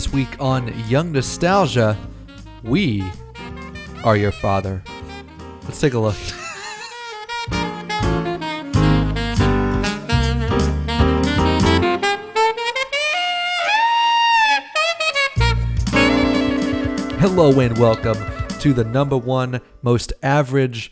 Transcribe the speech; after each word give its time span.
This 0.00 0.14
week 0.14 0.40
on 0.40 0.72
Young 0.88 1.12
Nostalgia, 1.12 1.94
we 2.62 3.04
are 4.02 4.16
your 4.16 4.32
father. 4.32 4.82
Let's 5.64 5.78
take 5.78 5.92
a 5.92 5.98
look. 5.98 6.14
Hello 17.18 17.60
and 17.60 17.76
welcome 17.76 18.16
to 18.60 18.72
the 18.72 18.84
number 18.84 19.18
one 19.18 19.60
most 19.82 20.14
average, 20.22 20.90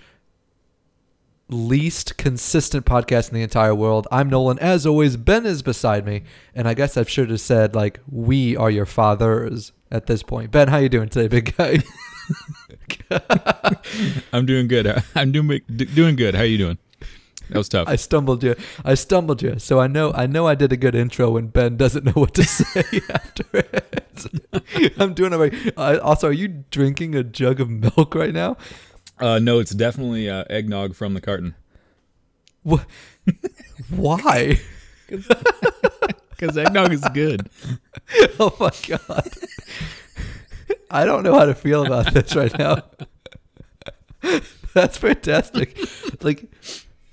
least 1.49 2.17
consistent 2.17 2.85
podcast 2.85 3.29
in 3.29 3.35
the 3.35 3.43
entire 3.43 3.75
world. 3.75 4.07
I'm 4.13 4.29
Nolan. 4.29 4.59
As 4.59 4.87
always, 4.87 5.17
Ben 5.17 5.47
is 5.47 5.63
beside 5.63 6.05
me, 6.05 6.25
and 6.55 6.69
I 6.69 6.75
guess 6.75 6.97
I 6.97 7.05
should 7.05 7.31
have 7.31 7.41
said 7.41 7.75
like 7.75 8.01
we 8.11 8.57
are 8.57 8.71
your 8.71 8.87
fathers 8.87 9.73
at 9.91 10.07
this 10.07 10.23
point. 10.23 10.51
Ben, 10.51 10.69
how 10.69 10.79
you 10.79 10.89
doing 10.89 11.09
today, 11.09 11.29
big 11.29 11.57
guy? 11.57 11.83
I'm 14.33 14.47
doing 14.47 14.69
good. 14.69 15.03
I'm 15.15 15.33
doing 15.33 15.61
doing 15.69 16.17
good. 16.17 16.35
How 16.35 16.43
you 16.43 16.59
doing? 16.59 16.79
That 17.49 17.57
was 17.57 17.69
tough. 17.71 17.89
I 17.89 17.97
stumbled 17.97 18.45
you. 18.45 18.55
I 18.85 18.95
stumbled 18.95 19.41
you. 19.41 19.59
So 19.59 19.81
I 19.81 19.87
know 19.87 20.13
I 20.13 20.27
know 20.27 20.47
I 20.47 20.55
did 20.55 20.73
a 20.73 20.77
good 20.77 20.95
intro 20.95 21.31
when 21.31 21.47
Ben 21.47 21.79
doesn't 21.79 22.05
know 22.05 22.13
what 22.13 22.35
to 22.35 22.45
say 22.45 23.01
after 23.09 23.45
it. 23.55 24.95
I'm 24.99 25.15
doing 25.15 25.33
it 25.33 25.37
right. 25.37 25.55
Uh, 25.77 25.99
also, 26.03 26.29
are 26.29 26.33
you 26.33 26.65
drinking 26.71 27.15
a 27.15 27.25
jug 27.25 27.61
of 27.61 27.71
milk 27.71 28.15
right 28.15 28.35
now? 28.35 28.59
Uh, 29.21 29.39
no, 29.39 29.59
it's 29.59 29.73
definitely 29.73 30.29
uh, 30.31 30.45
eggnog 30.49 30.95
from 30.95 31.15
the 31.15 31.21
carton. 31.21 31.55
Wh- 32.69 32.85
Why? 33.91 34.61
Because 35.09 36.57
eggnog 36.57 36.93
is 36.93 37.05
good. 37.13 37.49
oh 38.41 38.55
my 38.61 38.71
god. 38.87 39.29
I 40.91 41.05
don't 41.05 41.23
know 41.23 41.39
how 41.39 41.45
to 41.47 41.55
feel 41.55 41.85
about 41.85 42.13
this 42.15 42.35
right 42.35 42.57
now. 42.59 42.83
That's 44.75 44.97
fantastic. 44.97 45.79
Like 46.23 46.51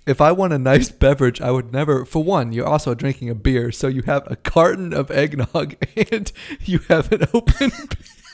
if 0.05 0.21
I 0.21 0.31
want 0.31 0.53
a 0.53 0.59
nice 0.59 0.89
beverage, 0.91 1.41
I 1.41 1.51
would 1.51 1.73
never 1.73 2.05
for 2.05 2.23
one, 2.23 2.53
you're 2.53 2.67
also 2.67 2.93
drinking 2.93 3.29
a 3.29 3.35
beer, 3.35 3.71
so 3.71 3.87
you 3.87 4.03
have 4.03 4.29
a 4.29 4.35
carton 4.35 4.93
of 4.93 5.09
eggnog 5.11 5.75
and 6.11 6.31
you 6.61 6.79
have 6.89 7.11
an 7.11 7.27
open 7.33 7.69
beer. 7.69 8.24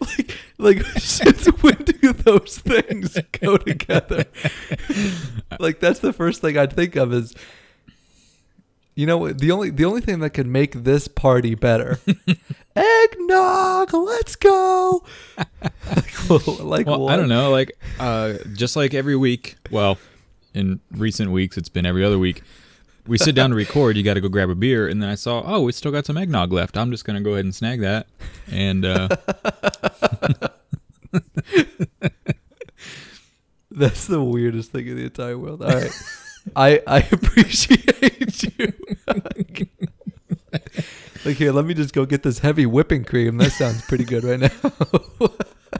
Like 0.00 0.38
like 0.58 0.82
since 0.98 1.46
when 1.62 1.74
do 1.76 2.12
those 2.12 2.58
things 2.58 3.18
go 3.40 3.56
together? 3.56 4.24
like 5.58 5.80
that's 5.80 6.00
the 6.00 6.12
first 6.12 6.40
thing 6.40 6.56
I'd 6.58 6.72
think 6.72 6.96
of 6.96 7.12
is 7.12 7.34
you 8.94 9.06
know 9.06 9.32
the 9.32 9.50
only 9.50 9.70
the 9.70 9.84
only 9.84 10.00
thing 10.00 10.20
that 10.20 10.30
can 10.30 10.50
make 10.52 10.72
this 10.84 11.08
party 11.08 11.54
better 11.54 11.98
eggnog 12.76 13.92
let's 13.92 14.36
go 14.36 15.04
like, 15.96 16.28
well, 16.28 16.56
like 16.60 16.86
Well, 16.86 17.08
I 17.08 17.16
don't 17.16 17.28
know. 17.28 17.50
Like, 17.50 17.72
uh, 17.98 18.34
just 18.54 18.76
like 18.76 18.94
every 18.94 19.16
week. 19.16 19.56
Well, 19.70 19.98
in 20.52 20.80
recent 20.90 21.30
weeks, 21.30 21.56
it's 21.56 21.68
been 21.68 21.86
every 21.86 22.04
other 22.04 22.18
week. 22.18 22.42
We 23.06 23.18
sit 23.18 23.34
down 23.34 23.50
to 23.50 23.56
record. 23.56 23.96
You 23.96 24.02
got 24.02 24.14
to 24.14 24.20
go 24.20 24.28
grab 24.28 24.48
a 24.48 24.54
beer, 24.54 24.88
and 24.88 25.02
then 25.02 25.10
I 25.10 25.14
saw, 25.14 25.42
oh, 25.44 25.62
we 25.62 25.72
still 25.72 25.92
got 25.92 26.06
some 26.06 26.16
eggnog 26.16 26.52
left. 26.52 26.78
I'm 26.78 26.90
just 26.90 27.04
gonna 27.04 27.20
go 27.20 27.32
ahead 27.32 27.44
and 27.44 27.54
snag 27.54 27.80
that. 27.80 28.06
And 28.50 28.84
uh, 28.84 29.08
that's 33.74 34.06
the 34.06 34.22
weirdest 34.22 34.72
thing 34.72 34.86
in 34.86 34.96
the 34.96 35.04
entire 35.04 35.36
world 35.36 35.62
all 35.62 35.68
right 35.68 35.92
i 36.56 36.80
i 36.86 36.98
appreciate 37.10 38.42
you 38.42 38.72
like 41.24 41.36
here 41.36 41.52
let 41.52 41.64
me 41.64 41.74
just 41.74 41.92
go 41.92 42.06
get 42.06 42.22
this 42.22 42.38
heavy 42.38 42.66
whipping 42.66 43.04
cream 43.04 43.36
that 43.38 43.50
sounds 43.50 43.82
pretty 43.82 44.04
good 44.04 44.24
right 44.24 44.40
now 44.40 44.50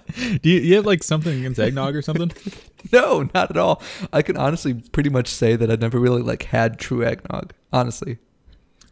do 0.43 0.51
you, 0.51 0.61
you 0.61 0.75
have 0.77 0.87
like 0.87 1.03
something 1.03 1.39
against 1.39 1.59
eggnog 1.61 1.95
or 1.97 2.03
something? 2.03 2.33
no 2.93 3.29
not 3.35 3.51
at 3.51 3.57
all 3.57 3.83
i 4.13 4.21
can 4.21 4.37
honestly 4.37 4.75
pretty 4.75 5.09
much 5.09 5.29
say 5.29 5.57
that 5.57 5.71
i've 5.71 5.81
never 5.81 5.99
really 5.99 6.21
like 6.23 6.43
had 6.45 6.79
true 6.79 7.03
eggnog 7.05 7.53
honestly 7.73 8.19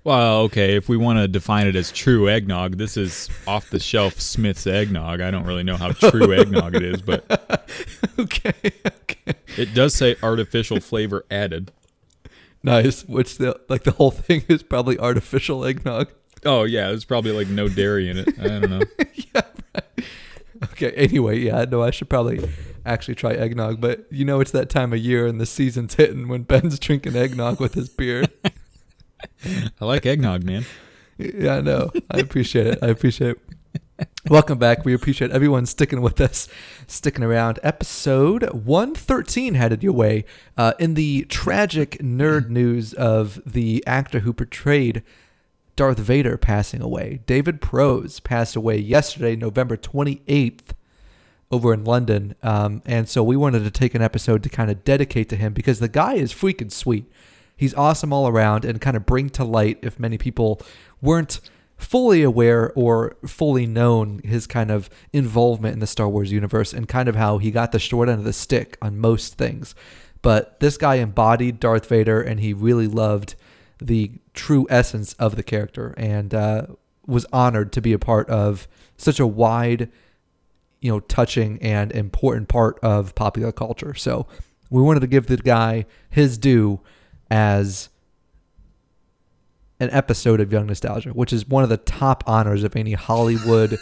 Well, 0.04 0.40
okay. 0.40 0.74
If 0.74 0.88
we 0.88 0.96
want 0.96 1.20
to 1.20 1.28
define 1.28 1.68
it 1.68 1.76
as 1.76 1.92
true 1.92 2.28
eggnog, 2.28 2.76
this 2.76 2.96
is 2.96 3.30
off 3.46 3.70
the 3.70 3.78
shelf 3.78 4.20
Smith's 4.20 4.66
eggnog. 4.66 5.20
I 5.20 5.30
don't 5.30 5.44
really 5.44 5.62
know 5.62 5.76
how 5.76 5.92
true 5.92 6.32
eggnog 6.32 6.74
it 6.74 6.82
is, 6.82 7.00
but 7.00 7.22
okay 8.19 8.52
okay 8.84 9.34
it 9.56 9.74
does 9.74 9.94
say 9.94 10.16
artificial 10.20 10.80
flavor 10.80 11.24
added. 11.30 11.70
Nice. 12.64 13.04
Which 13.04 13.38
the 13.38 13.60
like 13.69 13.84
the 13.84 13.92
whole 13.92 14.10
thing 14.10 14.42
is 14.48 14.62
probably 14.64 14.98
artificial 14.98 15.64
eggnog. 15.64 16.08
Oh 16.44 16.64
yeah, 16.64 16.88
there's 16.88 17.04
probably 17.04 17.30
like 17.30 17.46
no 17.46 17.69
dairy 17.69 18.08
in 18.08 18.19
it. 18.19 18.28
I 18.40 18.48
don't 18.48 18.70
know. 18.70 18.80
yeah. 19.34 19.42
Okay. 20.62 20.93
Anyway, 20.93 21.39
yeah. 21.41 21.65
No, 21.65 21.83
I 21.83 21.91
should 21.91 22.09
probably 22.09 22.49
actually 22.84 23.15
try 23.15 23.33
eggnog, 23.33 23.81
but 23.81 24.06
you 24.11 24.25
know 24.25 24.41
it's 24.41 24.50
that 24.53 24.69
time 24.71 24.93
of 24.93 24.99
year 24.99 25.27
and 25.27 25.41
the 25.41 25.47
season's 25.47 25.95
hitting 25.97 26.28
when 26.28 26.43
Ben's 26.43 26.78
drinking 26.78 27.17
eggnog 27.17 27.61
with 27.61 27.75
his 27.75 27.89
beer. 27.89 28.25
I 29.81 29.84
like 29.84 30.06
eggnog, 30.06 30.45
man. 30.45 30.65
yeah, 31.19 31.56
I 31.56 31.61
know. 31.61 31.91
I 32.11 32.19
appreciate 32.19 32.67
it. 32.67 32.78
I 32.83 32.89
appreciate 32.89 33.37
it. 33.37 33.41
Welcome 34.28 34.59
back. 34.59 34.84
We 34.84 34.95
appreciate 34.95 35.31
everyone 35.31 35.67
sticking 35.67 36.00
with 36.00 36.21
us, 36.21 36.49
sticking 36.89 37.23
around. 37.23 37.61
Episode 37.62 38.50
113 38.53 39.55
headed 39.55 39.83
your 39.83 39.93
way. 39.93 40.25
Uh, 40.56 40.73
in 40.81 40.94
the 40.94 41.25
tragic 41.27 41.99
nerd 41.99 42.49
news 42.49 42.94
of 42.94 43.41
the 43.47 43.84
actor 43.87 44.21
who 44.21 44.33
portrayed 44.33 45.03
Darth 45.77 45.99
Vader 45.99 46.37
passing 46.37 46.83
away, 46.83 47.21
David 47.27 47.60
Prose 47.60 48.21
passed 48.21 48.56
away 48.56 48.78
yesterday, 48.78 49.37
November 49.37 49.77
28th, 49.77 50.75
over 51.50 51.72
in 51.72 51.84
London. 51.84 52.34
Um, 52.43 52.83
and 52.87 53.09
so 53.09 53.22
we 53.22 53.37
wanted 53.37 53.65
to 53.65 53.71
take 53.71 53.94
an 53.94 54.03
episode 54.03 54.43
to 54.43 54.49
kind 54.49 54.71
of 54.71 54.84
dedicate 54.84 55.28
to 55.31 55.37
him 55.37 55.53
because 55.53 55.78
the 55.78 55.88
guy 55.88 56.15
is 56.15 56.32
freaking 56.32 56.72
sweet. 56.72 57.11
He's 57.56 57.75
awesome 57.75 58.12
all 58.12 58.27
around 58.27 58.65
and 58.65 58.81
kind 58.81 58.97
of 58.97 59.06
bring 59.06 59.31
to 59.31 59.44
light 59.44 59.78
if 59.82 60.00
many 60.00 60.19
people 60.19 60.61
weren't 61.00 61.41
fully 61.77 62.22
aware 62.22 62.72
or 62.75 63.16
fully 63.27 63.66
known 63.66 64.21
his 64.25 64.47
kind 64.47 64.71
of 64.71 64.88
involvement 65.12 65.75
in 65.75 65.81
the 65.81 65.87
Star 65.87 66.09
Wars 66.09 66.32
universe 66.32 66.72
and 66.72 66.88
kind 66.88 67.09
of 67.09 67.16
how 67.16 67.38
he 67.38 67.50
got 67.50 67.72
the 67.72 67.78
short 67.78 68.09
end 68.09 68.19
of 68.19 68.25
the 68.25 68.32
stick 68.32 68.78
on 68.81 68.99
most 68.99 69.34
things. 69.34 69.75
But 70.22 70.61
this 70.61 70.77
guy 70.78 70.97
embodied 70.97 71.61
Darth 71.61 71.87
Vader 71.87 72.22
and 72.22 72.41
he 72.41 72.55
really 72.55 72.87
loved 72.87 73.34
the 73.87 74.12
true 74.34 74.66
essence 74.70 75.12
of 75.15 75.37
the 75.37 75.43
character 75.43 75.94
and 75.97 76.34
uh, 76.34 76.66
was 77.06 77.26
honored 77.32 77.72
to 77.72 77.81
be 77.81 77.93
a 77.93 77.98
part 77.98 78.28
of 78.31 78.66
such 78.97 79.19
a 79.20 79.26
wide, 79.26 79.91
you 80.81 80.91
know, 80.91 81.00
touching 81.00 81.60
and 81.62 81.93
important 81.93 82.48
part 82.48 82.78
of 82.81 83.15
popular 83.15 83.53
culture. 83.53 83.94
So 83.94 84.26
we 84.70 84.81
wanted 84.82 85.00
to 85.00 85.06
give 85.06 85.26
the 85.26 85.37
guy 85.37 85.87
his 86.10 86.38
due 86.38 86.81
as 87.31 87.88
an 89.81 89.91
episode 89.91 90.41
of 90.41 90.53
Young 90.53 90.66
Nostalgia, 90.66 91.10
which 91.10 91.32
is 91.32 91.49
one 91.49 91.62
of 91.64 91.69
the 91.69 91.76
top 91.76 92.22
honors 92.26 92.62
of 92.64 92.76
any 92.76 92.93
Hollywood 92.93 93.78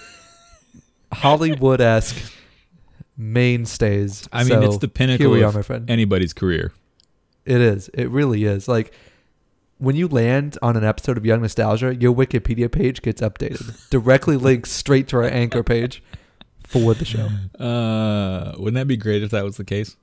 Hollywood 1.12 1.80
esque 1.80 2.32
mainstays. 3.16 4.28
I 4.32 4.44
mean, 4.44 4.48
So, 4.48 4.62
it's 4.62 4.78
the 4.78 4.88
pinnacle 4.88 5.26
Here 5.26 5.30
we 5.34 5.42
of 5.42 5.54
are, 5.54 5.58
my 5.58 5.62
friend. 5.62 5.90
anybody's 5.90 6.32
career. 6.32 6.72
It 7.44 7.60
is. 7.60 7.88
It 7.90 8.08
really 8.10 8.44
is. 8.44 8.68
Like 8.68 8.92
when 9.80 9.96
you 9.96 10.06
land 10.08 10.58
on 10.62 10.76
an 10.76 10.84
episode 10.84 11.16
of 11.16 11.24
Young 11.24 11.40
Nostalgia, 11.40 11.94
your 11.94 12.14
Wikipedia 12.14 12.70
page 12.70 13.02
gets 13.02 13.20
updated. 13.22 13.88
Directly 13.88 14.36
links 14.48 14.70
straight 14.70 15.08
to 15.08 15.16
our 15.16 15.24
anchor 15.24 15.62
page 15.62 16.02
for 16.66 16.94
the 16.94 17.04
show. 17.04 17.28
Uh, 17.62 18.54
wouldn't 18.58 18.74
that 18.74 18.86
be 18.86 18.96
great 18.96 19.22
if 19.22 19.30
that 19.30 19.42
was 19.42 19.56
the 19.56 19.64
case? 19.64 19.96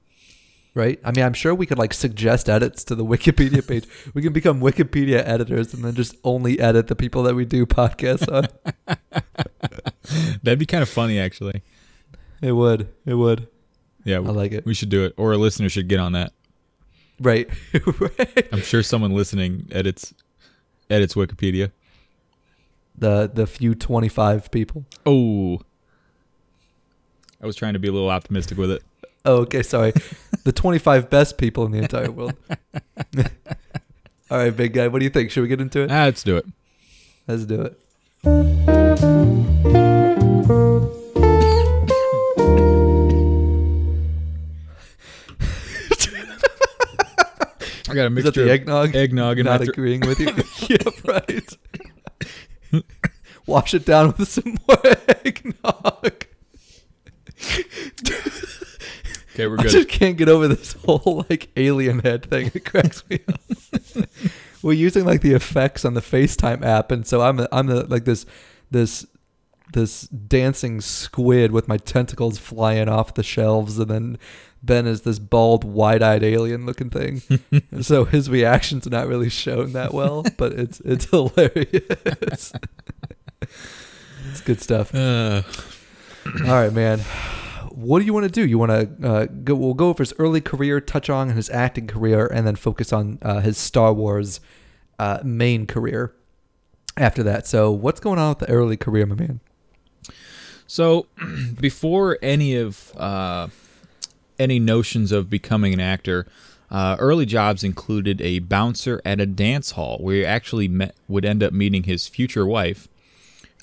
Right? 0.73 0.99
I 1.03 1.11
mean, 1.11 1.25
I'm 1.25 1.33
sure 1.33 1.55
we 1.55 1.65
could 1.65 1.77
like 1.77 1.93
suggest 1.93 2.49
edits 2.49 2.83
to 2.85 2.95
the 2.95 3.05
Wikipedia 3.05 3.65
page. 3.67 3.85
We 4.13 4.21
can 4.21 4.33
become 4.33 4.59
Wikipedia 4.61 5.21
editors 5.25 5.73
and 5.73 5.83
then 5.83 5.93
just 5.93 6.15
only 6.23 6.59
edit 6.59 6.87
the 6.87 6.95
people 6.95 7.23
that 7.23 7.35
we 7.35 7.45
do 7.45 7.65
podcasts 7.65 8.31
on. 8.31 8.47
That'd 10.43 10.59
be 10.59 10.65
kind 10.65 10.81
of 10.81 10.89
funny, 10.89 11.19
actually. 11.19 11.61
It 12.41 12.51
would. 12.51 12.89
It 13.05 13.15
would. 13.15 13.47
Yeah, 14.03 14.17
I 14.17 14.19
like 14.19 14.53
it. 14.53 14.65
we 14.65 14.73
should 14.73 14.89
do 14.89 15.03
it, 15.05 15.13
or 15.17 15.33
a 15.33 15.37
listener 15.37 15.69
should 15.69 15.87
get 15.87 15.99
on 15.99 16.13
that. 16.13 16.31
Right. 17.19 17.49
right. 17.99 18.47
I'm 18.51 18.61
sure 18.61 18.83
someone 18.83 19.11
listening 19.11 19.67
edits 19.71 20.13
edits 20.89 21.15
Wikipedia. 21.15 21.71
The 22.97 23.29
the 23.31 23.47
few 23.47 23.75
25 23.75 24.51
people. 24.51 24.85
Oh, 25.05 25.59
I 27.41 27.45
was 27.45 27.55
trying 27.55 27.73
to 27.73 27.79
be 27.79 27.87
a 27.87 27.91
little 27.91 28.09
optimistic 28.09 28.57
with 28.57 28.71
it. 28.71 28.83
Oh, 29.25 29.37
okay, 29.41 29.61
sorry. 29.61 29.93
the 30.43 30.51
25 30.51 31.09
best 31.09 31.37
people 31.37 31.65
in 31.65 31.71
the 31.71 31.79
entire 31.79 32.09
world. 32.09 32.33
All 34.29 34.37
right, 34.37 34.55
big 34.55 34.73
guy, 34.73 34.87
what 34.87 34.99
do 34.99 35.05
you 35.05 35.09
think? 35.09 35.31
Should 35.31 35.41
we 35.41 35.47
get 35.47 35.61
into 35.61 35.81
it? 35.81 35.91
Ah, 35.91 36.05
let's 36.05 36.23
do 36.23 36.37
it. 36.37 36.45
Let's 37.27 37.45
do 37.45 37.61
it. 38.23 38.76
Got 47.97 48.11
a 48.11 48.15
Is 48.15 48.23
that 48.23 48.25
mixture 48.25 48.43
the 48.45 48.49
of 48.49 48.53
eggnog? 48.53 48.95
eggnog 48.95 49.39
and 49.39 49.45
Not 49.45 49.59
my 49.61 49.65
agreeing 49.67 50.01
with 50.01 50.19
you. 50.19 50.27
yeah, 50.69 50.77
right. 51.05 51.57
wash 53.45 53.73
it 53.73 53.85
down 53.85 54.13
with 54.17 54.29
some 54.29 54.57
more 54.67 54.77
eggnog. 55.25 56.25
Okay, 59.33 59.45
we're 59.47 59.59
I 59.59 59.63
good. 59.63 59.71
just 59.71 59.89
can't 59.89 60.17
get 60.17 60.29
over 60.29 60.47
this 60.47 60.73
whole 60.85 61.25
like 61.29 61.49
alien 61.55 61.99
head 61.99 62.25
thing. 62.29 62.49
It 62.53 62.65
cracks 62.65 63.03
me 63.09 63.19
up. 63.27 64.09
We're 64.63 64.73
using 64.73 65.05
like 65.05 65.21
the 65.21 65.33
effects 65.33 65.85
on 65.85 65.93
the 65.93 66.01
FaceTime 66.01 66.63
app, 66.65 66.91
and 66.91 67.05
so 67.05 67.21
I'm 67.21 67.45
I'm 67.51 67.69
a, 67.69 67.81
like 67.81 68.05
this 68.05 68.25
this 68.71 69.05
this 69.73 70.03
dancing 70.03 70.81
squid 70.81 71.51
with 71.51 71.67
my 71.67 71.77
tentacles 71.77 72.37
flying 72.37 72.87
off 72.87 73.13
the 73.13 73.23
shelves, 73.23 73.77
and 73.79 73.89
then 73.89 74.17
Ben 74.63 74.87
is 74.87 75.01
this 75.01 75.19
bald, 75.19 75.63
wide-eyed 75.63 76.23
alien 76.23 76.65
looking 76.65 76.89
thing. 76.89 77.21
so 77.81 78.05
his 78.05 78.29
reactions 78.29 78.87
not 78.89 79.07
really 79.07 79.29
shown 79.29 79.73
that 79.73 79.93
well, 79.93 80.25
but 80.37 80.53
it's 80.53 80.79
it's 80.81 81.05
hilarious. 81.09 82.53
it's 83.41 84.41
good 84.45 84.61
stuff. 84.61 84.93
Uh, 84.93 85.43
All 86.45 86.53
right, 86.53 86.73
man. 86.73 86.99
What 87.71 87.99
do 87.99 88.05
you 88.05 88.13
want 88.13 88.23
to 88.25 88.31
do? 88.31 88.45
You 88.45 88.57
want 88.57 88.71
to 88.71 89.07
uh, 89.07 89.25
go? 89.25 89.53
We'll 89.53 89.75
go 89.75 89.89
over 89.89 90.01
his 90.01 90.13
early 90.17 90.41
career, 90.41 90.81
touch 90.81 91.09
on 91.09 91.29
his 91.29 91.49
acting 91.51 91.85
career, 91.85 92.25
and 92.25 92.47
then 92.47 92.55
focus 92.55 92.91
on 92.91 93.19
uh, 93.21 93.41
his 93.41 93.57
Star 93.57 93.93
Wars 93.93 94.39
uh, 94.97 95.19
main 95.23 95.67
career 95.67 96.13
after 96.97 97.21
that. 97.23 97.45
So, 97.45 97.69
what's 97.71 97.99
going 97.99 98.17
on 98.17 98.29
with 98.29 98.39
the 98.39 98.49
early 98.49 98.77
career, 98.77 99.05
my 99.05 99.13
man? 99.15 99.41
So, 100.67 101.07
before 101.59 102.19
any 102.21 102.55
of 102.55 102.91
uh, 102.95 103.47
any 104.37 104.59
notions 104.59 105.11
of 105.11 105.29
becoming 105.29 105.73
an 105.73 105.79
actor, 105.79 106.27
uh, 106.69 106.97
early 106.99 107.25
jobs 107.25 107.63
included 107.63 108.21
a 108.21 108.39
bouncer 108.39 109.01
at 109.05 109.21
a 109.21 109.25
dance 109.25 109.71
hall, 109.71 109.97
where 109.99 110.15
he 110.15 110.25
actually 110.25 110.67
met 110.67 110.95
would 111.07 111.25
end 111.25 111.41
up 111.41 111.53
meeting 111.53 111.83
his 111.83 112.07
future 112.07 112.45
wife, 112.45 112.89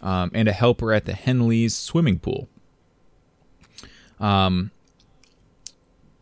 um, 0.02 0.30
and 0.34 0.48
a 0.48 0.52
helper 0.52 0.92
at 0.92 1.04
the 1.04 1.12
Henleys 1.12 1.72
swimming 1.72 2.18
pool. 2.18 2.48
Um, 4.18 4.70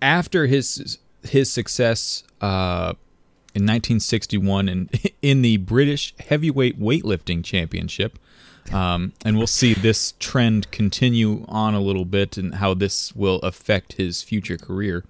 after 0.01 0.47
his 0.47 0.99
his 1.23 1.51
success 1.51 2.25
uh, 2.41 2.95
in 3.55 3.63
1961 3.63 4.69
in 4.69 4.91
in 5.23 5.43
the 5.43 5.59
British 5.59 6.15
heavyweight 6.19 6.81
weightlifting 6.81 7.45
championship, 7.45 8.19
um, 8.73 9.13
and 9.25 9.37
we'll 9.37 9.47
see 9.47 9.75
this 9.75 10.15
trend 10.19 10.71
continue 10.71 11.45
on 11.49 11.75
a 11.75 11.81
little 11.81 12.05
bit 12.05 12.37
and 12.37 12.57
how 12.57 12.75
this 12.75 13.15
will 13.15 13.39
affect 13.41 13.95
his 13.95 14.23
future 14.23 14.57
career. 14.57 15.05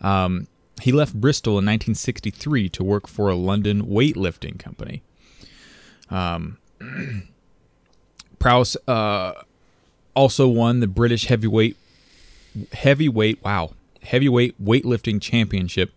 Um, 0.00 0.48
he 0.80 0.92
left 0.92 1.14
Bristol 1.14 1.52
in 1.52 1.66
1963 1.66 2.68
to 2.70 2.84
work 2.84 3.06
for 3.06 3.28
a 3.28 3.36
London 3.36 3.86
weightlifting 3.86 4.58
company. 4.58 5.02
Um, 6.10 6.58
Prowse 8.38 8.76
uh, 8.88 9.32
also 10.14 10.48
won 10.48 10.80
the 10.80 10.88
British 10.88 11.26
heavyweight 11.26 11.76
heavyweight 12.72 13.42
wow 13.42 13.70
heavyweight 14.02 14.62
weightlifting 14.62 15.22
championship 15.22 15.90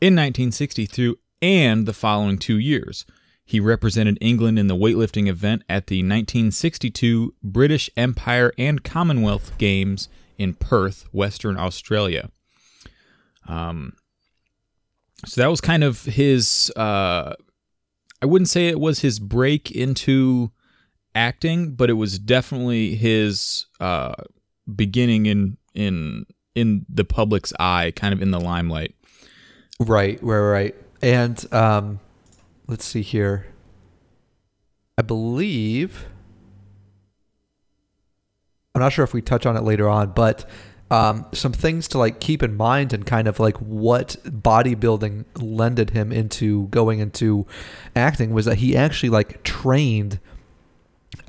in 0.00 0.14
1963 0.16 1.14
and 1.42 1.86
the 1.86 1.92
following 1.92 2.38
two 2.38 2.58
years. 2.58 3.04
He 3.50 3.58
represented 3.58 4.16
England 4.20 4.60
in 4.60 4.68
the 4.68 4.76
weightlifting 4.76 5.26
event 5.26 5.64
at 5.68 5.88
the 5.88 6.04
1962 6.04 7.34
British 7.42 7.90
Empire 7.96 8.52
and 8.56 8.84
Commonwealth 8.84 9.58
Games 9.58 10.08
in 10.38 10.54
Perth, 10.54 11.08
Western 11.12 11.56
Australia. 11.56 12.30
Um, 13.48 13.94
so 15.26 15.40
that 15.40 15.50
was 15.50 15.60
kind 15.60 15.82
of 15.82 16.04
his. 16.04 16.70
Uh, 16.76 17.34
I 18.22 18.26
wouldn't 18.26 18.48
say 18.48 18.68
it 18.68 18.78
was 18.78 19.00
his 19.00 19.18
break 19.18 19.72
into 19.72 20.52
acting, 21.16 21.74
but 21.74 21.90
it 21.90 21.94
was 21.94 22.20
definitely 22.20 22.94
his 22.94 23.66
uh, 23.80 24.14
beginning 24.72 25.26
in 25.26 25.56
in 25.74 26.24
in 26.54 26.86
the 26.88 27.04
public's 27.04 27.52
eye, 27.58 27.92
kind 27.96 28.14
of 28.14 28.22
in 28.22 28.30
the 28.30 28.38
limelight. 28.38 28.94
Right, 29.80 30.22
right, 30.22 30.38
right. 30.38 30.76
And 31.02 31.52
um, 31.52 31.98
let's 32.70 32.84
see 32.84 33.02
here. 33.02 33.46
I 34.96 35.02
believe 35.02 36.06
I'm 38.74 38.80
not 38.80 38.92
sure 38.92 39.04
if 39.04 39.12
we 39.12 39.20
touch 39.20 39.44
on 39.46 39.56
it 39.56 39.62
later 39.64 39.88
on, 39.88 40.12
but 40.12 40.48
um, 40.90 41.26
some 41.32 41.52
things 41.52 41.88
to 41.88 41.98
like 41.98 42.20
keep 42.20 42.42
in 42.42 42.56
mind 42.56 42.92
and 42.92 43.04
kind 43.04 43.26
of 43.26 43.40
like 43.40 43.56
what 43.58 44.16
bodybuilding 44.24 45.24
lended 45.36 45.90
him 45.90 46.12
into 46.12 46.68
going 46.68 47.00
into 47.00 47.46
acting 47.96 48.32
was 48.32 48.44
that 48.44 48.58
he 48.58 48.76
actually 48.76 49.08
like 49.10 49.42
trained 49.42 50.20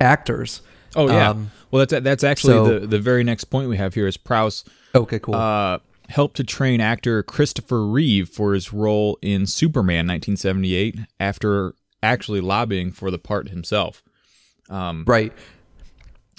actors. 0.00 0.62
Oh 0.94 1.08
yeah. 1.08 1.30
Um, 1.30 1.50
well, 1.70 1.84
that's 1.84 2.02
that's 2.04 2.24
actually 2.24 2.52
so- 2.54 2.78
the 2.80 2.86
the 2.86 2.98
very 3.00 3.24
next 3.24 3.44
point 3.44 3.68
we 3.68 3.76
have 3.76 3.94
here 3.94 4.06
is 4.06 4.16
Prowse 4.16 4.64
Okay, 4.94 5.18
cool. 5.18 5.34
uh, 5.34 5.78
helped 6.12 6.36
to 6.36 6.44
train 6.44 6.80
actor 6.80 7.22
Christopher 7.22 7.86
Reeve 7.86 8.28
for 8.28 8.54
his 8.54 8.72
role 8.72 9.18
in 9.22 9.46
Superman 9.46 10.06
1978 10.06 10.98
after 11.18 11.74
actually 12.02 12.40
lobbying 12.40 12.92
for 12.92 13.10
the 13.10 13.18
part 13.18 13.48
himself. 13.48 14.02
Um, 14.70 15.04
right. 15.06 15.32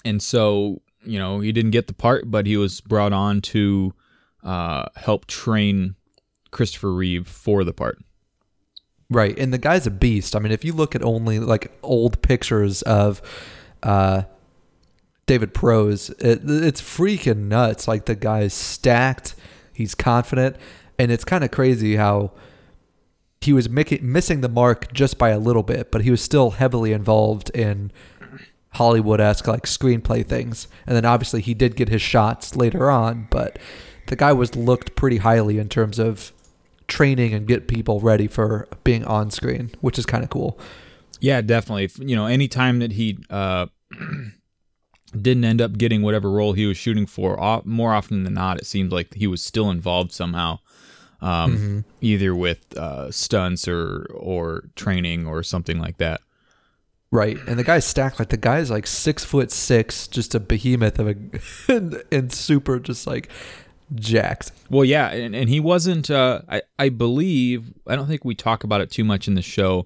and 0.05 0.21
so 0.21 0.81
you 1.03 1.19
know 1.19 1.39
he 1.41 1.51
didn't 1.51 1.71
get 1.71 1.87
the 1.87 1.93
part, 1.93 2.31
but 2.31 2.45
he 2.45 2.57
was 2.57 2.81
brought 2.81 3.13
on 3.13 3.41
to 3.41 3.93
uh, 4.43 4.85
help 4.95 5.25
train 5.25 5.95
Christopher 6.51 6.93
Reeve 6.93 7.27
for 7.27 7.63
the 7.63 7.73
part. 7.73 7.97
Right. 9.09 9.37
And 9.37 9.53
the 9.53 9.57
guy's 9.57 9.85
a 9.85 9.91
beast. 9.91 10.35
I 10.35 10.39
mean, 10.39 10.51
if 10.51 10.65
you 10.65 10.73
look 10.73 10.95
at 10.95 11.03
only 11.03 11.39
like 11.39 11.71
old 11.83 12.21
pictures 12.21 12.81
of 12.83 13.21
uh, 13.83 14.23
David 15.25 15.53
Prose, 15.53 16.09
it, 16.11 16.41
it's 16.43 16.81
freaking 16.81 17.47
nuts. 17.47 17.87
Like 17.87 18.05
the 18.05 18.15
guy's 18.15 18.53
stacked, 18.53 19.35
he's 19.73 19.95
confident, 19.95 20.55
and 20.97 21.11
it's 21.11 21.25
kind 21.25 21.43
of 21.43 21.51
crazy 21.51 21.95
how 21.95 22.31
he 23.41 23.51
was 23.51 23.69
missing 23.69 24.41
the 24.41 24.49
mark 24.49 24.93
just 24.93 25.17
by 25.17 25.29
a 25.29 25.39
little 25.39 25.63
bit, 25.63 25.91
but 25.91 26.01
he 26.01 26.11
was 26.11 26.21
still 26.21 26.51
heavily 26.51 26.93
involved 26.93 27.49
in 27.49 27.91
Hollywood 28.71 29.19
esque 29.19 29.47
like 29.47 29.63
screenplay 29.63 30.25
things. 30.25 30.67
And 30.87 30.95
then 30.95 31.05
obviously 31.05 31.41
he 31.41 31.53
did 31.53 31.75
get 31.75 31.89
his 31.89 32.01
shots 32.01 32.55
later 32.55 32.89
on, 32.89 33.27
but 33.29 33.59
the 34.07 34.15
guy 34.15 34.33
was 34.33 34.55
looked 34.55 34.95
pretty 34.95 35.17
highly 35.17 35.59
in 35.59 35.69
terms 35.69 35.99
of 35.99 36.31
training 36.87 37.33
and 37.33 37.47
get 37.47 37.67
people 37.67 37.99
ready 37.99 38.27
for 38.27 38.67
being 38.83 39.03
on 39.05 39.29
screen, 39.29 39.71
which 39.81 39.99
is 39.99 40.05
kind 40.05 40.23
of 40.23 40.29
cool. 40.29 40.57
Yeah, 41.19 41.41
definitely. 41.41 41.89
You 42.05 42.15
know, 42.15 42.25
anytime 42.25 42.79
that 42.79 42.93
he 42.93 43.19
uh, 43.29 43.67
didn't 45.21 45.45
end 45.45 45.61
up 45.61 45.77
getting 45.77 46.01
whatever 46.01 46.29
role 46.29 46.53
he 46.53 46.65
was 46.65 46.77
shooting 46.77 47.05
for, 47.05 47.61
more 47.65 47.93
often 47.93 48.23
than 48.23 48.33
not, 48.33 48.57
it 48.57 48.65
seemed 48.65 48.91
like 48.91 49.13
he 49.13 49.27
was 49.27 49.43
still 49.43 49.69
involved 49.69 50.11
somehow, 50.11 50.59
um, 51.21 51.85
either 52.01 52.35
with 52.35 52.77
uh, 52.77 53.11
stunts 53.11 53.67
or 53.67 54.05
or 54.13 54.69
training 54.75 55.27
or 55.27 55.43
something 55.43 55.79
like 55.79 55.97
that. 55.97 56.21
Right. 57.11 57.37
And 57.47 57.59
the 57.59 57.63
guy's 57.63 57.85
stacked 57.85 58.17
like 58.17 58.29
the 58.29 58.37
guy's 58.37 58.71
like 58.71 58.87
six 58.87 59.23
foot 59.23 59.51
six, 59.51 60.07
just 60.07 60.33
a 60.33 60.39
behemoth 60.39 60.97
of 60.97 61.09
a 61.09 61.15
and, 61.71 62.03
and 62.11 62.33
super 62.33 62.79
just 62.79 63.05
like 63.05 63.29
jacked. 63.93 64.51
Well, 64.69 64.83
yeah, 64.83 65.11
and, 65.11 65.35
and 65.35 65.47
he 65.47 65.59
wasn't. 65.59 66.09
Uh, 66.09 66.41
I 66.49 66.63
I 66.79 66.89
believe 66.89 67.71
I 67.87 67.95
don't 67.95 68.07
think 68.07 68.25
we 68.25 68.35
talk 68.35 68.63
about 68.63 68.81
it 68.81 68.89
too 68.89 69.03
much 69.03 69.27
in 69.27 69.35
the 69.35 69.41
show. 69.41 69.85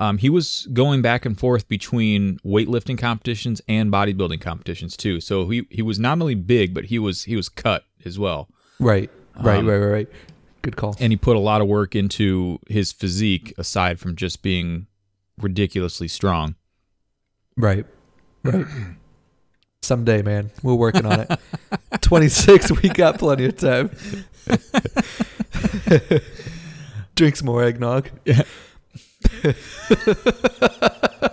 Um, 0.00 0.16
he 0.18 0.30
was 0.30 0.66
going 0.72 1.02
back 1.02 1.26
and 1.26 1.38
forth 1.38 1.68
between 1.68 2.38
weightlifting 2.38 2.96
competitions 2.98 3.60
and 3.68 3.92
bodybuilding 3.92 4.40
competitions 4.40 4.96
too. 4.96 5.20
So 5.20 5.48
he 5.50 5.66
he 5.70 5.82
was 5.82 5.98
not 5.98 6.20
only 6.20 6.34
big, 6.34 6.72
but 6.74 6.86
he 6.86 6.98
was 6.98 7.24
he 7.24 7.36
was 7.36 7.48
cut 7.48 7.84
as 8.04 8.18
well. 8.18 8.48
Right. 8.80 9.10
Right, 9.38 9.58
Um, 9.58 9.66
right, 9.68 9.76
right, 9.78 9.86
right. 9.92 10.08
Good 10.62 10.76
call. 10.76 10.96
and 10.98 11.12
he 11.12 11.16
put 11.16 11.36
a 11.36 11.40
lot 11.40 11.60
of 11.60 11.68
work 11.68 11.94
into 11.94 12.58
his 12.68 12.92
physique 12.92 13.54
aside 13.58 14.00
from 14.00 14.16
just 14.16 14.42
being 14.42 14.86
ridiculously 15.38 16.08
strong. 16.08 16.54
Right. 17.56 17.84
Right. 18.42 18.66
Someday, 19.82 20.22
man. 20.22 20.50
We're 20.62 20.74
working 20.74 21.06
on 21.06 21.20
it. 21.20 21.40
26, 22.02 22.82
we 22.82 22.88
got 22.90 23.18
plenty 23.18 23.46
of 23.46 23.56
time. 23.56 23.90
Drinks 27.14 27.42
more 27.42 27.62
eggnog. 27.64 28.10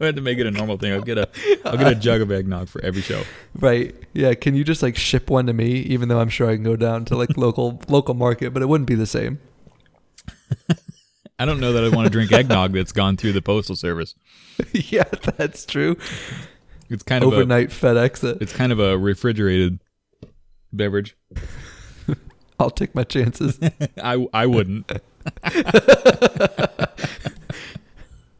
I 0.00 0.04
had 0.04 0.16
to 0.16 0.22
make 0.22 0.38
it 0.38 0.46
a 0.46 0.50
normal 0.50 0.76
thing. 0.78 0.92
I'll 0.92 1.00
get 1.00 1.16
a 1.16 1.28
I'll 1.64 1.78
get 1.78 1.92
a 1.92 1.94
jug 1.94 2.20
of 2.20 2.30
eggnog 2.30 2.68
for 2.68 2.84
every 2.84 3.02
show. 3.02 3.22
Right. 3.54 3.94
Yeah. 4.12 4.34
Can 4.34 4.54
you 4.54 4.64
just 4.64 4.82
like 4.82 4.96
ship 4.96 5.30
one 5.30 5.46
to 5.46 5.52
me, 5.52 5.76
even 5.76 6.08
though 6.08 6.20
I'm 6.20 6.28
sure 6.28 6.50
I 6.50 6.54
can 6.54 6.64
go 6.64 6.76
down 6.76 7.04
to 7.06 7.16
like 7.16 7.36
local 7.36 7.80
local 7.88 8.14
market, 8.14 8.52
but 8.52 8.62
it 8.62 8.66
wouldn't 8.66 8.88
be 8.88 8.94
the 8.94 9.06
same. 9.06 9.38
I 11.38 11.44
don't 11.44 11.60
know 11.60 11.72
that 11.72 11.84
I 11.84 11.94
want 11.94 12.06
to 12.06 12.10
drink 12.10 12.32
eggnog 12.32 12.72
that's 12.72 12.92
gone 12.92 13.16
through 13.16 13.32
the 13.32 13.42
postal 13.42 13.76
service. 13.76 14.14
yeah, 14.72 15.04
that's 15.04 15.66
true. 15.66 15.96
It's 16.88 17.02
kind 17.02 17.22
of 17.22 17.32
a, 17.32 17.36
Overnight 17.36 17.68
FedEx 17.68 18.24
it. 18.24 18.38
it's 18.40 18.52
kind 18.52 18.72
of 18.72 18.80
a 18.80 18.96
refrigerated 18.96 19.80
beverage. 20.72 21.16
I'll 22.58 22.70
take 22.70 22.94
my 22.94 23.04
chances. 23.04 23.58
I 24.02 24.26
I 24.32 24.46
wouldn't. 24.46 24.90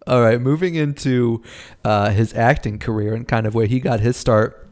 All 0.07 0.23
right, 0.23 0.41
moving 0.41 0.77
into 0.77 1.43
uh, 1.85 2.11
his 2.11 2.33
acting 2.35 2.79
career 2.79 3.13
and 3.13 3.27
kind 3.27 3.45
of 3.45 3.55
where 3.57 3.67
he 3.67 3.81
got 3.81 4.01
his 4.01 4.17
start. 4.17 4.63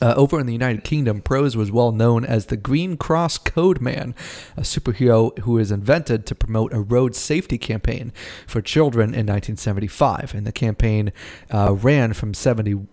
Uh, 0.00 0.14
over 0.16 0.38
in 0.38 0.46
the 0.46 0.52
United 0.52 0.84
Kingdom, 0.84 1.22
Prose 1.22 1.56
was 1.56 1.72
well 1.72 1.90
known 1.90 2.24
as 2.24 2.46
the 2.46 2.56
Green 2.56 2.96
Cross 2.96 3.38
Code 3.38 3.80
Man, 3.80 4.14
a 4.56 4.60
superhero 4.60 5.36
who 5.40 5.52
was 5.52 5.72
invented 5.72 6.24
to 6.26 6.36
promote 6.36 6.72
a 6.72 6.80
road 6.80 7.16
safety 7.16 7.58
campaign 7.58 8.12
for 8.46 8.60
children 8.60 9.06
in 9.06 9.26
1975. 9.26 10.34
And 10.34 10.46
the 10.46 10.52
campaign 10.52 11.12
uh, 11.50 11.72
ran 11.72 12.12
from 12.12 12.32
70. 12.32 12.86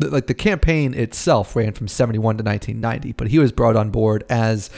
Like 0.00 0.26
the 0.26 0.34
campaign 0.34 0.94
itself 0.94 1.54
ran 1.54 1.74
from 1.74 1.86
71 1.86 2.38
to 2.38 2.42
1990, 2.42 3.12
but 3.12 3.28
he 3.28 3.38
was 3.38 3.52
brought 3.52 3.76
on 3.76 3.90
board 3.90 4.24
as 4.28 4.70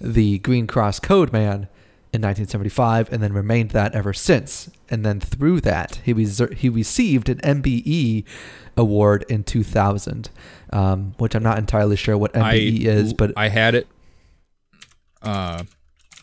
the 0.00 0.38
Green 0.38 0.66
Cross 0.66 1.00
Code 1.00 1.32
Man 1.32 1.68
in 2.12 2.20
1975 2.20 3.10
and 3.10 3.22
then 3.22 3.32
remained 3.32 3.70
that 3.70 3.94
ever 3.94 4.12
since. 4.12 4.70
And 4.90 5.04
then 5.04 5.18
through 5.18 5.62
that, 5.62 6.00
he, 6.04 6.12
was, 6.12 6.42
he 6.56 6.68
received 6.68 7.30
an 7.30 7.38
MBE 7.38 8.24
award 8.76 9.24
in 9.28 9.44
2000, 9.44 10.28
um, 10.72 11.14
which 11.18 11.34
I'm 11.34 11.42
not 11.42 11.58
entirely 11.58 11.96
sure 11.96 12.18
what 12.18 12.34
MBE 12.34 12.86
I, 12.86 12.90
is, 12.90 13.14
but 13.14 13.32
I 13.36 13.48
had 13.48 13.74
it 13.74 13.86
uh, 15.22 15.64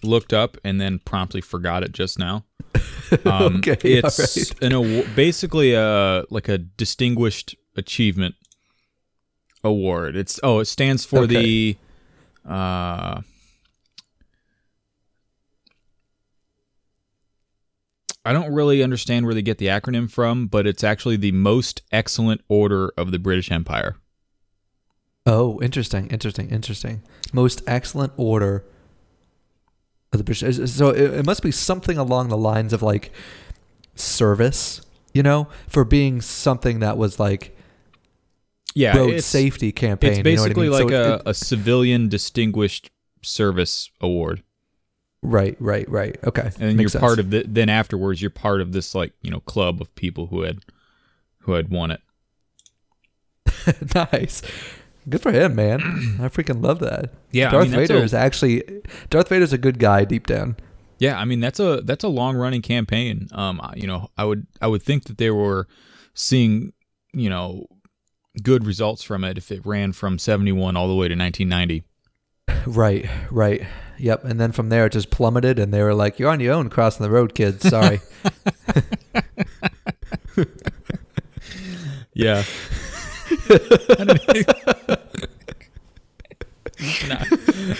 looked 0.04 0.32
up 0.32 0.58
and 0.64 0.80
then 0.80 1.00
promptly 1.00 1.42
forgot 1.42 1.84
it 1.84 1.92
just 1.92 2.20
now. 2.20 2.46
Um, 3.26 3.56
Okay, 3.56 3.76
it's 3.82 4.20
alright. 4.20 4.64
an 4.64 4.72
award, 4.72 5.16
basically 5.16 5.74
a 5.74 6.26
like 6.30 6.48
a 6.48 6.60
distinguished 6.60 7.56
achievement 7.76 8.36
award. 9.64 10.16
It's 10.16 10.40
oh, 10.44 10.60
it 10.60 10.66
stands 10.66 11.06
for 11.06 11.26
the 11.26 11.76
uh, 12.48 13.22
I 18.30 18.34
don't 18.34 18.54
really 18.54 18.84
understand 18.84 19.26
where 19.26 19.34
they 19.34 19.42
get 19.42 19.58
the 19.58 19.66
acronym 19.68 20.10
from, 20.12 20.46
but 20.48 20.68
it's 20.68 20.84
actually 20.84 21.16
the 21.18 21.32
most 21.32 21.82
excellent 21.92 22.42
order 22.48 22.92
of 22.96 23.12
the 23.12 23.18
British 23.18 23.52
Empire. 23.52 23.96
oh, 25.26 25.60
interesting, 25.62 26.08
interesting, 26.08 26.50
interesting. 26.50 27.02
Most 27.34 27.62
excellent 27.66 28.14
order 28.18 28.64
of 30.14 30.20
the 30.20 30.24
British. 30.24 30.72
So 30.72 30.90
it, 30.90 31.14
it 31.20 31.26
must 31.26 31.42
be 31.42 31.52
something 31.52 31.98
along 31.98 32.30
the 32.30 32.38
lines 32.38 32.72
of 32.74 32.82
like 32.84 33.12
service, 33.96 34.82
you 35.14 35.24
know, 35.24 35.48
for 35.68 35.84
being 35.84 36.22
something 36.22 36.80
that 36.80 36.98
was 36.98 37.20
like 37.20 37.56
Yeah, 38.76 38.96
road 38.98 39.16
it's, 39.16 39.28
safety 39.28 39.72
campaign. 39.72 40.10
It's 40.12 40.18
you 40.20 40.24
know 40.24 40.44
I 40.44 40.46
basically 40.46 40.70
mean? 40.70 40.72
like 40.72 40.90
So 40.90 40.96
a, 40.96 41.16
it- 41.16 41.22
a 41.26 41.34
civilian 41.34 42.10
distinguished 42.10 42.90
service 43.24 43.90
award, 44.02 44.44
right, 45.22 45.56
right, 45.60 45.90
right. 45.90 46.18
Okay, 46.24 46.42
and 46.44 46.54
then 46.54 46.76
Makes 46.78 46.82
you're 46.82 46.90
sense. 46.90 47.02
part 47.02 47.20
of 47.20 47.30
the. 47.30 47.44
Then 47.48 47.70
afterwards, 47.70 48.22
you're 48.22 48.32
part 48.32 48.62
of 48.62 48.72
this 48.72 48.94
like 48.96 49.14
you 49.22 49.32
know 49.32 49.40
club 49.42 49.82
of 49.82 49.94
people 49.96 50.28
who 50.28 50.42
had 50.42 50.60
who 51.40 51.54
had 51.54 51.70
won 51.70 51.92
it. 51.92 52.02
nice. 53.96 54.42
Good 55.08 55.22
for 55.22 55.32
him, 55.32 55.56
man. 55.56 55.80
I 56.22 56.28
freaking 56.30 56.64
love 56.64 56.80
that. 56.80 57.14
Yeah, 57.32 57.50
I 57.50 57.52
Darth 57.52 57.68
mean, 57.70 57.76
Vader 57.80 57.98
a- 57.98 58.02
is 58.02 58.14
actually 58.16 58.64
Darth 59.12 59.30
Vader's 59.30 59.54
a 59.54 59.58
good 59.60 59.78
guy 59.78 60.04
deep 60.04 60.26
down. 60.26 60.56
Yeah, 60.98 61.20
I 61.20 61.26
mean 61.26 61.40
that's 61.40 61.60
a 61.60 61.82
that's 61.86 62.04
a 62.04 62.08
long 62.08 62.36
running 62.36 62.62
campaign. 62.64 63.28
Um, 63.34 63.62
you 63.76 63.86
know, 63.86 64.10
I 64.18 64.26
would 64.26 64.48
I 64.62 64.68
would 64.68 64.82
think 64.82 65.04
that 65.06 65.18
they 65.20 65.30
were 65.30 65.68
seeing 66.16 66.74
you 67.14 67.30
know 67.30 67.68
good 68.42 68.66
results 68.66 69.04
from 69.04 69.24
it 69.24 69.38
if 69.38 69.52
it 69.52 69.64
ran 69.66 69.92
from 69.94 70.18
71 70.18 70.76
all 70.76 70.88
the 70.88 70.96
way 70.96 71.08
to 71.08 71.16
1990. 71.16 71.84
Right, 72.66 73.10
right. 73.32 73.66
Yep. 73.98 74.24
And 74.26 74.40
then 74.40 74.52
from 74.52 74.70
there 74.70 74.86
it 74.86 74.94
just 74.94 75.10
plummeted 75.10 75.60
and 75.60 75.74
they 75.74 75.84
were 75.84 75.94
like, 75.94 76.20
You're 76.20 76.30
on 76.30 76.40
your 76.40 76.54
own 76.54 76.70
crossing 76.70 77.04
the 77.04 77.10
road, 77.10 77.36
kids. 77.36 77.68
Sorry. 77.68 78.02
Yeah. 82.20 82.44
Nah, 87.10 87.18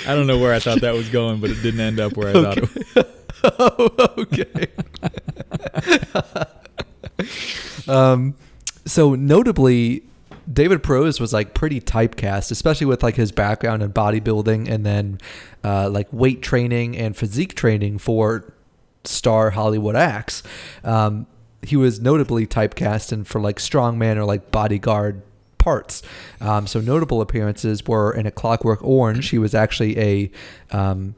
I 0.08 0.14
don't 0.14 0.28
know 0.28 0.38
where 0.38 0.54
I 0.54 0.60
thought 0.60 0.82
that 0.82 0.94
was 0.94 1.08
going, 1.08 1.40
but 1.40 1.50
it 1.52 1.62
didn't 1.62 1.80
end 1.80 2.02
up 2.02 2.18
where 2.18 2.30
I 2.30 2.34
thought 2.34 2.58
it 2.58 2.70
would. 2.76 3.08
oh, 3.44 3.90
okay. 4.18 4.68
um, 7.88 8.36
so 8.86 9.16
notably, 9.16 10.04
David 10.52 10.82
Prose 10.82 11.20
was 11.20 11.32
like 11.32 11.54
pretty 11.54 11.80
typecast, 11.80 12.52
especially 12.52 12.88
with 12.88 13.04
like 13.04 13.16
his 13.16 13.32
background 13.32 13.84
in 13.84 13.94
bodybuilding 13.94 14.70
and 14.70 14.86
then 14.86 15.20
uh, 15.64 15.90
like 15.90 16.08
weight 16.12 16.42
training 16.42 16.98
and 16.98 17.16
physique 17.16 17.56
training 17.56 18.00
for 18.00 18.52
star 19.04 19.52
Hollywood 19.52 19.96
acts. 19.96 20.44
Um, 20.84 21.28
he 21.62 21.76
was 21.76 22.00
notably 22.00 22.48
typecast 22.48 23.12
and 23.12 23.28
for 23.28 23.40
like 23.40 23.58
strongman 23.58 24.16
or 24.16 24.26
like 24.26 24.52
bodyguard 24.52 25.22
parts. 25.58 26.02
Um, 26.42 26.66
so 26.68 26.80
notable 26.80 27.22
appearances 27.22 27.86
were 27.86 28.12
in 28.14 28.26
A 28.26 28.32
Clockwork 28.32 28.84
Orange. 28.84 29.30
He 29.30 29.38
was 29.38 29.54
actually 29.54 30.00
a 30.00 30.32
um, 30.72 31.16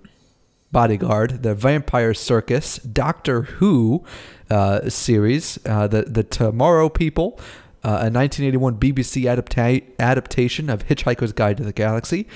bodyguard, 0.71 1.43
the 1.43 1.53
Vampire 1.53 2.13
Circus, 2.13 2.77
Doctor 2.77 3.43
Who 3.43 4.03
uh, 4.49 4.89
series, 4.89 5.59
uh, 5.65 5.87
the 5.87 6.03
the 6.03 6.23
Tomorrow 6.23 6.89
People, 6.89 7.39
uh, 7.83 8.05
a 8.05 8.09
1981 8.11 8.77
BBC 8.77 9.23
adapta- 9.23 9.83
adaptation 9.99 10.69
of 10.69 10.87
Hitchhiker's 10.87 11.33
Guide 11.33 11.57
to 11.57 11.63
the 11.63 11.73
Galaxy, 11.73 12.27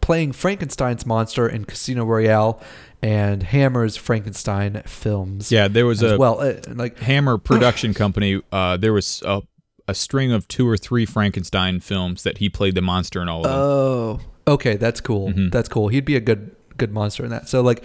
playing 0.00 0.32
Frankenstein's 0.32 1.04
monster 1.06 1.48
in 1.48 1.64
Casino 1.64 2.04
Royale, 2.04 2.60
and 3.02 3.42
Hammer's 3.42 3.96
Frankenstein 3.96 4.82
films. 4.86 5.50
Yeah, 5.50 5.68
there 5.68 5.86
was 5.86 6.02
as 6.02 6.12
a 6.12 6.18
well, 6.18 6.40
uh, 6.40 6.54
like 6.68 6.98
Hammer 6.98 7.38
production 7.38 7.94
company. 7.94 8.42
Uh, 8.52 8.76
there 8.76 8.92
was 8.92 9.22
a, 9.26 9.42
a 9.88 9.94
string 9.94 10.32
of 10.32 10.46
two 10.48 10.68
or 10.68 10.76
three 10.76 11.06
Frankenstein 11.06 11.80
films 11.80 12.22
that 12.24 12.38
he 12.38 12.48
played 12.48 12.74
the 12.74 12.82
monster 12.82 13.20
in 13.22 13.28
all 13.28 13.38
of 13.38 13.44
them. 13.44 13.52
Oh, 13.58 14.20
okay, 14.54 14.76
that's 14.76 15.00
cool. 15.00 15.28
Mhm. 15.30 15.50
That's 15.50 15.68
cool. 15.68 15.88
He'd 15.88 16.04
be 16.04 16.16
a 16.16 16.20
good 16.20 16.54
good 16.76 16.92
monster 16.92 17.24
in 17.24 17.30
that. 17.30 17.48
So 17.48 17.60
like 17.62 17.84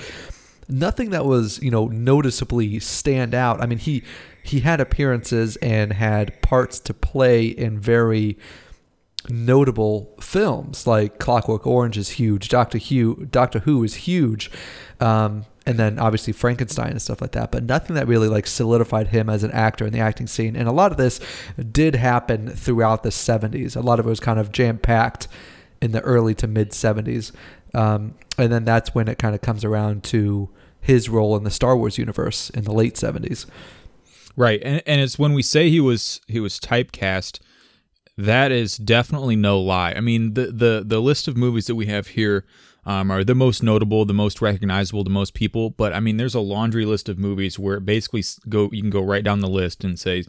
nothing 0.68 1.10
that 1.12 1.26
was, 1.26 1.62
you 1.62 1.70
know, 1.72 1.88
noticeably 1.88 2.80
stand 2.80 3.34
out. 3.36 3.62
I 3.62 3.66
mean, 3.66 3.78
he 3.78 4.04
he 4.46 4.60
had 4.60 4.80
appearances 4.80 5.56
and 5.58 5.94
had 5.94 6.42
parts 6.42 6.80
to 6.82 6.94
play 6.94 7.46
in 7.48 7.80
very 7.80 8.38
notable 9.28 10.16
films 10.22 10.86
like 10.86 11.18
Clockwork 11.18 11.66
Orange 11.66 11.98
is 11.98 12.10
huge, 12.10 12.48
Doctor 12.50 12.78
Who 12.78 13.26
Doctor 13.26 13.60
Who 13.60 13.84
is 13.84 13.96
huge. 13.96 14.52
Um 15.00 15.46
and 15.66 15.80
then 15.80 15.98
obviously 15.98 16.32
Frankenstein 16.32 16.92
and 16.92 17.02
stuff 17.02 17.22
like 17.22 17.32
that, 17.32 17.52
but 17.52 17.64
nothing 17.64 17.96
that 17.96 18.08
really 18.08 18.28
like 18.28 18.46
solidified 18.46 19.08
him 19.08 19.32
as 19.32 19.44
an 19.44 19.50
actor 19.52 19.88
in 19.88 19.94
the 19.94 20.00
acting 20.00 20.28
scene. 20.28 20.56
And 20.56 20.68
a 20.68 20.72
lot 20.72 20.92
of 20.92 20.98
this 20.98 21.20
did 21.72 21.96
happen 21.96 22.50
throughout 22.50 23.02
the 23.02 23.10
70s. 23.10 23.76
A 23.76 23.82
lot 23.82 24.00
of 24.00 24.06
it 24.06 24.10
was 24.10 24.20
kind 24.20 24.40
of 24.40 24.52
jam 24.52 24.78
packed 24.78 25.28
in 25.82 25.92
the 25.92 26.02
early 26.02 26.36
to 26.36 26.46
mid 26.46 26.70
70s. 26.70 27.32
Um, 27.74 28.14
and 28.38 28.52
then 28.52 28.64
that's 28.64 28.94
when 28.94 29.08
it 29.08 29.18
kind 29.18 29.34
of 29.34 29.42
comes 29.42 29.66
around 29.66 30.04
to 30.06 30.50
his 30.82 31.10
role 31.10 31.36
in 31.36 31.44
the 31.44 31.52
Star 31.52 31.76
Wars 31.76 31.98
universe 31.98 32.52
in 32.52 32.64
the 32.64 32.72
late 32.72 32.94
70s. 32.94 33.48
Right, 34.36 34.62
and 34.64 34.82
and 34.86 35.02
it's 35.02 35.18
when 35.18 35.34
we 35.34 35.42
say 35.42 35.70
he 35.70 35.80
was 35.80 36.22
he 36.28 36.40
was 36.40 36.60
typecast, 36.60 37.40
that 38.18 38.52
is 38.52 38.78
definitely 38.78 39.36
no 39.36 39.60
lie. 39.60 39.94
I 39.94 40.02
mean, 40.02 40.34
the 40.34 40.48
the 40.48 40.84
the 40.86 41.02
list 41.02 41.28
of 41.28 41.38
movies 41.38 41.68
that 41.68 41.76
we 41.76 41.86
have 41.88 42.08
here 42.08 42.46
um, 42.86 43.10
are 43.12 43.24
the 43.24 43.36
most 43.36 43.64
notable, 43.64 44.06
the 44.06 44.14
most 44.14 44.42
recognizable 44.42 45.04
to 45.04 45.10
most 45.10 45.34
people. 45.34 45.72
But 45.72 45.94
I 45.94 46.00
mean, 46.00 46.18
there's 46.18 46.36
a 46.36 46.40
laundry 46.40 46.86
list 46.86 47.10
of 47.10 47.18
movies 47.18 47.58
where 47.58 47.78
it 47.78 47.86
basically 47.86 48.24
go 48.48 48.70
you 48.72 48.82
can 48.82 48.90
go 48.90 49.02
right 49.02 49.24
down 49.24 49.40
the 49.40 49.50
list 49.50 49.84
and 49.84 50.00
say, 50.00 50.24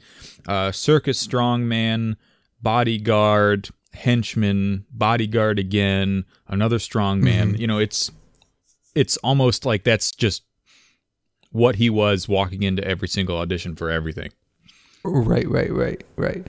uh, 0.48 0.72
circus 0.72 1.24
strongman, 1.24 2.16
bodyguard, 2.62 3.68
henchman, 3.92 4.86
bodyguard 4.90 5.58
again, 5.58 6.24
another 6.48 6.78
strongman. 6.78 7.58
You 7.58 7.66
know, 7.66 7.78
it's 7.78 8.10
it's 8.94 9.16
almost 9.18 9.66
like 9.66 9.84
that's 9.84 10.10
just 10.12 10.42
what 11.56 11.76
he 11.76 11.90
was 11.90 12.28
walking 12.28 12.62
into 12.62 12.84
every 12.84 13.08
single 13.08 13.38
audition 13.38 13.74
for 13.74 13.90
everything. 13.90 14.30
Right, 15.02 15.48
right, 15.48 15.72
right, 15.72 16.04
right. 16.16 16.46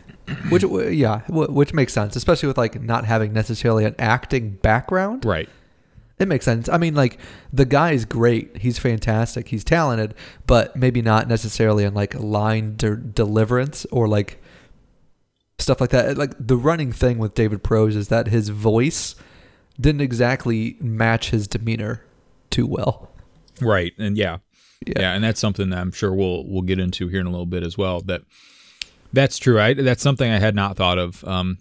Which, 0.49 0.63
yeah, 0.63 1.21
which 1.29 1.73
makes 1.73 1.93
sense, 1.93 2.15
especially 2.15 2.47
with 2.47 2.57
like 2.57 2.81
not 2.81 3.05
having 3.05 3.31
necessarily 3.31 3.85
an 3.85 3.95
acting 3.99 4.51
background. 4.51 5.25
Right. 5.25 5.47
It 6.19 6.27
makes 6.27 6.45
sense. 6.45 6.67
I 6.67 6.77
mean, 6.77 6.95
like 6.95 7.19
the 7.53 7.65
guy's 7.65 8.03
great. 8.03 8.57
He's 8.57 8.79
fantastic. 8.79 9.49
He's 9.49 9.63
talented, 9.63 10.15
but 10.47 10.75
maybe 10.75 11.01
not 11.01 11.27
necessarily 11.27 11.83
in 11.83 11.93
like 11.93 12.15
line 12.15 12.75
de- 12.75 12.95
deliverance 12.95 13.85
or 13.91 14.07
like 14.07 14.41
stuff 15.59 15.79
like 15.79 15.91
that. 15.91 16.17
Like 16.17 16.33
the 16.39 16.57
running 16.57 16.91
thing 16.91 17.19
with 17.19 17.35
David 17.35 17.63
Prose 17.63 17.95
is 17.95 18.07
that 18.07 18.27
his 18.27 18.49
voice 18.49 19.15
didn't 19.79 20.01
exactly 20.01 20.75
match 20.81 21.29
his 21.29 21.47
demeanor 21.47 22.03
too 22.49 22.65
well. 22.65 23.11
Right. 23.61 23.93
And 23.99 24.17
yeah. 24.17 24.37
Yeah. 24.86 24.93
yeah. 25.00 25.13
and 25.13 25.24
that's 25.24 25.39
something 25.39 25.69
that 25.72 25.79
I'm 25.79 25.91
sure 25.91 26.13
we'll 26.13 26.46
we'll 26.48 26.62
get 26.62 26.79
into 26.79 27.07
here 27.07 27.19
in 27.19 27.25
a 27.27 27.31
little 27.31 27.46
bit 27.46 27.63
as 27.63 27.77
well. 27.77 28.01
That 28.01 28.22
that's 29.13 29.38
true. 29.38 29.60
I 29.60 29.74
that's 29.74 30.03
something 30.03 30.29
I 30.31 30.39
had 30.39 30.55
not 30.55 30.77
thought 30.77 30.98
of. 30.98 31.24
Um 31.25 31.57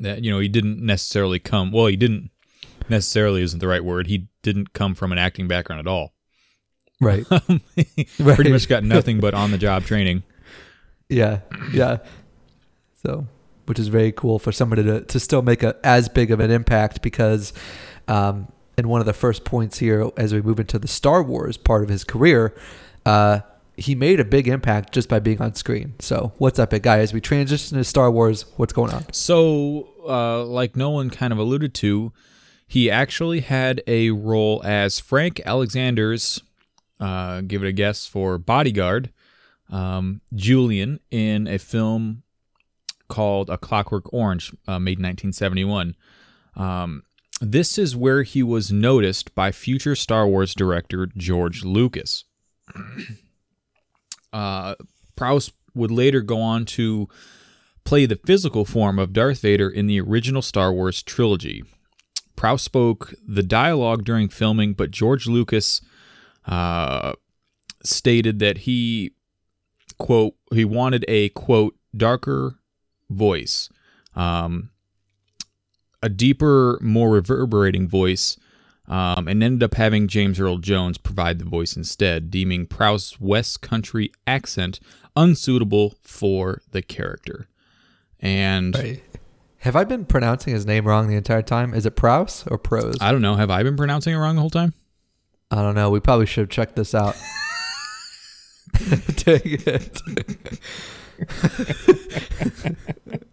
that 0.00 0.22
you 0.24 0.30
know, 0.30 0.38
he 0.38 0.48
didn't 0.48 0.80
necessarily 0.84 1.38
come 1.38 1.72
well, 1.72 1.86
he 1.86 1.96
didn't 1.96 2.30
necessarily 2.88 3.42
isn't 3.42 3.58
the 3.60 3.68
right 3.68 3.84
word. 3.84 4.06
He 4.06 4.28
didn't 4.42 4.72
come 4.72 4.94
from 4.94 5.12
an 5.12 5.18
acting 5.18 5.46
background 5.48 5.80
at 5.80 5.86
all. 5.86 6.12
Right. 7.00 7.24
Pretty 7.28 8.02
Right. 8.22 8.50
much 8.50 8.68
got 8.68 8.84
nothing 8.84 9.20
but 9.20 9.32
on 9.34 9.50
the 9.50 9.58
job 9.58 9.84
training. 9.84 10.22
Yeah, 11.08 11.40
yeah. 11.72 11.98
So, 13.02 13.26
which 13.66 13.78
is 13.78 13.88
very 13.88 14.12
cool 14.12 14.38
for 14.38 14.52
somebody 14.52 14.82
to, 14.84 15.00
to 15.02 15.18
still 15.20 15.42
make 15.42 15.62
a 15.62 15.76
as 15.82 16.08
big 16.08 16.30
of 16.30 16.40
an 16.40 16.50
impact 16.50 17.00
because, 17.02 17.52
um, 18.08 18.48
in 18.80 18.88
one 18.88 19.00
of 19.00 19.06
the 19.06 19.12
first 19.12 19.44
points 19.44 19.78
here, 19.78 20.10
as 20.16 20.34
we 20.34 20.42
move 20.42 20.58
into 20.58 20.78
the 20.78 20.88
Star 20.88 21.22
Wars 21.22 21.56
part 21.56 21.84
of 21.84 21.88
his 21.88 22.02
career, 22.02 22.54
uh, 23.06 23.40
he 23.76 23.94
made 23.94 24.18
a 24.18 24.24
big 24.24 24.48
impact 24.48 24.92
just 24.92 25.08
by 25.08 25.20
being 25.20 25.40
on 25.40 25.54
screen. 25.54 25.94
So, 26.00 26.32
what's 26.38 26.58
up, 26.58 26.70
big 26.70 26.82
guy? 26.82 26.98
As 26.98 27.12
we 27.12 27.20
transition 27.20 27.78
to 27.78 27.84
Star 27.84 28.10
Wars, 28.10 28.46
what's 28.56 28.72
going 28.72 28.92
on? 28.92 29.10
So, 29.12 29.88
uh, 30.06 30.44
like 30.44 30.76
Nolan 30.76 31.10
kind 31.10 31.32
of 31.32 31.38
alluded 31.38 31.72
to, 31.74 32.12
he 32.66 32.90
actually 32.90 33.40
had 33.40 33.82
a 33.86 34.10
role 34.10 34.62
as 34.64 34.98
Frank 34.98 35.40
Alexander's, 35.46 36.42
uh, 36.98 37.42
give 37.42 37.62
it 37.62 37.68
a 37.68 37.72
guess, 37.72 38.06
for 38.06 38.38
bodyguard, 38.38 39.10
um, 39.70 40.20
Julian, 40.34 41.00
in 41.10 41.46
a 41.46 41.58
film 41.58 42.22
called 43.08 43.50
A 43.50 43.58
Clockwork 43.58 44.12
Orange, 44.12 44.52
uh, 44.66 44.78
made 44.78 44.98
in 44.98 45.04
1971. 45.04 45.96
Um, 46.56 47.02
this 47.40 47.78
is 47.78 47.96
where 47.96 48.22
he 48.22 48.42
was 48.42 48.70
noticed 48.70 49.34
by 49.34 49.50
future 49.50 49.94
Star 49.94 50.26
Wars 50.26 50.54
director 50.54 51.08
George 51.16 51.64
Lucas. 51.64 52.24
uh, 54.32 54.74
Prowse 55.16 55.52
would 55.74 55.90
later 55.90 56.20
go 56.20 56.40
on 56.40 56.64
to 56.64 57.08
play 57.84 58.06
the 58.06 58.20
physical 58.24 58.64
form 58.64 58.98
of 58.98 59.12
Darth 59.12 59.40
Vader 59.40 59.68
in 59.68 59.86
the 59.86 60.00
original 60.00 60.42
Star 60.42 60.72
Wars 60.72 61.02
trilogy. 61.02 61.64
Prowse 62.36 62.62
spoke 62.62 63.14
the 63.26 63.42
dialogue 63.42 64.04
during 64.04 64.28
filming, 64.28 64.72
but 64.72 64.90
George 64.90 65.26
Lucas 65.26 65.80
uh, 66.46 67.12
stated 67.82 68.38
that 68.38 68.58
he 68.58 69.12
quote 69.98 70.34
he 70.52 70.64
wanted 70.64 71.04
a 71.08 71.28
quote 71.30 71.76
darker 71.96 72.58
voice, 73.10 73.68
um, 74.14 74.70
a 76.02 76.08
deeper, 76.08 76.78
more 76.80 77.10
reverberating 77.10 77.88
voice, 77.88 78.36
um, 78.88 79.28
and 79.28 79.42
ended 79.42 79.62
up 79.62 79.74
having 79.74 80.08
James 80.08 80.40
Earl 80.40 80.58
Jones 80.58 80.98
provide 80.98 81.38
the 81.38 81.44
voice 81.44 81.76
instead, 81.76 82.30
deeming 82.30 82.66
Prowse's 82.66 83.20
West 83.20 83.60
Country 83.60 84.10
accent 84.26 84.80
unsuitable 85.16 85.94
for 86.02 86.62
the 86.72 86.82
character. 86.82 87.46
And 88.18 89.00
Have 89.58 89.76
I 89.76 89.84
been 89.84 90.04
pronouncing 90.04 90.54
his 90.54 90.66
name 90.66 90.86
wrong 90.86 91.08
the 91.08 91.16
entire 91.16 91.42
time? 91.42 91.74
Is 91.74 91.86
it 91.86 91.96
Prowse 91.96 92.46
or 92.46 92.58
Prose? 92.58 92.96
I 93.00 93.12
don't 93.12 93.22
know. 93.22 93.36
Have 93.36 93.50
I 93.50 93.62
been 93.62 93.76
pronouncing 93.76 94.14
it 94.14 94.18
wrong 94.18 94.34
the 94.34 94.40
whole 94.40 94.50
time? 94.50 94.74
I 95.50 95.56
don't 95.56 95.74
know. 95.74 95.90
We 95.90 96.00
probably 96.00 96.26
should 96.26 96.42
have 96.42 96.50
checked 96.50 96.76
this 96.76 96.94
out. 96.94 97.16
Dang 99.16 99.40
it. 99.44 100.00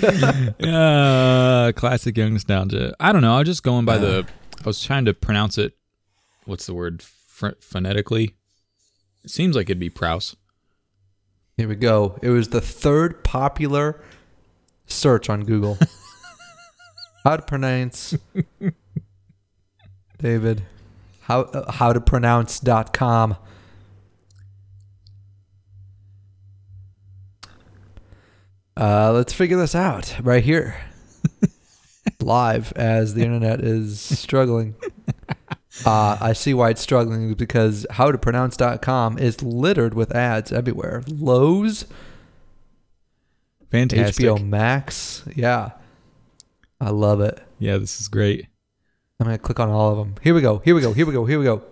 uh, 0.62 1.72
classic 1.74 2.16
young 2.16 2.32
nostalgia. 2.32 2.94
I 3.00 3.12
don't 3.12 3.22
know. 3.22 3.34
I 3.34 3.38
was 3.40 3.48
just 3.48 3.62
going 3.62 3.84
by 3.84 3.98
the. 3.98 4.26
I 4.60 4.66
was 4.66 4.82
trying 4.82 5.04
to 5.06 5.14
pronounce 5.14 5.58
it. 5.58 5.74
What's 6.44 6.66
the 6.66 6.74
word? 6.74 7.02
Ph- 7.40 7.54
phonetically. 7.60 8.34
It 9.24 9.30
seems 9.30 9.56
like 9.56 9.66
it'd 9.66 9.78
be 9.78 9.90
Prouse. 9.90 10.36
Here 11.56 11.68
we 11.68 11.76
go. 11.76 12.18
It 12.22 12.30
was 12.30 12.48
the 12.48 12.60
third 12.60 13.22
popular 13.24 14.02
search 14.86 15.28
on 15.28 15.44
Google. 15.44 15.78
how 17.24 17.36
to 17.36 17.42
pronounce 17.42 18.16
David. 20.18 20.62
How 21.22 21.42
uh, 21.42 21.70
how 21.72 21.92
to 21.92 22.00
pronounce 22.00 22.58
dot 22.58 22.92
com. 22.92 23.36
Uh, 28.82 29.12
let's 29.12 29.32
figure 29.32 29.56
this 29.56 29.76
out 29.76 30.16
right 30.24 30.42
here. 30.42 30.74
Live 32.20 32.72
as 32.72 33.14
the 33.14 33.22
internet 33.22 33.60
is 33.60 34.00
struggling. 34.00 34.74
Uh, 35.86 36.18
I 36.20 36.32
see 36.32 36.52
why 36.52 36.70
it's 36.70 36.80
struggling 36.80 37.32
because 37.34 37.86
howtopronounce.com 37.92 39.18
is 39.18 39.40
littered 39.40 39.94
with 39.94 40.12
ads 40.12 40.50
everywhere. 40.50 41.04
Lowe's, 41.06 41.84
Fantastic. 43.70 44.26
HBO 44.26 44.44
Max. 44.44 45.22
Yeah. 45.36 45.70
I 46.80 46.90
love 46.90 47.20
it. 47.20 47.40
Yeah, 47.60 47.78
this 47.78 48.00
is 48.00 48.08
great. 48.08 48.48
I'm 49.20 49.26
going 49.26 49.38
to 49.38 49.42
click 49.42 49.60
on 49.60 49.70
all 49.70 49.92
of 49.92 49.96
them. 49.96 50.16
Here 50.22 50.34
we 50.34 50.40
go. 50.40 50.58
Here 50.58 50.74
we 50.74 50.80
go. 50.80 50.92
Here 50.92 51.06
we 51.06 51.12
go. 51.12 51.24
Here 51.24 51.38
we 51.38 51.44
go. 51.44 51.62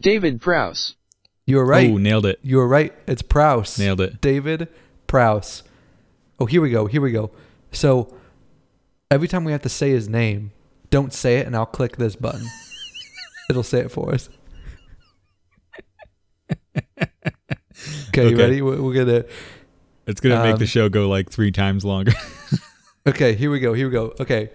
David 0.00 0.40
Prowse. 0.40 0.96
You 1.46 1.56
were 1.56 1.64
right. 1.64 1.90
Oh, 1.90 1.96
nailed 1.96 2.26
it. 2.26 2.40
You 2.42 2.56
were 2.56 2.66
right. 2.66 2.92
It's 3.06 3.22
Prouse. 3.22 3.78
Nailed 3.78 4.00
it. 4.00 4.20
David 4.20 4.68
Prouse. 5.06 5.62
Oh, 6.38 6.46
here 6.46 6.60
we 6.60 6.70
go. 6.70 6.86
Here 6.86 7.00
we 7.00 7.12
go. 7.12 7.30
So 7.72 8.14
every 9.10 9.28
time 9.28 9.44
we 9.44 9.52
have 9.52 9.62
to 9.62 9.68
say 9.68 9.90
his 9.90 10.08
name, 10.08 10.52
don't 10.90 11.12
say 11.12 11.36
it 11.36 11.46
and 11.46 11.56
I'll 11.56 11.64
click 11.66 11.96
this 11.96 12.16
button. 12.16 12.46
It'll 13.50 13.62
say 13.62 13.80
it 13.80 13.90
for 13.90 14.12
us. 14.12 14.28
Okay, 18.08 18.30
you 18.30 18.36
ready? 18.36 18.62
We're, 18.62 18.80
we're 18.80 19.04
gonna. 19.04 19.24
It's 20.06 20.20
gonna 20.20 20.42
make 20.42 20.54
Um, 20.54 20.58
the 20.58 20.66
show 20.66 20.88
go 20.88 21.08
like 21.08 21.30
three 21.30 21.52
times 21.52 21.84
longer. 21.84 22.12
Okay, 23.08 23.36
here 23.36 23.52
we 23.52 23.60
go. 23.60 23.72
Here 23.72 23.86
we 23.86 23.92
go. 23.92 24.14
Okay, 24.18 24.50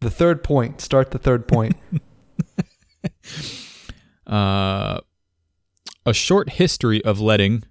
the 0.00 0.10
third 0.10 0.44
point. 0.44 0.82
Start 0.82 1.10
the 1.10 1.18
third 1.18 1.48
point. 1.48 1.74
uh, 4.26 5.00
a 6.06 6.14
short 6.14 6.50
history 6.50 7.04
of 7.04 7.20
letting 7.20 7.64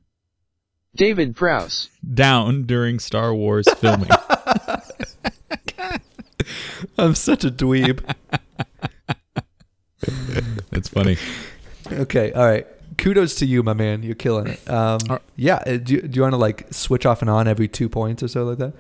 David 0.95 1.35
Prowse. 1.35 1.89
down 2.13 2.63
during 2.63 2.99
Star 2.99 3.33
Wars 3.33 3.67
filming. 3.79 4.09
I'm 6.97 7.15
such 7.15 7.43
a 7.43 7.49
dweeb. 7.51 8.03
That's 10.69 10.87
funny. 10.89 11.17
Okay, 11.91 12.31
all 12.33 12.45
right. 12.45 12.67
Kudos 12.97 13.35
to 13.35 13.45
you, 13.45 13.61
my 13.63 13.73
man. 13.73 14.03
You're 14.03 14.15
killing 14.15 14.47
it. 14.47 14.69
Um, 14.69 14.99
All 15.09 15.15
right. 15.17 15.21
yeah. 15.35 15.55
uh, 15.65 15.77
Do 15.77 15.95
you, 15.95 16.01
do 16.01 16.15
you 16.15 16.21
want 16.21 16.31
to 16.33 16.37
like 16.37 16.73
switch 16.73 17.05
off 17.05 17.21
and 17.21 17.29
on 17.29 17.47
every 17.47 17.67
two 17.67 17.89
points 17.89 18.23
or 18.23 18.27
so 18.29 18.45
like 18.45 18.57
that? 18.59 18.73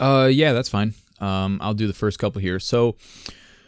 Uh, 0.00 0.26
yeah, 0.26 0.52
that's 0.52 0.68
fine. 0.68 0.94
Um, 1.20 1.58
I'll 1.62 1.74
do 1.74 1.86
the 1.86 1.92
first 1.92 2.18
couple 2.18 2.40
here. 2.40 2.58
So, 2.58 2.96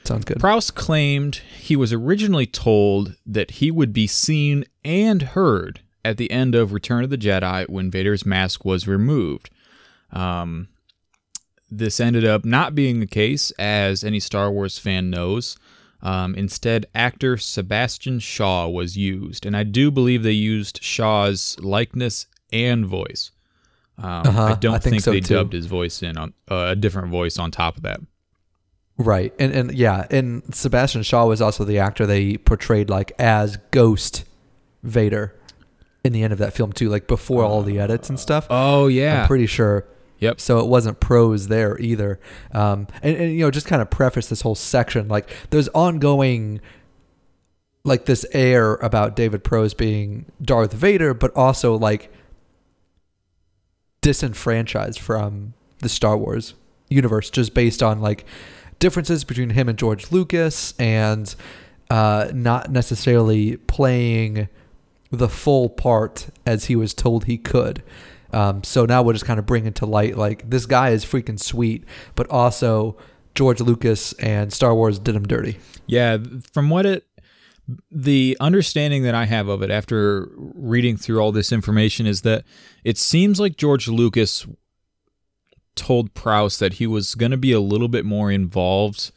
Sounds 0.05 0.25
good. 0.25 0.41
Prowse 0.41 0.71
claimed 0.71 1.37
he 1.59 1.77
was 1.77 1.93
originally 1.93 2.47
told 2.47 3.17
that 3.25 3.53
he 3.53 3.71
would 3.71 3.93
be 3.93 4.07
seen 4.07 4.65
and 4.85 5.23
heard 5.23 5.81
at 6.05 6.17
the 6.17 6.31
end 6.31 6.55
of 6.55 6.73
Return 6.73 7.05
of 7.05 7.11
the 7.11 7.19
Jedi 7.19 7.69
when 7.69 7.91
Vader's 7.91 8.27
mask 8.27 8.65
was 8.65 8.89
removed. 8.89 9.51
Um, 10.11 10.69
this 11.71 12.01
ended 12.01 12.25
up 12.25 12.45
not 12.45 12.75
being 12.75 13.01
the 13.01 13.07
case, 13.07 13.51
as 13.53 14.03
any 14.05 14.19
Star 14.21 14.51
Wars 14.51 14.79
fan 14.79 15.09
knows. 15.09 15.57
Um, 16.03 16.35
instead, 16.35 16.85
actor 16.95 17.37
Sebastian 17.37 18.19
Shaw 18.19 18.67
was 18.69 18.97
used, 18.99 19.47
and 19.47 19.57
I 19.57 19.63
do 19.63 19.91
believe 19.93 20.23
they 20.25 20.33
used 20.33 20.83
Shaw's 20.83 21.57
likeness 21.61 22.27
and 22.53 22.85
voice. 22.85 23.31
Um, 23.99 24.27
Uh-huh, 24.27 24.43
I 24.43 24.55
don't 24.55 24.75
I 24.75 24.79
think 24.79 24.95
think, 24.95 25.03
so 25.05 25.13
they 25.13 25.21
too. 25.21 25.35
dubbed 25.37 25.53
his 25.53 25.67
voice 25.67 26.03
in 26.03 26.19
on 26.19 26.35
uh, 26.51 26.67
a 26.71 26.77
different 26.77 27.09
voice 27.09 27.39
on 27.39 27.53
top 27.53 27.77
of 27.77 27.83
that. 27.85 28.01
Right. 28.99 29.33
And 29.39 29.53
and 29.53 29.73
yeah, 29.73 30.07
and 30.11 30.43
Sebastian 30.55 31.03
Shaw 31.03 31.27
was 31.27 31.41
also 31.41 31.65
the 31.65 31.79
actor 31.79 32.07
they 32.07 32.37
portrayed 32.37 32.91
like 32.91 33.13
as 33.19 33.57
Ghost 33.71 34.25
Vader 34.83 35.35
in 36.05 36.13
the 36.13 36.23
end 36.23 36.33
of 36.33 36.39
that 36.39 36.53
film 36.53 36.73
too, 36.73 36.89
like 36.89 37.07
before 37.07 37.45
all 37.45 37.63
the 37.63 37.79
edits 37.79 38.09
and 38.09 38.19
stuff. 38.19 38.47
Oh 38.51 38.89
yeah, 38.89 39.23
I'm 39.23 39.29
pretty 39.29 39.47
sure. 39.47 39.87
Yep. 40.23 40.41
So 40.41 40.61
it 40.61 40.67
wasn't 40.67 41.01
prose 41.01 41.49
there 41.49 41.77
either. 41.81 42.21
Um, 42.53 42.87
and, 43.03 43.17
and 43.17 43.33
you 43.33 43.41
know, 43.41 43.51
just 43.51 43.67
kind 43.67 43.83
of 43.83 43.91
preface 43.91 44.29
this 44.29 44.43
whole 44.43 44.55
section. 44.55 45.09
Like, 45.09 45.29
there's 45.51 45.67
ongoing, 45.71 46.61
like 47.83 48.05
this 48.05 48.25
air 48.31 48.75
about 48.75 49.17
David 49.17 49.43
Prose 49.43 49.75
being 49.75 50.27
Darth 50.41 50.73
Vader, 50.75 51.13
but 51.13 51.35
also 51.35 51.77
like 51.77 52.13
disenfranchised 54.01 55.01
from 55.01 55.55
the 55.81 55.89
Star 55.89 56.17
Wars 56.17 56.55
universe, 56.89 57.29
just 57.29 57.53
based 57.53 57.83
on 57.83 58.01
like 58.01 58.25
differences 58.83 59.23
between 59.23 59.51
him 59.51 59.69
and 59.69 59.79
George 59.79 60.11
Lucas, 60.11 60.75
and 60.77 61.33
uh, 61.89 62.29
not 62.35 62.73
necessarily 62.73 63.57
playing 63.57 64.49
the 65.13 65.29
full 65.29 65.69
part 65.69 66.27
as 66.45 66.65
he 66.65 66.75
was 66.75 66.93
told 66.93 67.27
he 67.27 67.39
could. 67.39 67.81
Um, 68.33 68.65
so 68.65 68.85
now 68.85 69.03
we'll 69.03 69.13
just 69.13 69.25
kind 69.25 69.39
of 69.39 69.47
bring 69.47 69.67
into 69.67 69.87
light 69.87 70.17
like 70.17 70.51
this 70.51 70.67
guy 70.67 70.91
is 70.91 71.05
freaking 71.05 71.39
sweet, 71.39 71.85
but 72.17 72.29
also 72.29 72.97
George 73.37 73.61
Lucas 73.61 74.15
and 74.15 74.53
Star 74.53 74.75
Wars 74.75 74.99
did 74.99 75.15
him 75.15 75.29
dirty. 75.29 75.59
Yeah, 75.87 76.19
from 76.53 76.69
what 76.69 76.85
it 76.85 77.07
the 77.89 78.37
understanding 78.41 79.05
that 79.05 79.15
I 79.15 79.27
have 79.27 79.47
of 79.47 79.63
it 79.63 79.71
after 79.71 80.29
reading 80.37 80.97
through 80.97 81.21
all 81.21 81.31
this 81.31 81.53
information 81.53 82.07
is 82.09 82.23
that 82.23 82.43
it 82.83 82.99
seems 82.99 83.39
like 83.39 83.57
George 83.57 83.87
Lucas 83.87 84.45
told 85.75 86.15
Prowse 86.15 86.59
that 86.59 86.75
he 86.75 86.87
was 86.87 87.15
going 87.15 87.31
to 87.33 87.37
be 87.37 87.53
a 87.53 87.61
little 87.61 87.89
bit 87.89 88.05
more 88.05 88.31
involved 88.31 89.11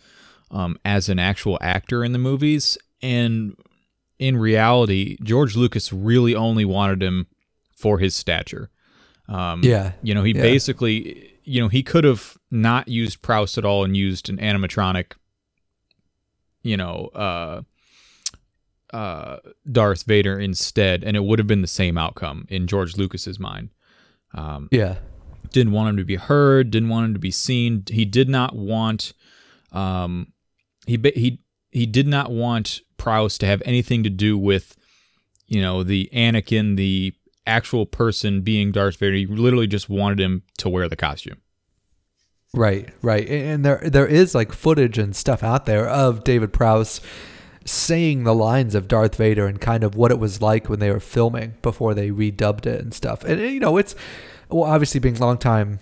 um, 0.52 0.78
as 0.86 1.10
an 1.10 1.20
actual 1.20 1.58
actor 1.62 2.04
in 2.04 2.12
the 2.12 2.20
movies. 2.20 2.78
And 3.02 3.56
in 4.20 4.38
reality, 4.38 5.18
George 5.24 5.56
Lucas 5.56 5.92
really 5.92 6.34
only 6.36 6.66
wanted 6.66 7.04
him 7.04 7.28
for 7.76 8.00
his 8.00 8.16
stature. 8.16 8.70
Um, 9.28 9.62
Yeah. 9.64 9.94
You 10.02 10.14
know, 10.14 10.24
he 10.24 10.34
Yeah. 10.34 10.42
basically, 10.42 11.32
you 11.44 11.60
know, 11.62 11.68
he 11.68 11.84
could 11.84 12.04
have 12.04 12.38
not 12.52 12.88
used 12.88 13.22
Prowse 13.22 13.58
at 13.58 13.66
all 13.66 13.84
and 13.84 13.98
used 13.98 14.30
an 14.30 14.38
animatronic, 14.38 15.14
you 16.64 16.78
know, 16.78 17.10
uh, 17.14 17.62
uh, 18.96 19.38
Darth 19.70 20.04
Vader 20.04 20.40
instead, 20.40 21.04
and 21.04 21.18
it 21.18 21.24
would 21.26 21.40
have 21.40 21.48
been 21.48 21.62
the 21.62 21.68
same 21.68 21.98
outcome 21.98 22.46
in 22.50 22.66
George 22.68 22.96
Lucas's 22.98 23.40
mind. 23.40 23.70
Um, 24.34 24.70
Yeah. 24.72 24.98
Didn't 25.56 25.72
want 25.72 25.88
him 25.88 25.96
to 25.96 26.04
be 26.04 26.18
heard, 26.18 26.70
didn't 26.70 26.90
want 26.90 27.06
him 27.06 27.14
to 27.14 27.20
be 27.20 27.32
seen. 27.32 27.86
He 27.90 28.04
did 28.04 28.28
not 28.28 28.58
want, 28.58 29.14
um, 29.72 30.34
he 30.86 31.00
he 31.16 31.40
he 31.72 31.86
did 31.86 32.08
not 32.08 32.30
want 32.30 32.82
Prowse 32.98 33.38
to 33.38 33.46
have 33.46 33.62
anything 33.64 34.04
to 34.04 34.10
do 34.10 34.38
with, 34.38 34.76
you 35.48 35.62
know, 35.62 35.82
the 35.82 36.10
Anakin, 36.12 36.76
the 36.76 37.14
actual 37.48 37.86
person 37.86 38.42
being 38.42 38.74
Darth 38.74 38.98
Vader. 38.98 39.16
He 39.16 39.26
literally 39.28 39.66
just 39.66 39.90
wanted 39.90 40.20
him 40.20 40.44
to 40.58 40.68
wear 40.68 40.90
the 40.90 40.98
costume. 40.98 41.38
Right, 42.54 42.90
right. 43.02 43.26
And 43.26 43.48
and 43.48 43.66
there 43.66 43.82
there 43.86 44.08
is 44.08 44.36
like 44.36 44.52
footage 44.52 44.98
and 44.98 45.16
stuff 45.16 45.42
out 45.42 45.66
there 45.66 45.88
of 45.88 46.26
David 46.26 46.52
Prowse 46.52 47.00
saying 47.64 48.26
the 48.26 48.36
lines 48.36 48.76
of 48.76 48.90
Darth 48.90 49.16
Vader 49.16 49.48
and 49.48 49.62
kind 49.62 49.86
of 49.86 49.96
what 49.96 50.12
it 50.12 50.20
was 50.20 50.42
like 50.42 50.68
when 50.68 50.80
they 50.80 50.92
were 50.92 51.00
filming 51.00 51.54
before 51.62 51.94
they 51.94 52.10
redubbed 52.10 52.66
it 52.66 52.82
and 52.82 52.94
stuff. 52.94 53.24
And 53.24 53.40
you 53.40 53.62
know, 53.62 53.78
it's 53.78 53.96
well 54.50 54.64
obviously 54.64 55.00
being 55.00 55.18
longtime 55.18 55.80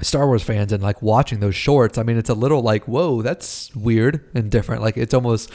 Star 0.00 0.26
Wars 0.26 0.42
fans 0.42 0.72
and 0.72 0.82
like 0.82 1.02
watching 1.02 1.40
those 1.40 1.54
shorts, 1.54 1.98
I 1.98 2.02
mean 2.02 2.16
it's 2.16 2.30
a 2.30 2.34
little 2.34 2.62
like, 2.62 2.86
whoa, 2.88 3.22
that's 3.22 3.74
weird 3.74 4.28
and 4.34 4.50
different. 4.50 4.82
Like 4.82 4.96
it's 4.96 5.14
almost 5.14 5.50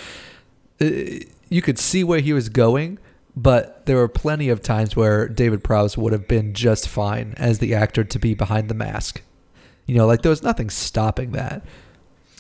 you 0.80 1.62
could 1.62 1.80
see 1.80 2.04
where 2.04 2.20
he 2.20 2.34
was 2.34 2.50
going, 2.50 3.00
but 3.36 3.86
there 3.86 3.98
were 3.98 4.08
plenty 4.08 4.50
of 4.50 4.62
times 4.62 4.96
where 4.96 5.28
David 5.28 5.64
Prowse 5.64 5.98
would 5.98 6.14
have 6.14 6.28
been 6.28 6.54
just 6.54 6.88
fine 6.88 7.34
as 7.38 7.60
the 7.60 7.74
actor 7.74 8.04
to 8.04 8.20
be 8.20 8.34
behind 8.34 8.70
the 8.70 8.74
mask. 8.76 9.22
You 9.86 9.96
know, 9.96 10.06
like 10.06 10.22
there 10.22 10.30
was 10.30 10.44
nothing 10.44 10.70
stopping 10.70 11.32
that. 11.32 11.66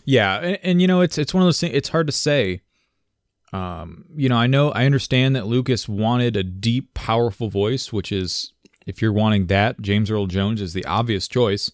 Yeah, 0.06 0.40
and, 0.40 0.60
and 0.64 0.82
you 0.82 0.88
know, 0.88 1.02
it's 1.02 1.18
it's 1.18 1.34
one 1.34 1.44
of 1.44 1.48
those 1.48 1.60
things. 1.60 1.76
It's 1.76 1.90
hard 1.90 2.08
to 2.08 2.14
say. 2.14 2.62
Um, 3.54 4.06
you 4.16 4.28
know, 4.28 4.36
I 4.36 4.48
know 4.48 4.72
I 4.72 4.86
understand 4.86 5.36
that 5.36 5.48
Lucas 5.48 5.88
wanted 5.88 6.36
a 6.36 6.44
deep, 6.44 6.94
powerful 6.94 7.50
voice, 7.50 7.94
which 7.94 8.12
is 8.12 8.52
if 8.88 9.02
you're 9.02 9.14
wanting 9.14 9.46
that, 9.48 9.80
James 9.82 10.10
Earl 10.10 10.26
Jones 10.26 10.62
is 10.62 10.74
the 10.74 10.86
obvious 10.86 11.28
choice. 11.28 11.72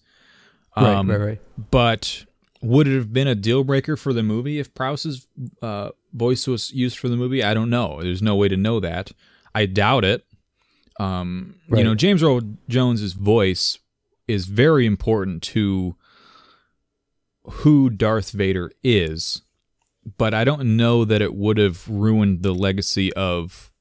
Um, 0.76 1.10
right, 1.10 1.17
right, 1.17 1.26
right. 1.28 1.41
But 1.71 2.26
would 2.62 2.88
it 2.88 2.95
have 2.95 3.13
been 3.13 3.28
a 3.28 3.36
deal 3.36 3.63
breaker 3.63 3.95
for 3.95 4.12
the 4.12 4.23
movie 4.23 4.60
if 4.60 4.73
Prowse's 4.73 5.28
uh, 5.62 5.91
voice 6.13 6.47
was 6.47 6.71
used 6.71 6.97
for 6.97 7.08
the 7.10 7.15
movie? 7.15 7.43
I 7.43 7.54
don't 7.54 7.69
know. 7.69 8.02
There's 8.02 8.21
no 8.21 8.36
way 8.36 8.47
to 8.47 8.58
know 8.58 8.80
that. 8.80 9.12
I 9.54 9.67
doubt 9.67 10.04
it. 10.04 10.26
Um, 10.99 11.56
You 11.69 11.84
know, 11.84 11.95
James 11.95 12.23
Earl 12.23 12.41
Jones's 12.67 13.13
voice 13.13 13.80
is 14.28 14.45
very 14.45 14.86
important 14.86 15.43
to 15.43 15.95
who 17.43 17.89
Darth 17.89 18.32
Vader 18.32 18.71
is, 18.84 19.41
but 20.17 20.34
I 20.34 20.43
don't 20.43 20.78
know 20.78 21.04
that 21.06 21.21
it 21.21 21.36
would 21.36 21.58
have 21.58 21.88
ruined 21.89 22.41
the 22.41 22.54
legacy 22.54 23.12
of 23.13 23.71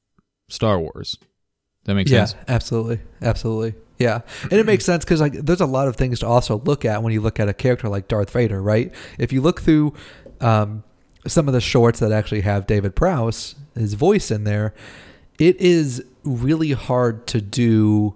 Star 0.49 0.79
Wars. 0.79 1.17
That 1.85 1.95
makes 1.95 2.09
Yeah, 2.11 2.25
sense. 2.25 2.35
Yeah, 2.47 2.55
absolutely, 2.55 2.99
absolutely. 3.21 3.75
Yeah, 3.99 4.21
and 4.43 4.53
it 4.53 4.65
makes 4.65 4.85
sense 4.85 5.03
because 5.05 5.21
like 5.21 5.33
there's 5.33 5.61
a 5.61 5.65
lot 5.65 5.87
of 5.87 5.95
things 5.95 6.19
to 6.19 6.27
also 6.27 6.59
look 6.65 6.83
at 6.85 7.03
when 7.03 7.13
you 7.13 7.21
look 7.21 7.39
at 7.39 7.47
a 7.49 7.53
character 7.53 7.87
like 7.89 8.07
Darth 8.07 8.31
Vader, 8.31 8.61
right? 8.61 8.91
If 9.17 9.31
you 9.31 9.41
look 9.41 9.61
through 9.61 9.93
um, 10.41 10.83
some 11.27 11.47
of 11.47 11.53
the 11.53 11.61
shorts 11.61 11.99
that 11.99 12.11
actually 12.11 12.41
have 12.41 12.65
David 12.67 12.95
Prowse, 12.95 13.55
his 13.75 13.93
voice 13.93 14.31
in 14.31 14.43
there, 14.45 14.73
it 15.39 15.57
is 15.61 16.03
really 16.23 16.71
hard 16.71 17.27
to 17.27 17.41
do 17.41 18.15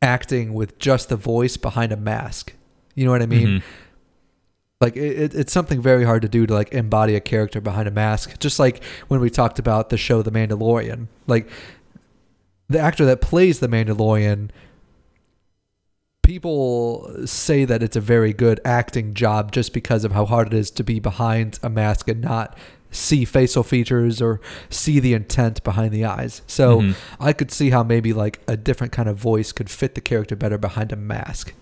acting 0.00 0.54
with 0.54 0.78
just 0.78 1.08
the 1.08 1.16
voice 1.16 1.56
behind 1.56 1.92
a 1.92 1.96
mask. 1.96 2.52
You 2.94 3.04
know 3.04 3.10
what 3.10 3.22
I 3.22 3.26
mean? 3.26 3.48
Mhm. 3.48 3.62
Like 4.80 4.96
it- 4.96 5.34
it's 5.34 5.52
something 5.52 5.82
very 5.82 6.04
hard 6.04 6.22
to 6.22 6.28
do 6.28 6.46
to 6.46 6.54
like 6.54 6.72
embody 6.72 7.16
a 7.16 7.20
character 7.20 7.60
behind 7.60 7.88
a 7.88 7.90
mask. 7.90 8.38
Just 8.38 8.58
like 8.60 8.82
when 9.08 9.18
we 9.20 9.28
talked 9.28 9.58
about 9.58 9.90
the 9.90 9.96
show 9.96 10.22
The 10.22 10.30
Mandalorian, 10.30 11.08
like 11.26 11.48
the 12.68 12.78
actor 12.78 13.04
that 13.06 13.20
plays 13.20 13.60
the 13.60 13.68
Mandalorian, 13.68 14.50
people 16.22 17.10
say 17.26 17.64
that 17.64 17.82
it's 17.82 17.96
a 17.96 18.00
very 18.00 18.32
good 18.32 18.60
acting 18.64 19.14
job 19.14 19.52
just 19.52 19.72
because 19.72 20.04
of 20.04 20.12
how 20.12 20.26
hard 20.26 20.48
it 20.48 20.54
is 20.54 20.70
to 20.72 20.84
be 20.84 21.00
behind 21.00 21.58
a 21.62 21.70
mask 21.70 22.08
and 22.08 22.20
not 22.20 22.56
see 22.90 23.24
facial 23.24 23.62
features 23.62 24.20
or 24.20 24.40
see 24.70 24.98
the 24.98 25.14
intent 25.14 25.62
behind 25.64 25.92
the 25.92 26.04
eyes. 26.04 26.42
So 26.46 26.80
Mhm. 26.80 26.94
I 27.20 27.32
could 27.32 27.50
see 27.50 27.70
how 27.70 27.82
maybe 27.82 28.12
like 28.12 28.40
a 28.46 28.56
different 28.56 28.92
kind 28.92 29.08
of 29.08 29.16
voice 29.16 29.52
could 29.52 29.70
fit 29.70 29.94
the 29.94 30.00
character 30.00 30.36
better 30.36 30.58
behind 30.58 30.92
a 30.92 30.96
mask. 30.96 31.54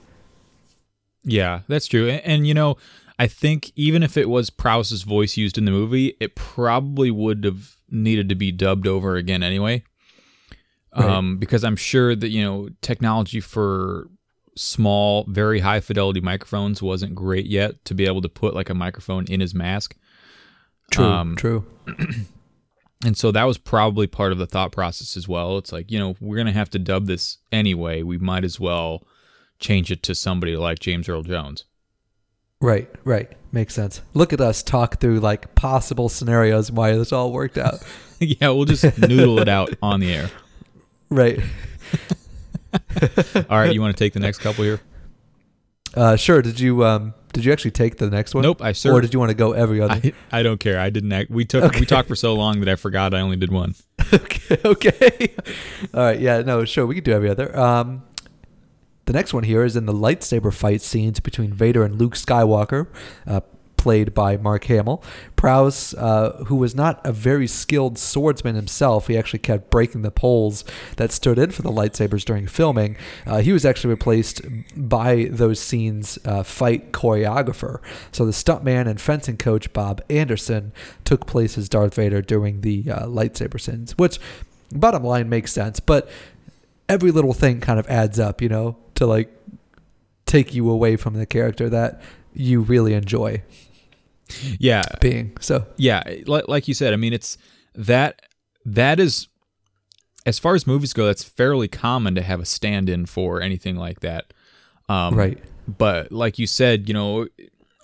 Yeah, 1.24 1.60
that's 1.68 1.86
true. 1.86 2.08
And, 2.08 2.20
and 2.24 2.46
you 2.46 2.54
know, 2.54 2.76
I 3.18 3.26
think 3.26 3.72
even 3.76 4.02
if 4.02 4.16
it 4.16 4.28
was 4.28 4.50
Prowse's 4.50 5.02
voice 5.02 5.36
used 5.36 5.58
in 5.58 5.64
the 5.64 5.70
movie, 5.72 6.16
it 6.20 6.36
probably 6.36 7.10
would 7.10 7.44
have 7.44 7.76
needed 7.90 8.28
to 8.28 8.34
be 8.34 8.52
dubbed 8.52 8.86
over 8.86 9.16
again 9.16 9.42
anyway. 9.42 9.82
Right. 10.96 11.08
Um, 11.08 11.36
because 11.38 11.62
I'm 11.64 11.76
sure 11.76 12.14
that 12.16 12.28
you 12.28 12.42
know 12.42 12.68
technology 12.80 13.40
for 13.40 14.08
small, 14.56 15.24
very 15.28 15.60
high 15.60 15.80
fidelity 15.80 16.20
microphones 16.20 16.82
wasn't 16.82 17.14
great 17.14 17.46
yet 17.46 17.84
to 17.84 17.94
be 17.94 18.06
able 18.06 18.22
to 18.22 18.28
put 18.28 18.54
like 18.54 18.70
a 18.70 18.74
microphone 18.74 19.26
in 19.26 19.40
his 19.40 19.54
mask. 19.54 19.96
True, 20.90 21.04
Um, 21.04 21.36
true. 21.36 21.64
And 23.04 23.16
so 23.16 23.30
that 23.30 23.44
was 23.44 23.58
probably 23.58 24.06
part 24.06 24.32
of 24.32 24.38
the 24.38 24.46
thought 24.46 24.72
process 24.72 25.16
as 25.16 25.28
well. 25.28 25.58
It's 25.58 25.70
like, 25.70 25.90
you 25.90 25.98
know, 25.98 26.16
we're 26.18 26.36
going 26.36 26.46
to 26.46 26.52
have 26.52 26.70
to 26.70 26.78
dub 26.78 27.06
this 27.06 27.38
anyway. 27.52 28.02
We 28.02 28.16
might 28.16 28.42
as 28.42 28.58
well 28.58 29.06
change 29.58 29.90
it 29.90 30.02
to 30.04 30.14
somebody 30.14 30.56
like 30.56 30.78
James 30.78 31.08
Earl 31.08 31.22
Jones. 31.22 31.66
Right, 32.60 32.88
right. 33.04 33.30
Makes 33.52 33.74
sense. 33.74 34.00
Look 34.14 34.32
at 34.32 34.40
us 34.40 34.62
talk 34.62 34.98
through 34.98 35.20
like 35.20 35.54
possible 35.54 36.08
scenarios 36.08 36.72
why 36.72 36.96
this 36.96 37.12
all 37.12 37.32
worked 37.32 37.58
out. 37.58 37.80
yeah, 38.18 38.48
we'll 38.48 38.64
just 38.64 38.96
noodle 38.98 39.40
it 39.40 39.48
out 39.48 39.74
on 39.82 40.00
the 40.00 40.14
air. 40.14 40.30
Right. 41.10 41.40
All 43.48 43.58
right, 43.58 43.72
you 43.72 43.80
want 43.80 43.96
to 43.96 44.04
take 44.04 44.12
the 44.12 44.20
next 44.20 44.38
couple 44.38 44.64
here? 44.64 44.80
Uh, 45.94 46.16
sure. 46.16 46.42
Did 46.42 46.60
you 46.60 46.84
um 46.84 47.14
did 47.32 47.44
you 47.44 47.52
actually 47.52 47.70
take 47.70 47.96
the 47.96 48.08
next 48.10 48.34
one? 48.34 48.42
Nope, 48.42 48.62
I 48.62 48.74
Or 48.86 49.00
did 49.00 49.12
you 49.14 49.20
want 49.20 49.30
to 49.30 49.36
go 49.36 49.52
every 49.52 49.80
other? 49.80 49.94
I, 49.94 50.12
I 50.40 50.42
don't 50.42 50.58
care. 50.58 50.78
I 50.78 50.90
didn't 50.90 51.12
act. 51.12 51.30
We 51.30 51.44
took 51.44 51.64
Okay. 51.64 51.80
we 51.80 51.86
talked 51.86 52.08
for 52.08 52.16
so 52.16 52.34
long 52.34 52.60
that 52.60 52.68
I 52.68 52.76
forgot 52.76 53.14
I 53.14 53.20
only 53.20 53.36
did 53.36 53.50
one. 53.52 53.74
okay. 54.12 54.58
Okay. 54.64 55.34
All 55.94 56.00
right. 56.00 56.20
Yeah. 56.20 56.42
No. 56.42 56.64
Sure. 56.64 56.86
We 56.86 56.94
could 56.94 57.04
do 57.04 57.12
every 57.12 57.30
other. 57.30 57.56
Um, 57.58 58.02
the 59.06 59.12
next 59.12 59.32
one 59.32 59.44
here 59.44 59.62
is 59.64 59.76
in 59.76 59.86
the 59.86 59.92
lightsaber 59.92 60.52
fight 60.52 60.82
scenes 60.82 61.20
between 61.20 61.52
Vader 61.52 61.84
and 61.84 61.94
Luke 61.94 62.14
Skywalker, 62.14 62.88
uh, 63.26 63.40
played 63.86 64.12
by 64.12 64.36
Mark 64.36 64.64
Hamill. 64.64 65.00
Prowse, 65.36 65.94
uh, 65.94 66.42
who 66.48 66.56
was 66.56 66.74
not 66.74 67.00
a 67.04 67.12
very 67.12 67.46
skilled 67.46 67.96
swordsman 67.98 68.56
himself, 68.56 69.06
he 69.06 69.16
actually 69.16 69.38
kept 69.38 69.70
breaking 69.70 70.02
the 70.02 70.10
poles 70.10 70.64
that 70.96 71.12
stood 71.12 71.38
in 71.38 71.52
for 71.52 71.62
the 71.62 71.70
lightsabers 71.70 72.24
during 72.24 72.48
filming. 72.48 72.96
Uh, 73.24 73.38
he 73.38 73.52
was 73.52 73.64
actually 73.64 73.90
replaced 73.90 74.40
by 74.76 75.28
those 75.30 75.60
scenes' 75.60 76.18
uh, 76.24 76.42
fight 76.42 76.90
choreographer. 76.90 77.80
So 78.10 78.26
the 78.26 78.32
stuntman 78.32 78.88
and 78.88 79.00
fencing 79.00 79.36
coach 79.36 79.72
Bob 79.72 80.02
Anderson 80.10 80.72
took 81.04 81.24
place 81.24 81.56
as 81.56 81.68
Darth 81.68 81.94
Vader 81.94 82.22
during 82.22 82.62
the 82.62 82.90
uh, 82.90 83.06
lightsaber 83.06 83.60
scenes, 83.60 83.96
which, 83.96 84.18
bottom 84.72 85.04
line, 85.04 85.28
makes 85.28 85.52
sense. 85.52 85.78
But 85.78 86.08
every 86.88 87.12
little 87.12 87.34
thing 87.34 87.60
kind 87.60 87.78
of 87.78 87.86
adds 87.86 88.18
up, 88.18 88.42
you 88.42 88.48
know, 88.48 88.78
to 88.96 89.06
like 89.06 89.32
take 90.24 90.54
you 90.54 90.68
away 90.68 90.96
from 90.96 91.14
the 91.14 91.24
character 91.24 91.68
that 91.68 92.02
you 92.34 92.60
really 92.62 92.92
enjoy 92.92 93.42
Yeah, 94.58 94.82
being. 95.00 95.36
So 95.40 95.66
yeah. 95.76 96.02
Like, 96.26 96.48
like 96.48 96.68
you 96.68 96.74
said, 96.74 96.92
I 96.92 96.96
mean, 96.96 97.12
it's 97.12 97.38
that 97.74 98.22
that 98.64 98.98
is 99.00 99.28
as 100.24 100.38
far 100.38 100.54
as 100.54 100.66
movies 100.66 100.92
go. 100.92 101.06
That's 101.06 101.22
fairly 101.24 101.68
common 101.68 102.14
to 102.16 102.22
have 102.22 102.40
a 102.40 102.44
stand-in 102.44 103.06
for 103.06 103.40
anything 103.40 103.76
like 103.76 104.00
that. 104.00 104.32
Um, 104.88 105.14
right, 105.14 105.38
But 105.66 106.10
like 106.12 106.38
you 106.38 106.46
said, 106.46 106.88
you 106.88 106.94
know, 106.94 107.26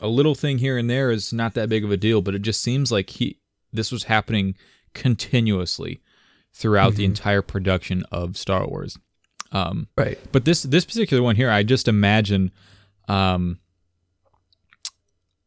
a 0.00 0.08
little 0.08 0.34
thing 0.34 0.58
here 0.58 0.76
and 0.78 0.90
there 0.90 1.10
is 1.10 1.32
not 1.32 1.54
that 1.54 1.68
big 1.68 1.84
of 1.84 1.90
a 1.92 1.96
deal. 1.96 2.22
But 2.22 2.34
it 2.34 2.42
just 2.42 2.60
seems 2.60 2.90
like 2.90 3.10
he 3.10 3.38
this 3.72 3.92
was 3.92 4.04
happening 4.04 4.54
continuously 4.94 6.00
throughout 6.52 6.94
the 6.96 7.02
Mhm. 7.04 7.10
entire 7.10 7.42
production 7.42 8.04
of 8.12 8.36
Star 8.36 8.66
Wars. 8.66 8.98
Um, 9.52 9.88
right, 9.96 10.18
But 10.32 10.44
this 10.44 10.62
this 10.62 10.84
particular 10.84 11.22
one 11.22 11.36
here, 11.36 11.50
I 11.50 11.62
just 11.62 11.86
imagine 11.88 12.50
um, 13.08 13.58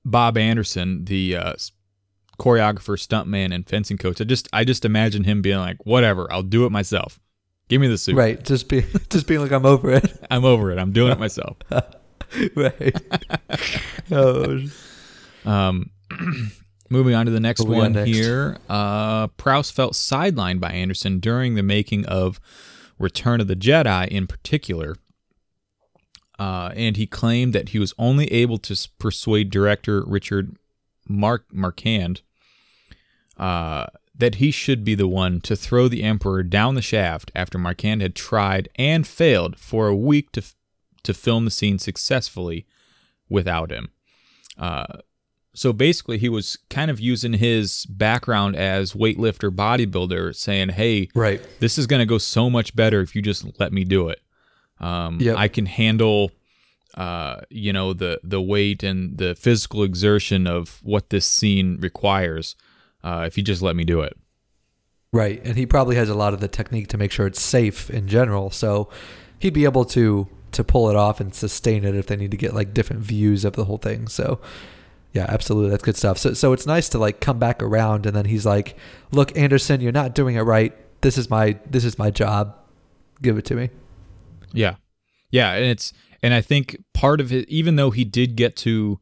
Bob 0.06 0.38
Anderson, 0.38 1.06
the 1.06 1.36
uh, 1.36 1.54
choreographer, 2.40 2.96
stuntman, 2.98 3.54
and 3.54 3.68
fencing 3.68 3.98
coach. 3.98 4.22
I 4.22 4.24
just 4.24 4.48
I 4.54 4.64
just 4.64 4.86
imagine 4.86 5.24
him 5.24 5.42
being 5.42 5.58
like, 5.60 5.78
"Whatever, 5.86 6.32
I'll 6.32 6.44
do 6.44 6.66
it 6.66 6.72
myself. 6.72 7.20
Give 7.68 7.82
me 7.82 7.88
the 7.88 7.98
suit. 7.98 8.16
right. 8.16 8.42
Just 8.44 8.70
be 8.70 8.82
just 9.10 9.28
being 9.28 9.42
like 9.42 9.52
I'm 9.52 9.66
over 9.66 9.92
it. 9.92 10.26
I'm 10.32 10.46
over 10.46 10.72
it. 10.72 10.78
I'm 10.78 10.92
doing 10.92 11.12
it 11.12 11.20
myself." 11.20 11.58
right. 12.56 12.96
oh, 14.12 14.60
Um, 15.46 15.90
moving 16.90 17.16
on 17.16 17.26
to 17.26 17.32
the 17.32 17.40
next 17.40 17.62
What 17.62 17.70
we 17.70 17.76
got 17.76 17.82
one 17.82 17.92
next? 17.94 18.10
here. 18.12 18.58
Uh, 18.70 19.28
Prowse 19.28 19.72
felt 19.72 19.94
sidelined 19.94 20.60
by 20.60 20.72
Anderson 20.72 21.20
during 21.20 21.56
the 21.56 21.64
making 21.64 22.06
of 22.06 22.40
Return 23.00 23.42
of 23.42 23.48
the 23.48 23.56
Jedi, 23.56 24.08
in 24.08 24.28
particular. 24.28 24.96
Uh, 26.38 26.72
and 26.76 26.98
he 26.98 27.08
claimed 27.08 27.54
that 27.54 27.70
he 27.70 27.80
was 27.80 27.94
only 27.98 28.32
able 28.32 28.58
to 28.58 28.88
persuade 29.00 29.50
director 29.50 30.04
Richard 30.06 30.58
Mark 31.08 31.46
Marquand 31.54 32.22
uh, 33.38 33.86
that 34.18 34.36
he 34.36 34.52
should 34.52 34.84
be 34.84 34.96
the 34.96 35.08
one 35.08 35.42
to 35.42 35.56
throw 35.56 35.88
the 35.88 36.04
Emperor 36.04 36.44
down 36.44 36.76
the 36.76 36.82
shaft 36.82 37.32
after 37.36 37.58
Marquand 37.58 38.02
had 38.02 38.16
tried 38.16 38.70
and 38.76 39.06
failed 39.08 39.58
for 39.60 39.88
a 39.88 39.96
week 39.96 40.32
to 40.34 40.42
f- 40.42 40.56
to 41.04 41.14
film 41.14 41.46
the 41.46 41.52
scene 41.52 41.78
successfully 41.78 42.66
without 43.30 43.72
him. 43.72 43.90
Uh, 44.58 44.86
so 45.54 45.72
basically, 45.72 46.18
he 46.18 46.28
was 46.30 46.58
kind 46.70 46.90
of 46.90 47.00
using 47.00 47.34
his 47.34 47.86
background 47.86 48.56
as 48.56 48.94
weightlifter 48.94 49.50
bodybuilder, 49.54 50.36
saying, 50.36 50.70
"Hey, 50.70 51.10
Right. 51.14 51.42
this 51.60 51.78
is 51.78 51.88
going 51.88 52.00
to 52.02 52.06
go 52.06 52.18
so 52.18 52.50
much 52.50 52.76
better 52.76 53.02
if 53.02 53.16
you 53.16 53.22
just 53.22 53.46
let 53.60 53.72
me 53.72 53.84
do 53.84 54.10
it. 54.10 54.22
Um, 54.80 55.20
Yep. 55.22 55.38
I 55.38 55.48
can 55.48 55.66
handle, 55.66 56.32
uh, 56.96 57.42
you 57.50 57.74
know, 57.74 57.94
the 57.94 58.20
the 58.24 58.42
weight 58.42 58.84
and 58.84 59.18
the 59.18 59.36
physical 59.36 59.84
exertion 59.84 60.48
of 60.48 60.80
what 60.84 61.10
this 61.10 61.26
scene 61.26 61.78
requires. 61.80 62.56
Uh, 63.04 63.24
if 63.28 63.38
you 63.38 63.44
just 63.44 63.62
let 63.62 63.76
me 63.76 63.84
do 63.84 64.02
it. 64.02 64.18
Right. 65.14 65.40
And 65.46 65.56
he 65.56 65.66
probably 65.66 65.96
has 65.96 66.10
a 66.10 66.16
lot 66.16 66.34
of 66.34 66.40
the 66.42 66.48
technique 66.48 66.88
to 66.90 66.98
make 66.98 67.12
sure 67.12 67.28
it's 67.28 67.42
safe 67.42 67.90
in 67.90 68.08
general. 68.08 68.50
So 68.50 68.90
he'd 69.40 69.54
be 69.54 69.64
able 69.64 69.86
to 69.86 70.28
to 70.52 70.64
pull 70.64 70.90
it 70.90 70.96
off 70.96 71.20
and 71.20 71.34
sustain 71.36 71.84
it 71.84 71.96
if 71.96 72.08
they 72.08 72.16
need 72.16 72.32
to 72.32 72.38
get 72.38 72.54
like 72.54 72.74
different 72.74 73.02
views 73.02 73.46
of 73.46 73.54
the 73.56 73.66
whole 73.66 73.78
thing. 73.78 74.08
So 74.08 74.40
yeah, 75.14 75.26
absolutely. 75.30 75.70
That's 75.70 75.84
good 75.84 75.96
stuff. 75.96 76.18
So 76.18 76.34
so 76.34 76.52
it's 76.52 76.66
nice 76.66 76.90
to 76.90 76.98
like 76.98 77.22
come 77.22 77.40
back 77.40 77.64
around 77.64 78.06
and 78.06 78.16
then 78.16 78.26
he's 78.26 78.46
like, 78.46 78.76
"Look, 79.12 79.38
Anderson, 79.38 79.80
you're 79.80 79.94
not 79.94 80.14
doing 80.16 80.36
it 80.36 80.42
right. 80.42 80.74
This 81.02 81.18
is 81.18 81.30
my 81.30 81.60
this 81.70 81.86
is 81.86 81.98
my 81.98 82.12
job. 82.12 82.56
Give 83.22 83.38
it 83.38 83.46
to 83.46 83.56
me." 83.56 83.70
Yeah, 84.58 84.76
yeah, 85.32 85.54
and 85.54 85.66
it's 85.66 85.94
and 86.24 86.34
I 86.34 86.42
think 86.42 86.78
part 86.94 87.20
of 87.22 87.32
it, 87.32 87.48
even 87.50 87.76
though 87.76 87.92
he 87.92 88.04
did 88.06 88.36
get 88.36 88.56
to 88.58 89.00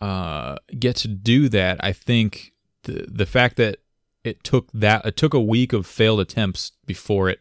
uh, 0.00 0.56
get 0.78 0.96
to 0.96 1.08
do 1.08 1.48
that, 1.50 1.82
I 1.84 1.92
think 1.92 2.52
the 2.84 3.06
the 3.10 3.26
fact 3.26 3.56
that 3.56 3.78
it 4.24 4.42
took 4.44 4.70
that 4.72 5.04
it 5.04 5.16
took 5.16 5.34
a 5.34 5.40
week 5.40 5.72
of 5.72 5.86
failed 5.86 6.20
attempts 6.20 6.72
before 6.86 7.28
it 7.28 7.40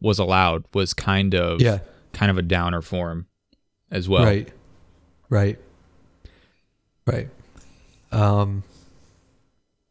was 0.00 0.18
allowed 0.18 0.64
was 0.72 0.94
kind 0.94 1.34
of 1.34 1.60
Yeah. 1.60 1.78
kind 2.12 2.30
of 2.30 2.38
a 2.38 2.42
downer 2.42 2.80
for 2.82 3.10
him 3.10 3.26
as 3.90 4.08
well. 4.08 4.24
Right. 4.24 4.50
Right. 5.28 5.58
Right. 7.06 7.28
Um, 8.12 8.62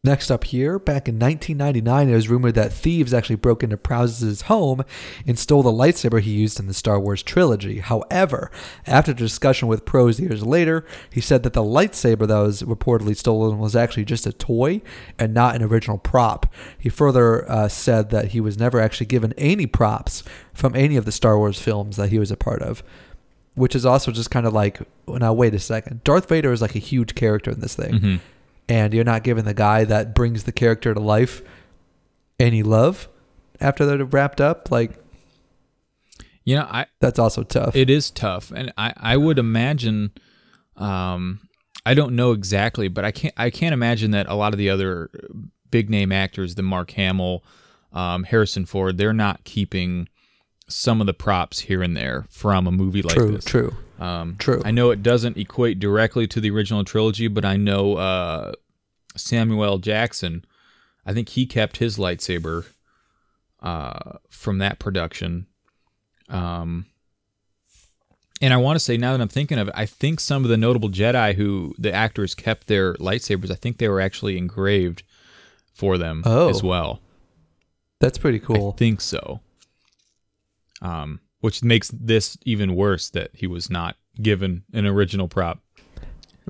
next 0.04 0.32
up 0.32 0.46
here, 0.46 0.80
back 0.80 1.10
in 1.10 1.20
1999, 1.20 2.10
it 2.10 2.16
was 2.16 2.30
rumored 2.30 2.56
that 2.56 2.72
thieves 2.72 3.14
actually 3.14 3.36
broke 3.36 3.64
into 3.64 3.76
Prowse's 3.76 4.44
home 4.44 4.84
and 5.28 5.38
stole 5.38 5.62
the 5.62 5.72
lightsaber 5.72 6.22
he 6.22 6.32
used 6.32 6.60
in 6.60 6.68
the 6.68 6.74
Star 6.74 7.00
Wars 7.00 7.22
trilogy. 7.22 7.80
However, 7.80 8.50
after 8.88 9.14
discussion 9.14 9.68
with 9.68 9.86
Prowse 9.86 10.20
years 10.20 10.46
later, 10.46 10.86
he 11.12 11.20
said 11.20 11.44
that 11.44 11.54
the 11.54 11.64
lightsaber 11.64 12.28
that 12.28 12.40
was 12.40 12.64
reportedly 12.64 13.16
stolen 13.16 13.60
was 13.60 13.76
actually 13.76 14.06
just 14.06 14.26
a 14.26 14.32
toy 14.32 14.82
and 15.18 15.34
not 15.34 15.56
an 15.56 15.64
original 15.64 15.98
prop. 15.98 16.48
He 16.78 16.90
further 16.90 17.50
uh, 17.52 17.68
said 17.68 18.10
that 18.12 18.30
he 18.30 18.40
was 18.40 18.58
never 18.58 18.80
actually 18.80 19.08
given 19.08 19.34
any 19.38 19.66
props 19.66 20.24
from 20.54 20.76
any 20.76 20.96
of 20.96 21.06
the 21.06 21.12
Star 21.12 21.38
Wars 21.38 21.60
films 21.60 21.98
that 21.98 22.10
he 22.10 22.20
was 22.20 22.32
a 22.32 22.38
part 22.38 22.62
of 22.62 22.84
which 23.56 23.76
is 23.76 23.86
also 23.86 24.10
just 24.10 24.32
kind 24.32 24.46
of 24.46 24.54
like 24.54 24.80
now 25.08 25.34
wait 25.34 25.54
a 25.54 25.60
second 25.60 26.02
darth 26.06 26.30
vader 26.30 26.54
is 26.54 26.62
like 26.62 26.76
a 26.76 26.80
huge 26.80 27.14
character 27.14 27.52
in 27.52 27.60
this 27.60 27.76
thing 27.76 28.00
hmm 28.00 28.16
and 28.70 28.94
you're 28.94 29.04
not 29.04 29.24
giving 29.24 29.44
the 29.44 29.54
guy 29.54 29.84
that 29.84 30.14
brings 30.16 30.44
the 30.44 30.52
character 30.52 30.94
to 30.94 31.00
life 31.00 31.42
any 32.40 32.64
love 32.64 33.10
after 33.60 33.86
they're 33.86 34.06
wrapped 34.06 34.40
up 34.40 34.72
like 34.72 34.92
You 36.46 36.58
know, 36.58 36.68
I 36.70 36.86
that's 37.02 37.20
also 37.20 37.44
tough. 37.44 37.76
It 37.76 37.90
is 37.90 38.10
tough, 38.10 38.52
and 38.52 38.72
I 38.78 38.94
I 38.96 39.18
would 39.18 39.38
imagine, 39.38 40.12
um, 40.78 41.42
I 41.86 41.94
don't 41.94 42.16
know 42.16 42.32
exactly, 42.32 42.88
but 42.88 43.04
I 43.04 43.12
can't 43.12 43.34
I 43.36 43.50
can't 43.50 43.74
imagine 43.74 44.12
that 44.12 44.28
a 44.28 44.36
lot 44.36 44.54
of 44.54 44.58
the 44.58 44.70
other 44.70 45.10
big 45.70 45.90
name 45.90 46.12
actors, 46.12 46.56
the 46.56 46.64
Mark 46.64 46.92
Hamill, 46.92 47.44
um, 47.92 48.24
Harrison 48.24 48.66
Ford, 48.66 48.98
they're 48.98 49.14
not 49.14 49.44
keeping 49.44 50.08
some 50.68 51.02
of 51.02 51.08
the 51.08 51.14
props 51.14 51.60
here 51.60 51.84
and 51.84 51.98
there 51.98 52.26
from 52.30 52.68
a 52.68 52.72
movie 52.72 53.02
like 53.02 53.16
true 53.16 53.32
this. 53.32 53.46
true 53.46 53.76
Um, 54.00 54.38
True. 54.40 54.62
I 54.64 54.72
know 54.72 54.92
it 54.92 55.04
doesn't 55.04 55.38
equate 55.38 55.80
directly 55.80 56.26
to 56.28 56.40
the 56.40 56.50
original 56.52 56.84
trilogy, 56.86 57.28
but 57.28 57.44
I 57.46 57.58
know 57.58 57.96
uh, 57.98 58.54
Samuel 59.16 59.78
Jackson. 59.80 60.46
I 61.06 61.14
think 61.14 61.30
he 61.30 61.46
kept 61.46 61.78
his 61.78 61.98
lightsaber 61.98 62.66
uh, 63.62 64.18
from 64.30 64.60
that 64.60 64.80
production. 64.80 65.48
Um, 66.30 66.86
and 68.42 68.54
I 68.54 68.58
want 68.58 68.76
to 68.78 68.80
say 68.80 68.96
now 68.96 69.12
that 69.12 69.22
I'm 69.22 69.28
thinking 69.28 69.58
of 69.60 69.68
it, 69.68 69.74
I 69.76 69.86
think 69.86 70.20
some 70.22 70.44
of 70.46 70.50
the 70.50 70.56
notable 70.58 70.90
Jedi 70.90 71.36
who 71.36 71.76
the 71.78 71.92
actors 71.92 72.34
kept 72.36 72.68
their 72.68 72.94
lightsabers. 72.96 73.52
I 73.52 73.56
think 73.56 73.78
they 73.80 73.90
were 73.90 74.00
actually 74.00 74.38
engraved 74.38 75.04
for 75.74 75.98
them 75.98 76.24
Oh. 76.26 76.50
as 76.50 76.64
well. 76.64 77.02
that's 78.00 78.18
pretty 78.18 78.40
cool 78.40 78.72
I 78.76 78.78
think 78.78 79.02
so. 79.02 79.42
Um, 80.82 81.20
which 81.42 81.64
makes 81.64 81.90
this 81.90 82.38
even 82.46 82.76
worse 82.76 83.10
that 83.12 83.32
he 83.34 83.48
was 83.48 83.70
not 83.70 83.96
given 84.22 84.64
an 84.74 84.86
original 84.86 85.28
prop. 85.28 85.60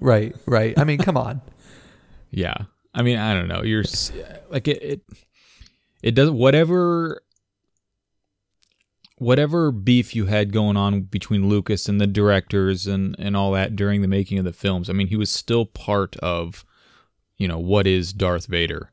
right 0.02 0.36
right 0.46 0.78
i 0.80 0.84
mean 0.84 0.98
come 1.00 1.18
on 1.18 1.42
Yeah, 2.32 2.66
I 2.94 3.02
mean, 3.02 3.18
I 3.18 3.34
don't 3.34 3.48
know. 3.48 3.64
You're 3.64 3.86
like 4.52 4.68
it. 4.68 4.84
It, 4.84 5.02
it 6.04 6.12
does 6.14 6.30
whatever. 6.30 7.24
Whatever 9.18 9.72
beef 9.72 10.16
you 10.16 10.28
had 10.28 10.54
going 10.54 10.78
on 10.78 11.02
between 11.02 11.50
Lucas 11.50 11.90
and 11.90 12.00
the 12.00 12.06
directors 12.08 12.88
and 12.88 13.16
and 13.20 13.36
all 13.36 13.52
that 13.54 13.76
during 13.76 14.02
the 14.02 14.08
making 14.08 14.38
of 14.38 14.46
the 14.46 14.54
films, 14.54 14.90
I 14.90 14.94
mean, 14.94 15.08
he 15.08 15.18
was 15.18 15.30
still 15.32 15.66
part 15.66 16.16
of, 16.18 16.64
you 17.38 17.48
know, 17.48 17.58
what 17.60 17.86
is 17.88 18.14
Darth 18.14 18.46
Vader. 18.46 18.92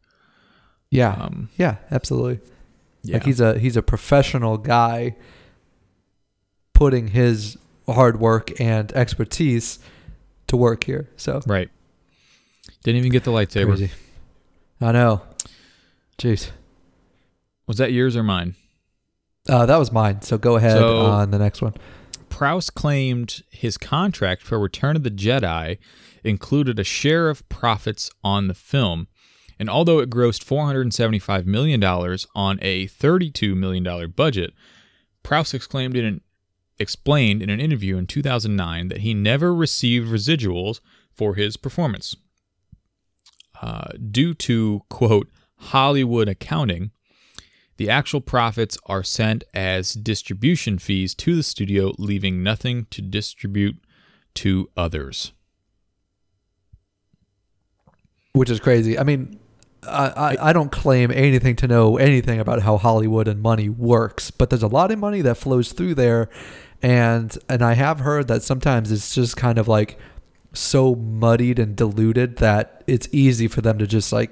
yeah 0.90 1.12
Um, 1.12 1.48
yeah 1.59 1.76
absolutely 1.90 2.40
yeah, 3.02 3.16
like 3.16 3.24
he's 3.24 3.40
a 3.40 3.59
he's 3.59 3.76
a 3.76 3.82
professional 3.82 4.56
guy 4.56 5.14
putting 6.76 7.08
his 7.08 7.56
hard 7.88 8.20
work 8.20 8.60
and 8.60 8.92
expertise 8.92 9.78
to 10.46 10.56
work 10.56 10.84
here 10.84 11.08
so 11.16 11.40
right. 11.46 11.70
Didn't 12.84 12.98
even 12.98 13.10
get 13.10 13.24
the 13.24 13.30
lightsaber. 13.30 13.68
Crazy. 13.76 13.90
I 14.80 14.92
know. 14.92 15.22
Jeez. 16.18 16.50
Was 17.66 17.78
that 17.78 17.92
yours 17.92 18.14
or 18.16 18.22
mine? 18.22 18.54
Uh, 19.48 19.64
that 19.66 19.76
was 19.78 19.90
mine. 19.90 20.20
So 20.22 20.36
go 20.38 20.56
ahead 20.56 20.76
So- 20.78 21.00
on 21.06 21.30
the 21.30 21.38
next 21.38 21.62
one. 21.62 21.74
Prowse 22.28 22.68
claimed 22.68 23.42
his 23.50 23.78
contract 23.78 24.42
for 24.42 24.58
Return 24.58 24.94
of 24.96 25.02
the 25.02 25.10
Jedi 25.10 25.78
included 26.22 26.78
a 26.78 26.84
share 26.84 27.30
of 27.30 27.48
profits 27.48 28.10
on 28.22 28.48
the 28.48 28.54
film. 28.54 29.08
And 29.58 29.70
although 29.70 30.00
it 30.00 30.10
grossed 30.10 30.44
$475 30.44 31.46
million 31.46 31.82
on 31.82 32.58
a 32.60 32.86
$32 32.88 33.56
million 33.56 34.10
budget, 34.10 34.52
Prowse 35.22 35.54
exclaimed 35.54 35.96
in 35.96 36.04
an, 36.04 36.20
explained 36.78 37.42
in 37.42 37.50
an 37.50 37.60
interview 37.60 37.96
in 37.96 38.06
2009 38.06 38.88
that 38.88 38.98
he 38.98 39.14
never 39.14 39.54
received 39.54 40.08
residuals 40.08 40.80
for 41.14 41.34
his 41.34 41.56
performance. 41.56 42.16
Uh, 43.60 43.88
due 44.10 44.34
to, 44.34 44.82
quote, 44.90 45.28
Hollywood 45.56 46.28
accounting, 46.28 46.90
the 47.78 47.90
actual 47.90 48.20
profits 48.20 48.78
are 48.86 49.02
sent 49.02 49.44
as 49.54 49.92
distribution 49.92 50.78
fees 50.78 51.14
to 51.16 51.34
the 51.36 51.42
studio, 51.42 51.92
leaving 51.98 52.42
nothing 52.42 52.86
to 52.90 53.02
distribute 53.02 53.76
to 54.34 54.70
others. 54.76 55.32
Which 58.32 58.50
is 58.50 58.60
crazy. 58.60 58.98
I 58.98 59.02
mean, 59.02 59.38
I, 59.82 60.08
I, 60.08 60.48
I 60.50 60.52
don't 60.52 60.72
claim 60.72 61.10
anything 61.10 61.56
to 61.56 61.68
know 61.68 61.96
anything 61.96 62.40
about 62.40 62.62
how 62.62 62.76
Hollywood 62.76 63.28
and 63.28 63.40
money 63.42 63.68
works, 63.68 64.30
but 64.30 64.50
there's 64.50 64.62
a 64.62 64.68
lot 64.68 64.90
of 64.90 64.98
money 64.98 65.22
that 65.22 65.36
flows 65.36 65.72
through 65.72 65.94
there. 65.94 66.28
And 66.82 67.36
and 67.48 67.62
I 67.62 67.74
have 67.74 68.00
heard 68.00 68.28
that 68.28 68.42
sometimes 68.42 68.92
it's 68.92 69.14
just 69.14 69.36
kind 69.36 69.58
of 69.58 69.66
like 69.68 69.98
so 70.52 70.94
muddied 70.94 71.58
and 71.58 71.76
diluted 71.76 72.36
that 72.36 72.82
it's 72.86 73.08
easy 73.12 73.48
for 73.48 73.60
them 73.60 73.78
to 73.78 73.86
just 73.86 74.12
like 74.12 74.30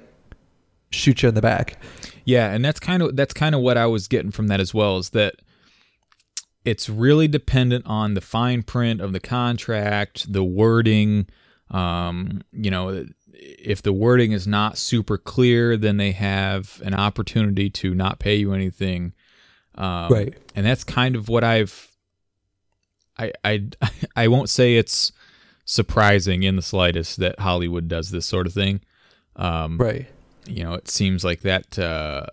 shoot 0.91 1.23
you 1.23 1.29
in 1.29 1.35
the 1.35 1.41
back. 1.41 1.81
Yeah, 2.23 2.51
and 2.51 2.63
that's 2.63 2.79
kind 2.79 3.01
of 3.03 3.15
that's 3.15 3.33
kind 3.33 3.55
of 3.55 3.61
what 3.61 3.77
I 3.77 3.85
was 3.85 4.07
getting 4.07 4.31
from 4.31 4.47
that 4.47 4.59
as 4.59 4.73
well 4.73 4.97
is 4.97 5.09
that 5.11 5.35
it's 6.63 6.89
really 6.89 7.27
dependent 7.27 7.85
on 7.85 8.15
the 8.15 8.21
fine 8.21 8.63
print 8.63 9.01
of 9.01 9.13
the 9.13 9.19
contract, 9.19 10.31
the 10.31 10.43
wording. 10.43 11.27
Um, 11.69 12.41
you 12.51 12.71
know, 12.71 13.05
if 13.33 13.81
the 13.81 13.93
wording 13.93 14.31
is 14.31 14.47
not 14.47 14.77
super 14.77 15.17
clear, 15.17 15.77
then 15.77 15.97
they 15.97 16.11
have 16.11 16.81
an 16.85 16.93
opportunity 16.93 17.69
to 17.71 17.93
not 17.93 18.19
pay 18.19 18.35
you 18.35 18.53
anything. 18.53 19.13
Um, 19.75 20.11
Right. 20.11 20.33
and 20.55 20.65
that's 20.65 20.83
kind 20.83 21.15
of 21.15 21.27
what 21.27 21.43
I've. 21.43 21.91
I 23.17 23.31
I 23.43 23.63
I 24.15 24.27
won't 24.27 24.49
say 24.49 24.75
it's 24.75 25.11
surprising 25.65 26.43
in 26.43 26.55
the 26.55 26.61
slightest 26.61 27.17
that 27.19 27.39
Hollywood 27.39 27.87
does 27.87 28.11
this 28.11 28.25
sort 28.25 28.47
of 28.47 28.53
thing. 28.53 28.81
Um, 29.35 29.77
Right. 29.77 30.07
you 30.47 30.63
know, 30.63 30.73
it 30.73 30.87
seems 30.89 31.23
like 31.23 31.41
that 31.41 31.77
uh, 31.79 32.25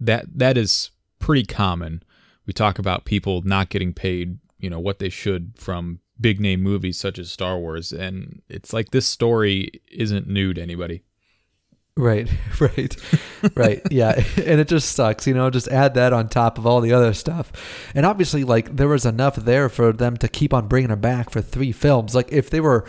that 0.00 0.26
that 0.38 0.56
is 0.56 0.90
pretty 1.18 1.44
common. 1.44 2.02
We 2.46 2.52
talk 2.52 2.78
about 2.78 3.04
people 3.04 3.42
not 3.42 3.68
getting 3.68 3.92
paid, 3.92 4.38
you 4.58 4.70
know, 4.70 4.78
what 4.80 4.98
they 4.98 5.08
should 5.10 5.52
from 5.56 6.00
big 6.20 6.40
name 6.40 6.62
movies 6.62 6.98
such 6.98 7.18
as 7.18 7.30
Star 7.30 7.58
Wars, 7.58 7.92
and 7.92 8.42
it's 8.48 8.72
like 8.72 8.90
this 8.90 9.06
story 9.06 9.70
isn't 9.90 10.26
new 10.28 10.52
to 10.54 10.60
anybody. 10.62 11.02
Right, 11.98 12.30
right, 12.60 12.96
right. 13.56 13.82
Yeah, 13.90 14.12
and 14.36 14.60
it 14.60 14.68
just 14.68 14.92
sucks, 14.92 15.26
you 15.26 15.34
know. 15.34 15.50
Just 15.50 15.66
add 15.66 15.94
that 15.94 16.12
on 16.12 16.28
top 16.28 16.56
of 16.56 16.64
all 16.64 16.80
the 16.80 16.92
other 16.92 17.12
stuff, 17.12 17.52
and 17.94 18.06
obviously, 18.06 18.44
like 18.44 18.76
there 18.76 18.86
was 18.86 19.04
enough 19.04 19.34
there 19.34 19.68
for 19.68 19.92
them 19.92 20.16
to 20.18 20.28
keep 20.28 20.54
on 20.54 20.68
bringing 20.68 20.90
him 20.90 21.00
back 21.00 21.28
for 21.28 21.42
three 21.42 21.72
films. 21.72 22.14
Like 22.14 22.32
if 22.32 22.50
they 22.50 22.60
were 22.60 22.86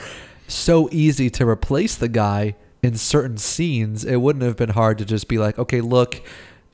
so 0.48 0.90
easy 0.92 1.30
to 1.32 1.48
replace 1.48 1.96
the 1.96 2.08
guy 2.08 2.56
in 2.84 2.96
certain 2.96 3.38
scenes, 3.38 4.06
it 4.06 4.18
wouldn't 4.18 4.46
have 4.46 4.56
been 4.56 4.70
hard 4.70 5.00
to 5.00 5.06
just 5.06 5.28
be 5.28 5.40
like, 5.40 5.58
okay, 5.58 5.82
look, 5.82 6.22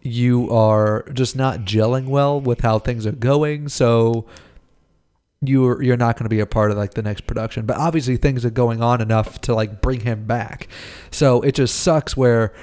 you 0.02 0.52
are 0.52 1.04
just 1.14 1.38
not 1.38 1.62
gelling 1.62 2.08
well 2.08 2.40
with 2.40 2.60
how 2.62 2.80
things 2.80 3.08
are 3.08 3.14
going, 3.14 3.70
so 3.70 4.26
you're 5.50 5.82
you're 5.82 5.98
not 5.98 6.18
going 6.18 6.26
to 6.26 6.30
be 6.30 6.40
a 6.40 6.46
part 6.46 6.72
of 6.72 6.78
like 6.78 6.94
the 6.94 7.02
next 7.02 7.28
production. 7.28 7.66
But 7.66 7.78
obviously 7.78 8.18
things 8.18 8.46
are 8.46 8.50
going 8.50 8.82
on 8.82 9.02
enough 9.02 9.42
to 9.42 9.56
like 9.56 9.82
bring 9.82 10.02
him 10.02 10.26
back. 10.26 10.68
So 11.12 11.42
it 11.42 11.56
just 11.56 11.82
sucks 11.82 12.16
where 12.16 12.54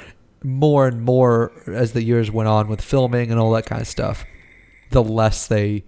more 0.45 0.87
and 0.87 1.03
more 1.03 1.53
as 1.66 1.92
the 1.92 2.03
years 2.03 2.31
went 2.31 2.49
on 2.49 2.68
with 2.68 2.81
filming 2.81 3.31
and 3.31 3.38
all 3.38 3.53
that 3.53 3.66
kind 3.66 3.81
of 3.81 3.88
stuff 3.88 4.25
the 4.90 5.03
less 5.03 5.47
they 5.47 5.85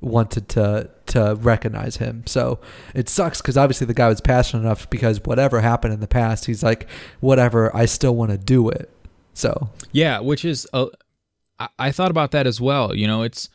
wanted 0.00 0.48
to 0.50 0.90
to 1.06 1.36
recognize 1.40 1.96
him. 1.96 2.24
So 2.26 2.60
it 2.94 3.08
sucks 3.08 3.40
because 3.40 3.56
obviously 3.56 3.86
the 3.86 3.94
guy 3.94 4.08
was 4.08 4.20
passionate 4.20 4.62
enough 4.62 4.90
because 4.90 5.22
whatever 5.24 5.60
happened 5.60 5.94
in 5.94 6.00
the 6.00 6.08
past 6.08 6.46
he's 6.46 6.62
like 6.62 6.88
whatever 7.20 7.74
i 7.74 7.86
still 7.86 8.14
want 8.14 8.30
to 8.30 8.38
do 8.38 8.68
it. 8.68 8.90
So 9.34 9.70
Yeah, 9.92 10.20
which 10.20 10.44
is 10.44 10.66
I, 10.74 11.68
I 11.78 11.92
thought 11.92 12.10
about 12.10 12.32
that 12.32 12.46
as 12.46 12.60
well. 12.60 12.94
You 12.94 13.06
know, 13.06 13.22
it's 13.22 13.48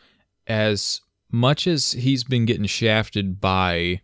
as 0.47 1.01
much 1.31 1.67
as 1.67 1.91
he's 1.91 2.23
been 2.23 2.45
getting 2.45 2.65
shafted 2.65 3.39
by 3.39 4.01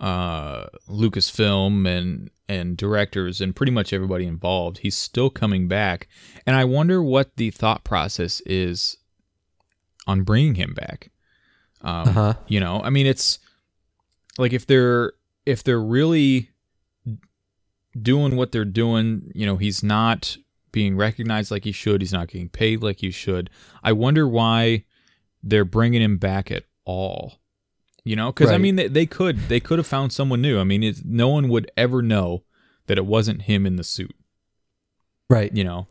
uh, 0.00 0.66
Lucasfilm 0.88 1.86
and 1.86 2.30
and 2.50 2.78
directors 2.78 3.42
and 3.42 3.54
pretty 3.54 3.72
much 3.72 3.92
everybody 3.92 4.24
involved, 4.24 4.78
he's 4.78 4.96
still 4.96 5.28
coming 5.28 5.68
back, 5.68 6.08
and 6.46 6.56
I 6.56 6.64
wonder 6.64 7.02
what 7.02 7.36
the 7.36 7.50
thought 7.50 7.84
process 7.84 8.40
is 8.46 8.96
on 10.06 10.22
bringing 10.22 10.54
him 10.54 10.74
back. 10.74 11.10
Um, 11.82 12.08
uh-huh 12.08 12.34
you 12.48 12.60
know, 12.60 12.80
I 12.82 12.90
mean, 12.90 13.06
it's 13.06 13.38
like 14.38 14.52
if 14.52 14.66
they're 14.66 15.12
if 15.44 15.62
they're 15.64 15.80
really 15.80 16.50
doing 18.00 18.36
what 18.36 18.52
they're 18.52 18.64
doing, 18.64 19.30
you 19.34 19.46
know, 19.46 19.56
he's 19.56 19.82
not 19.82 20.36
being 20.72 20.96
recognized 20.96 21.50
like 21.50 21.64
he 21.64 21.72
should. 21.72 22.00
He's 22.00 22.12
not 22.12 22.28
getting 22.28 22.48
paid 22.48 22.82
like 22.82 23.00
he 23.00 23.10
should. 23.10 23.50
I 23.82 23.92
wonder 23.92 24.28
why 24.28 24.84
they're 25.42 25.64
bringing 25.64 26.02
him 26.02 26.18
back 26.18 26.50
at 26.50 26.64
all. 26.84 27.34
You 28.04 28.16
know, 28.16 28.32
because 28.32 28.50
I 28.50 28.56
mean, 28.58 28.76
they, 28.76 28.88
they 28.88 29.04
could 29.06 29.48
they 29.48 29.60
could 29.60 29.78
have 29.78 29.86
found 29.86 30.12
someone 30.12 30.40
new. 30.40 30.58
I 30.58 30.64
mean, 30.64 30.82
it's, 30.82 31.02
no 31.04 31.28
one 31.28 31.48
would 31.50 31.70
ever 31.76 32.00
know 32.00 32.42
that 32.86 32.96
it 32.96 33.04
wasn't 33.04 33.42
him 33.42 33.66
in 33.66 33.76
the 33.76 33.84
suit. 33.84 34.14
right 35.28 35.54
You 35.54 35.64
know, 35.64 35.86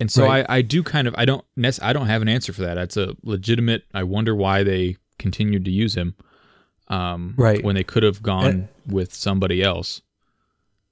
and 0.00 0.10
so 0.10 0.24
Right. 0.24 0.46
I 0.48 0.58
I 0.58 0.62
do 0.62 0.82
kind 0.82 1.06
of 1.06 1.14
I 1.18 1.26
don't 1.26 1.44
I 1.82 1.92
don't 1.92 2.06
have 2.06 2.22
an 2.22 2.28
answer 2.28 2.52
for 2.54 2.62
that. 2.62 2.74
That's 2.74 2.96
a 2.96 3.14
legitimate. 3.22 3.82
I 3.92 4.04
wonder 4.04 4.34
why 4.34 4.62
they 4.62 4.96
continued 5.18 5.64
to 5.66 5.70
use 5.70 5.94
him. 5.94 6.14
Um, 6.88 7.34
Right. 7.36 7.62
when 7.62 7.74
they 7.74 7.84
could 7.84 8.02
have 8.04 8.22
gone 8.22 8.46
And- 8.46 8.68
with 8.86 9.12
somebody 9.14 9.62
else. 9.62 10.00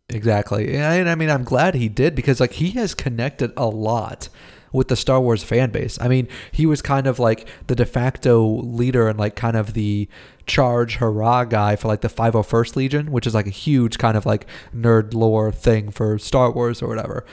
Exactly. 0.08 0.74
And 0.76 1.08
I 1.08 1.14
mean, 1.14 1.30
I'm 1.30 1.44
glad 1.44 1.74
he 1.74 1.88
did 1.88 2.14
because 2.14 2.40
like 2.40 2.52
he 2.52 2.70
has 2.72 2.94
connected 2.94 3.52
a 3.56 3.66
lot 3.66 4.28
with 4.72 4.88
the 4.88 4.96
Star 4.96 5.20
Wars 5.20 5.42
fan 5.42 5.70
base. 5.70 5.98
I 6.00 6.08
mean, 6.08 6.28
he 6.50 6.66
was 6.66 6.80
kind 6.82 7.06
of 7.06 7.18
like 7.18 7.46
the 7.66 7.74
de 7.74 7.86
facto 7.86 8.44
leader 8.62 9.08
and 9.08 9.18
like 9.18 9.36
kind 9.36 9.56
of 9.56 9.74
the 9.74 10.08
charge 10.46 10.96
hurrah 10.96 11.44
guy 11.44 11.76
for 11.76 11.88
like 11.88 12.00
the 12.00 12.08
501st 12.08 12.76
Legion, 12.76 13.12
which 13.12 13.26
is 13.26 13.34
like 13.34 13.46
a 13.46 13.50
huge 13.50 13.98
kind 13.98 14.16
of 14.16 14.26
like 14.26 14.46
nerd 14.74 15.14
lore 15.14 15.52
thing 15.52 15.90
for 15.90 16.18
Star 16.18 16.50
Wars 16.50 16.82
or 16.82 16.88
whatever. 16.88 17.24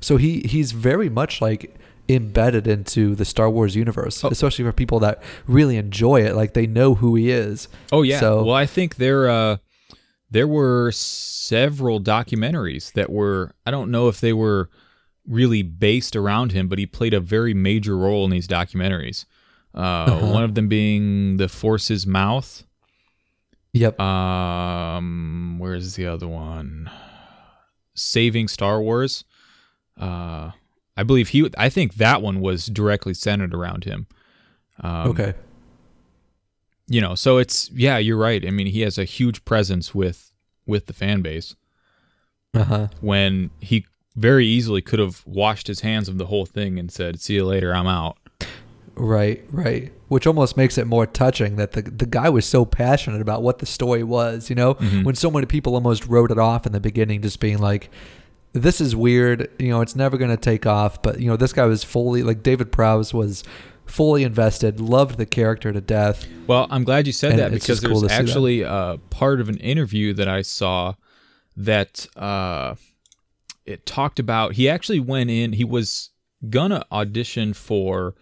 So 0.00 0.16
he 0.16 0.40
he's 0.40 0.72
very 0.72 1.08
much 1.08 1.40
like 1.40 1.74
embedded 2.08 2.66
into 2.66 3.14
the 3.14 3.24
Star 3.24 3.48
Wars 3.48 3.76
universe, 3.76 4.24
Oh. 4.24 4.28
especially 4.30 4.64
for 4.64 4.72
people 4.72 4.98
that 5.00 5.22
really 5.46 5.76
enjoy 5.76 6.22
it. 6.22 6.34
Like 6.34 6.54
they 6.54 6.66
know 6.66 6.94
who 6.96 7.14
he 7.14 7.30
is. 7.30 7.68
Oh 7.92 8.02
yeah. 8.02 8.18
So- 8.20 8.42
well, 8.44 8.54
I 8.56 8.66
think 8.66 8.96
there 8.96 9.28
uh 9.30 9.58
there 10.30 10.48
were 10.48 10.90
several 10.92 12.00
documentaries 12.00 12.92
that 12.92 13.10
were 13.10 13.52
I 13.66 13.70
don't 13.70 13.90
know 13.90 14.08
if 14.08 14.20
they 14.20 14.32
were 14.32 14.70
really 15.26 15.62
based 15.62 16.16
around 16.16 16.52
him, 16.52 16.68
but 16.68 16.78
he 16.78 16.86
played 16.86 17.14
a 17.14 17.20
very 17.20 17.54
major 17.54 17.96
role 17.96 18.24
in 18.24 18.30
these 18.30 18.48
documentaries. 18.48 19.24
Uh, 19.74 19.78
Uh-huh. 19.80 20.26
One 20.32 20.42
of 20.44 20.54
them 20.54 20.68
being 20.68 21.36
The 21.36 21.48
Force's 21.48 22.06
Mouth. 22.06 22.64
Yep. 23.72 24.00
Um, 24.00 25.56
where's 25.58 25.94
the 25.94 26.06
other 26.06 26.26
one? 26.26 26.90
Saving 27.94 28.48
Star 28.48 28.80
Wars. 28.80 29.24
Uh, 29.96 30.50
I 30.96 31.02
believe 31.04 31.28
he. 31.28 31.48
I 31.56 31.68
think 31.68 31.94
that 31.94 32.20
one 32.22 32.40
was 32.40 32.66
directly 32.66 33.14
centered 33.14 33.54
around 33.54 33.84
him. 33.84 34.06
Um, 34.82 35.10
okay. 35.10 35.34
you 36.88 37.02
know 37.02 37.14
so 37.14 37.36
it's 37.36 37.70
yeah 37.72 37.98
you're 37.98 38.16
right 38.16 38.46
i 38.46 38.50
mean 38.50 38.66
he 38.66 38.80
has 38.80 38.96
a 38.96 39.04
huge 39.04 39.44
presence 39.44 39.94
with 39.94 40.32
with 40.66 40.86
the 40.86 40.94
fan 40.94 41.20
base 41.20 41.54
Uh 42.54 42.64
huh. 42.64 42.88
when 43.02 43.50
he 43.60 43.84
very 44.16 44.46
easily 44.46 44.80
could 44.82 44.98
have 44.98 45.22
washed 45.26 45.66
his 45.66 45.80
hands 45.80 46.08
of 46.08 46.18
the 46.18 46.26
whole 46.26 46.46
thing 46.46 46.78
and 46.78 46.90
said 46.90 47.20
see 47.20 47.34
you 47.34 47.44
later 47.44 47.74
i'm 47.74 47.86
out 47.86 48.16
Right, 48.96 49.42
right. 49.50 49.92
Which 50.08 50.26
almost 50.26 50.58
makes 50.58 50.76
it 50.76 50.86
more 50.86 51.06
touching 51.06 51.56
that 51.56 51.72
the 51.72 51.80
the 51.80 52.04
guy 52.04 52.28
was 52.28 52.44
so 52.44 52.66
passionate 52.66 53.22
about 53.22 53.42
what 53.42 53.58
the 53.60 53.64
story 53.64 54.02
was, 54.02 54.50
you 54.50 54.56
know? 54.56 54.74
Mhm. 54.74 55.04
When 55.04 55.14
so 55.14 55.30
many 55.30 55.46
people 55.46 55.74
almost 55.74 56.06
wrote 56.06 56.30
it 56.30 56.38
off 56.38 56.66
in 56.66 56.72
the 56.72 56.80
beginning 56.80 57.22
just 57.22 57.40
being 57.40 57.58
like 57.58 57.88
this 58.52 58.78
is 58.78 58.94
weird, 58.94 59.48
you 59.58 59.68
know, 59.70 59.80
it's 59.80 59.96
never 59.96 60.18
going 60.18 60.30
to 60.32 60.36
take 60.36 60.66
off, 60.66 61.00
but 61.00 61.18
you 61.18 61.28
know, 61.28 61.36
this 61.36 61.54
guy 61.54 61.64
was 61.64 61.82
fully 61.82 62.22
like 62.22 62.42
David 62.42 62.72
Prowse 62.72 63.14
was 63.14 63.42
fully 63.86 64.22
invested, 64.22 64.80
loved 64.80 65.16
the 65.16 65.24
character 65.24 65.72
to 65.72 65.80
death. 65.80 66.26
well 66.46 66.66
i'm 66.70 66.84
glad 66.84 67.06
you 67.06 67.12
said 67.14 67.30
And 67.32 67.40
that 67.40 67.52
because 67.52 67.80
cool 67.80 68.00
there's 68.00 68.12
actually 68.12 68.64
uh, 68.64 68.98
part 69.08 69.40
of 69.40 69.48
an 69.48 69.56
interview 69.58 70.12
that 70.14 70.28
i 70.28 70.42
saw 70.42 70.94
that 71.56 72.06
uh, 72.16 72.74
it 73.66 73.86
talked 73.86 74.18
about 74.18 74.54
he 74.54 74.68
actually 74.68 75.00
went 75.00 75.30
in 75.30 75.52
he 75.52 75.64
was 75.64 76.10
gonna 76.48 76.84
audition 76.90 77.52
for 77.52 78.14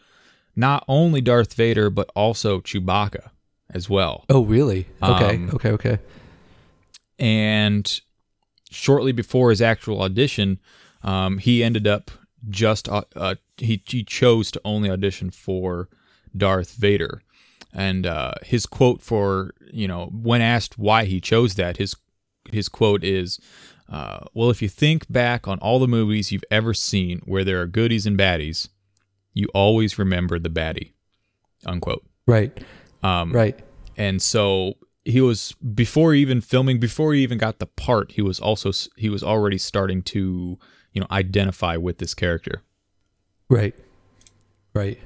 not 0.56 0.84
only 0.88 1.20
darth 1.20 1.54
vader 1.54 1.88
but 1.90 2.10
also 2.14 2.60
chewbacca 2.60 3.30
as 3.70 3.88
well 3.88 4.24
Oh, 4.28 4.44
really? 4.44 4.86
Okay. 5.02 5.34
Um, 5.36 5.50
okay, 5.54 5.70
okay. 5.70 5.98
and 7.18 8.00
shortly 8.70 9.12
before 9.12 9.50
his 9.50 9.62
actual 9.62 10.02
audition, 10.02 10.58
um, 11.02 11.38
he 11.38 11.62
ended 11.62 11.86
up 11.86 12.10
just 12.48 12.88
uh, 12.88 13.02
uh, 13.16 13.34
he 13.56 13.82
he 13.86 14.04
chose 14.04 14.50
to 14.52 14.60
only 14.64 14.90
audition 14.90 15.30
for 15.30 15.88
Darth 16.36 16.74
Vader, 16.74 17.22
and 17.72 18.06
uh, 18.06 18.34
his 18.42 18.66
quote 18.66 19.02
for 19.02 19.54
you 19.72 19.88
know 19.88 20.06
when 20.12 20.40
asked 20.40 20.78
why 20.78 21.04
he 21.04 21.20
chose 21.20 21.54
that 21.54 21.76
his 21.78 21.94
his 22.50 22.68
quote 22.68 23.04
is. 23.04 23.40
Uh, 23.88 24.20
well, 24.34 24.50
if 24.50 24.60
you 24.60 24.68
think 24.68 25.10
back 25.10 25.48
on 25.48 25.58
all 25.60 25.78
the 25.78 25.88
movies 25.88 26.30
you've 26.30 26.44
ever 26.50 26.74
seen 26.74 27.20
where 27.24 27.44
there 27.44 27.60
are 27.60 27.66
goodies 27.66 28.06
and 28.06 28.18
baddies, 28.18 28.68
you 29.32 29.48
always 29.54 29.98
remember 29.98 30.38
the 30.38 30.50
baddie. 30.50 30.92
Unquote. 31.64 32.04
Right. 32.26 32.52
Um, 33.02 33.32
Right. 33.32 33.58
and 33.96 34.20
so 34.20 34.74
he 35.04 35.20
was 35.22 35.52
before 35.74 36.12
even 36.14 36.40
filming 36.40 36.78
before 36.78 37.14
he 37.14 37.22
even 37.22 37.38
got 37.38 37.58
the 37.60 37.66
part 37.66 38.12
he 38.12 38.22
was 38.22 38.38
also 38.38 38.70
he 38.96 39.08
was 39.08 39.22
already 39.22 39.56
starting 39.56 40.02
to 40.02 40.58
you 40.92 41.00
know 41.00 41.06
identify 41.10 41.76
with 41.76 41.98
this 41.98 42.12
character 42.14 42.62
Right. 43.48 43.74
Right. 44.74 44.98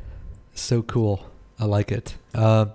So 0.55 0.83
cool. 0.83 1.30
I 1.61 1.64
like 1.66 1.93
it. 1.93 2.16
Uh, 2.35 2.66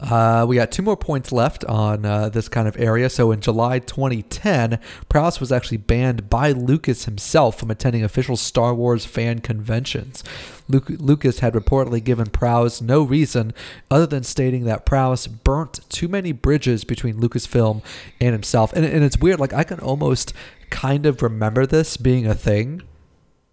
uh, 0.00 0.46
we 0.48 0.56
got 0.56 0.72
two 0.72 0.82
more 0.82 0.96
points 0.96 1.30
left 1.30 1.62
on 1.66 2.06
uh, 2.06 2.28
this 2.30 2.48
kind 2.48 2.66
of 2.66 2.76
area. 2.78 3.10
So 3.10 3.30
in 3.32 3.40
July 3.40 3.80
2010, 3.80 4.80
Prowse 5.08 5.40
was 5.40 5.52
actually 5.52 5.76
banned 5.76 6.30
by 6.30 6.52
Lucas 6.52 7.04
himself 7.04 7.58
from 7.58 7.70
attending 7.70 8.02
official 8.02 8.36
Star 8.36 8.74
Wars 8.74 9.04
fan 9.04 9.40
conventions. 9.40 10.24
Luke, 10.68 10.86
Lucas 10.88 11.40
had 11.40 11.52
reportedly 11.52 12.02
given 12.02 12.26
Prowse 12.28 12.80
no 12.80 13.02
reason 13.02 13.52
other 13.90 14.06
than 14.06 14.22
stating 14.22 14.64
that 14.64 14.86
Prowse 14.86 15.26
burnt 15.26 15.80
too 15.90 16.08
many 16.08 16.32
bridges 16.32 16.84
between 16.84 17.20
Lucasfilm 17.20 17.82
and 18.20 18.32
himself. 18.32 18.72
And, 18.72 18.86
and 18.86 19.04
it's 19.04 19.18
weird. 19.18 19.38
Like 19.38 19.52
I 19.52 19.64
can 19.64 19.80
almost 19.80 20.32
kind 20.70 21.04
of 21.04 21.20
remember 21.20 21.66
this 21.66 21.98
being 21.98 22.26
a 22.26 22.34
thing 22.34 22.82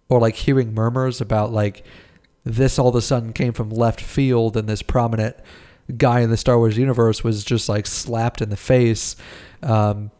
or 0.08 0.18
like 0.18 0.36
hearing 0.36 0.72
murmurs 0.72 1.20
about 1.20 1.52
like 1.52 1.84
this 2.44 2.78
all 2.78 2.88
of 2.88 2.94
a 2.94 3.02
sudden 3.02 3.34
came 3.34 3.52
from 3.52 3.68
left 3.68 4.00
field 4.00 4.56
and 4.56 4.68
this 4.68 4.80
prominent 4.80 5.36
guy 5.96 6.20
in 6.20 6.30
the 6.30 6.36
Star 6.36 6.58
Wars 6.58 6.76
universe 6.76 7.24
was 7.24 7.44
just 7.44 7.68
like 7.68 7.86
slapped 7.86 8.42
in 8.42 8.50
the 8.50 8.56
face. 8.56 9.16
Um, 9.62 10.10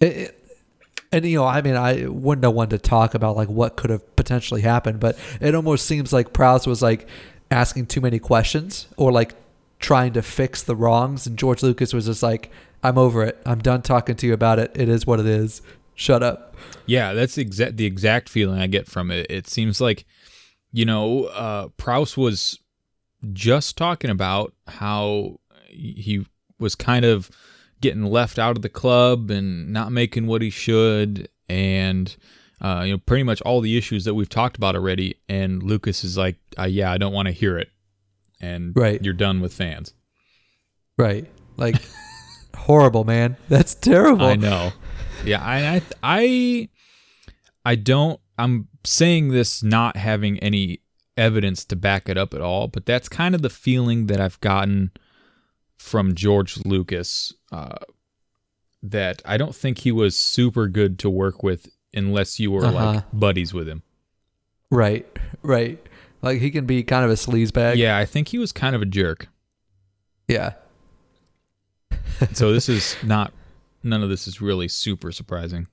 it, 0.00 0.06
it- 0.16 0.32
and 1.12 1.24
you 1.24 1.36
know, 1.38 1.44
I 1.46 1.62
mean, 1.62 1.76
I 1.76 2.06
wouldn't 2.06 2.42
know 2.42 2.50
when 2.50 2.68
to 2.70 2.78
talk 2.78 3.14
about 3.14 3.36
like 3.36 3.48
what 3.48 3.76
could 3.76 3.90
have 3.90 4.16
potentially 4.16 4.60
happened, 4.62 4.98
but 4.98 5.16
it 5.40 5.54
almost 5.54 5.86
seems 5.86 6.12
like 6.12 6.32
Prowse 6.32 6.66
was 6.66 6.82
like 6.82 7.08
asking 7.50 7.86
too 7.86 8.00
many 8.00 8.18
questions 8.18 8.88
or 8.96 9.12
like 9.12 9.34
trying 9.78 10.12
to 10.14 10.20
fix 10.22 10.64
the 10.64 10.74
wrongs, 10.74 11.24
and 11.26 11.38
George 11.38 11.62
Lucas 11.62 11.94
was 11.94 12.06
just 12.06 12.24
like, 12.24 12.50
"I'm 12.82 12.98
over 12.98 13.22
it. 13.22 13.40
I'm 13.46 13.60
done 13.60 13.82
talking 13.82 14.16
to 14.16 14.26
you 14.26 14.32
about 14.32 14.58
it. 14.58 14.72
It 14.74 14.88
is 14.88 15.06
what 15.06 15.20
it 15.20 15.26
is. 15.26 15.62
Shut 15.94 16.24
up." 16.24 16.56
Yeah, 16.86 17.12
that's 17.14 17.38
exact 17.38 17.76
the 17.76 17.86
exact 17.86 18.28
feeling 18.28 18.60
I 18.60 18.66
get 18.66 18.88
from 18.88 19.12
it. 19.12 19.26
It 19.30 19.46
seems 19.46 19.80
like, 19.80 20.04
you 20.72 20.84
know, 20.84 21.26
uh, 21.26 21.68
Prowse 21.76 22.16
was 22.16 22.58
just 23.32 23.76
talking 23.76 24.10
about 24.10 24.54
how 24.66 25.40
he 25.68 26.26
was 26.58 26.74
kind 26.74 27.04
of 27.04 27.30
getting 27.80 28.04
left 28.04 28.38
out 28.38 28.56
of 28.56 28.62
the 28.62 28.68
club 28.68 29.30
and 29.30 29.72
not 29.72 29.92
making 29.92 30.26
what 30.26 30.42
he 30.42 30.50
should, 30.50 31.28
and 31.48 32.16
uh, 32.60 32.82
you 32.86 32.92
know, 32.92 32.98
pretty 32.98 33.22
much 33.22 33.42
all 33.42 33.60
the 33.60 33.76
issues 33.76 34.04
that 34.04 34.14
we've 34.14 34.28
talked 34.30 34.56
about 34.56 34.74
already. 34.74 35.16
And 35.28 35.62
Lucas 35.62 36.02
is 36.04 36.16
like, 36.16 36.36
uh, 36.58 36.64
"Yeah, 36.64 36.90
I 36.90 36.96
don't 36.98 37.12
want 37.12 37.26
to 37.26 37.32
hear 37.32 37.58
it," 37.58 37.68
and 38.40 38.72
Right. 38.74 39.02
you're 39.04 39.12
done 39.12 39.40
with 39.40 39.52
fans. 39.52 39.92
Right? 40.96 41.26
Like, 41.58 41.76
horrible, 42.56 43.04
man. 43.04 43.36
That's 43.48 43.74
terrible. 43.74 44.24
I 44.26 44.36
know. 44.36 44.72
Yeah, 45.24 45.42
I, 45.44 45.76
I, 45.76 45.82
I, 46.02 46.68
I 47.64 47.74
don't. 47.74 48.18
I'm 48.38 48.68
saying 48.84 49.28
this 49.28 49.62
not 49.62 49.96
having 49.96 50.38
any 50.40 50.80
evidence 51.16 51.64
to 51.66 51.76
back 51.76 52.08
it 52.08 52.16
up 52.18 52.34
at 52.34 52.40
all, 52.40 52.68
but 52.68 52.86
that's 52.86 53.08
kind 53.08 53.34
of 53.34 53.42
the 53.42 53.50
feeling 53.50 54.06
that 54.06 54.20
I've 54.20 54.40
gotten 54.40 54.90
from 55.78 56.14
George 56.14 56.58
Lucas. 56.64 57.32
Uh, 57.52 57.76
that 58.82 59.22
I 59.24 59.36
don't 59.36 59.54
think 59.54 59.78
he 59.78 59.90
was 59.90 60.14
super 60.16 60.68
good 60.68 60.98
to 61.00 61.10
work 61.10 61.42
with 61.42 61.66
unless 61.94 62.38
you 62.38 62.50
were 62.50 62.64
Uh-huh. 62.64 62.92
like 62.94 63.04
buddies 63.12 63.52
with 63.54 63.68
him. 63.68 63.82
Right, 64.70 65.06
right. 65.42 65.78
Like 66.22 66.40
he 66.40 66.50
can 66.50 66.66
be 66.66 66.82
kind 66.82 67.04
of 67.04 67.10
a 67.10 67.14
sleazebag. 67.14 67.76
Yeah, 67.76 67.96
I 67.96 68.04
think 68.04 68.28
he 68.28 68.38
was 68.38 68.52
kind 68.52 68.76
of 68.76 68.82
a 68.82 68.86
jerk. 68.86 69.28
yeah, 70.28 70.52
So 72.32 72.52
this 72.54 72.68
is 72.68 72.96
not. 73.02 73.32
None 73.82 74.02
of 74.02 74.08
this 74.08 74.26
is 74.26 74.40
really 74.40 74.66
super 74.68 75.12
surprising. 75.12 75.68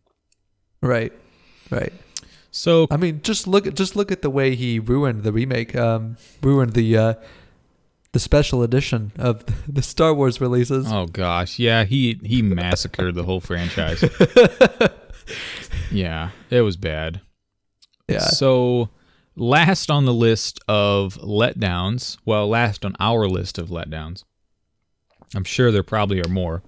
right, 0.82 1.12
right. 1.72 1.92
So 2.56 2.86
I 2.92 2.98
mean, 2.98 3.22
just 3.24 3.48
look 3.48 3.66
at 3.66 3.74
just 3.74 3.96
look 3.96 4.12
at 4.12 4.22
the 4.22 4.30
way 4.30 4.54
he 4.56 4.78
ruined 4.78 5.24
the 5.24 5.32
remake, 5.34 5.76
um, 5.76 6.18
ruined 6.44 6.74
the 6.74 6.96
uh, 6.96 7.14
the 8.12 8.20
special 8.20 8.62
edition 8.62 9.12
of 9.18 9.44
the 9.68 9.82
Star 9.82 10.14
Wars 10.14 10.40
releases. 10.40 10.86
Oh 10.92 11.08
gosh, 11.08 11.58
yeah, 11.58 11.84
he 11.84 12.20
he 12.24 12.44
massacred 12.44 13.16
the 13.16 13.24
whole 13.24 13.40
franchise. 13.42 14.04
yeah, 15.92 16.30
it 16.52 16.62
was 16.62 16.78
bad. 16.78 17.22
yeah, 18.08 18.20
So, 18.20 18.90
last 19.36 19.90
on 19.90 20.06
the 20.06 20.14
list 20.14 20.60
of 20.68 21.16
letdowns, 21.16 22.18
well, 22.24 22.48
last 22.48 22.86
on 22.86 22.96
our 23.00 23.28
list 23.28 23.58
of 23.58 23.70
letdowns. 23.70 24.24
I'm 25.36 25.44
sure 25.44 25.72
there 25.72 25.82
probably 25.82 26.22
are 26.22 26.30
more. 26.30 26.62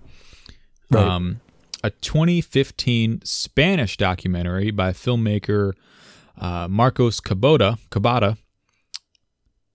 Right. 0.89 1.05
Um, 1.05 1.41
a 1.85 1.91
2015 1.91 3.21
Spanish 3.23 3.95
documentary 3.95 4.71
by 4.71 4.91
filmmaker 4.91 5.73
uh, 6.35 6.67
Marcos 6.67 7.21
Cabota, 7.21 7.77
Cabada 7.91 8.39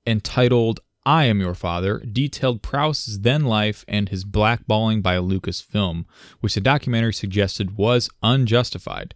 entitled 0.04 0.80
I 1.06 1.26
Am 1.26 1.40
Your 1.40 1.54
Father 1.54 2.00
detailed 2.00 2.62
Prowse's 2.62 3.20
then 3.20 3.44
life 3.44 3.84
and 3.86 4.08
his 4.08 4.24
blackballing 4.24 5.04
by 5.04 5.18
Lucasfilm, 5.18 6.04
which 6.40 6.54
the 6.54 6.60
documentary 6.60 7.14
suggested 7.14 7.76
was 7.76 8.10
unjustified. 8.24 9.14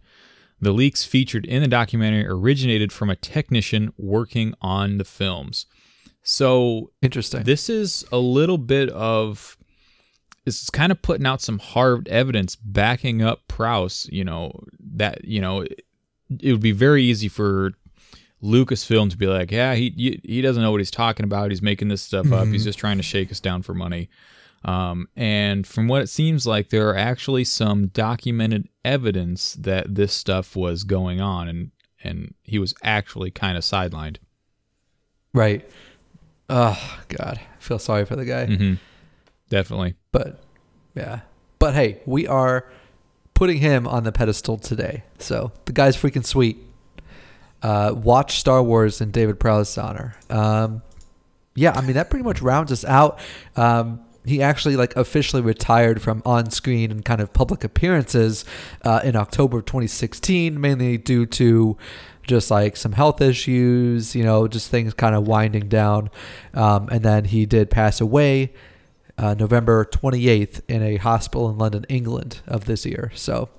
The 0.61 0.71
leaks 0.71 1.03
featured 1.03 1.45
in 1.45 1.63
the 1.63 1.67
documentary 1.67 2.25
originated 2.25 2.93
from 2.93 3.09
a 3.09 3.17
technician 3.17 3.91
working 3.97 4.53
on 4.61 4.99
the 4.99 5.03
films. 5.03 5.65
So 6.23 6.91
interesting. 7.01 7.43
this 7.43 7.69
is 7.69 8.05
a 8.09 8.19
little 8.19 8.57
bit 8.57 8.89
of 8.91 9.57
is 10.45 10.69
kind 10.69 10.91
of 10.91 11.01
putting 11.01 11.25
out 11.25 11.41
some 11.41 11.59
hard 11.59 12.07
evidence 12.07 12.55
backing 12.55 13.21
up 13.21 13.47
Prowse, 13.47 14.07
you 14.11 14.23
know, 14.23 14.51
that 14.95 15.25
you 15.25 15.41
know 15.41 15.61
it, 15.61 15.81
it 16.39 16.51
would 16.51 16.61
be 16.61 16.71
very 16.71 17.03
easy 17.03 17.27
for 17.27 17.71
Lucasfilm 18.43 19.09
to 19.09 19.17
be 19.17 19.27
like, 19.27 19.51
yeah, 19.51 19.73
he 19.75 19.89
he- 19.95 20.21
he 20.23 20.41
doesn't 20.41 20.61
know 20.61 20.71
what 20.71 20.79
he's 20.81 20.91
talking 20.91 21.23
about. 21.23 21.49
He's 21.51 21.61
making 21.61 21.87
this 21.87 22.01
stuff 22.01 22.31
up. 22.31 22.47
He's 22.47 22.63
just 22.63 22.77
trying 22.79 22.97
to 22.97 23.03
shake 23.03 23.31
us 23.31 23.39
down 23.39 23.61
for 23.63 23.73
money. 23.73 24.09
Um, 24.63 25.07
and 25.15 25.65
from 25.67 25.87
what 25.87 26.01
it 26.01 26.07
seems 26.09 26.47
like, 26.47 26.69
there 26.69 26.89
are 26.89 26.95
actually 26.97 27.43
some 27.43 27.87
documented 27.87 28.67
evidence 28.83 29.53
that 29.55 29.93
this 29.93 30.11
stuff 30.13 30.55
was 30.55 30.83
going 30.83 31.21
on, 31.21 31.47
and 31.47 31.71
and 32.03 32.33
he 32.43 32.59
was 32.59 32.73
actually 32.83 33.31
kind 33.31 33.57
of 33.57 33.63
sidelined. 33.63 34.17
right. 35.33 35.67
Oh 36.49 36.99
God, 37.09 37.39
I 37.39 37.59
feel 37.61 37.79
sorry 37.79 38.05
for 38.05 38.15
the 38.15 38.25
guy. 38.25 38.45
hmm 38.45 38.73
Definitely. 39.49 39.95
But 40.11 40.39
yeah, 40.95 41.21
but 41.59 41.73
hey, 41.73 42.01
we 42.05 42.27
are 42.27 42.71
putting 43.33 43.57
him 43.57 43.87
on 43.87 44.03
the 44.03 44.11
pedestal 44.11 44.57
today. 44.57 45.03
So 45.19 45.51
the 45.65 45.73
guy's 45.73 45.95
freaking 45.95 46.25
sweet. 46.25 46.57
Uh, 47.61 47.93
watch 47.95 48.39
Star 48.39 48.61
Wars 48.61 49.01
in 49.01 49.11
David 49.11 49.39
Prowse's 49.39 49.77
honor. 49.77 50.15
Um, 50.29 50.81
yeah, 51.55 51.73
I 51.75 51.81
mean 51.81 51.93
that 51.93 52.09
pretty 52.09 52.23
much 52.23 52.41
rounds 52.41 52.71
us 52.71 52.85
out. 52.85 53.19
Um, 53.55 54.01
he 54.25 54.41
actually 54.41 54.75
like 54.75 54.95
officially 54.95 55.41
retired 55.41 56.01
from 56.01 56.21
on-screen 56.25 56.91
and 56.91 57.05
kind 57.05 57.21
of 57.21 57.31
public 57.31 57.63
appearances 57.63 58.43
uh, 58.83 59.01
in 59.03 59.15
October 59.15 59.59
of 59.59 59.65
2016, 59.65 60.59
mainly 60.59 60.97
due 60.97 61.25
to 61.27 61.77
just 62.25 62.49
like 62.49 62.75
some 62.75 62.93
health 62.93 63.21
issues, 63.21 64.15
you 64.15 64.23
know, 64.23 64.47
just 64.47 64.71
things 64.71 64.93
kind 64.93 65.13
of 65.15 65.27
winding 65.27 65.69
down. 65.69 66.09
Um, 66.53 66.89
and 66.91 67.03
then 67.03 67.25
he 67.25 67.45
did 67.45 67.69
pass 67.69 68.01
away 68.01 68.51
uh, 69.17 69.33
November 69.33 69.85
28th 69.85 70.61
in 70.67 70.83
a 70.83 70.97
hospital 70.97 71.49
in 71.49 71.57
London, 71.57 71.85
England 71.89 72.41
of 72.47 72.65
this 72.65 72.85
year. 72.85 73.11
So 73.15 73.49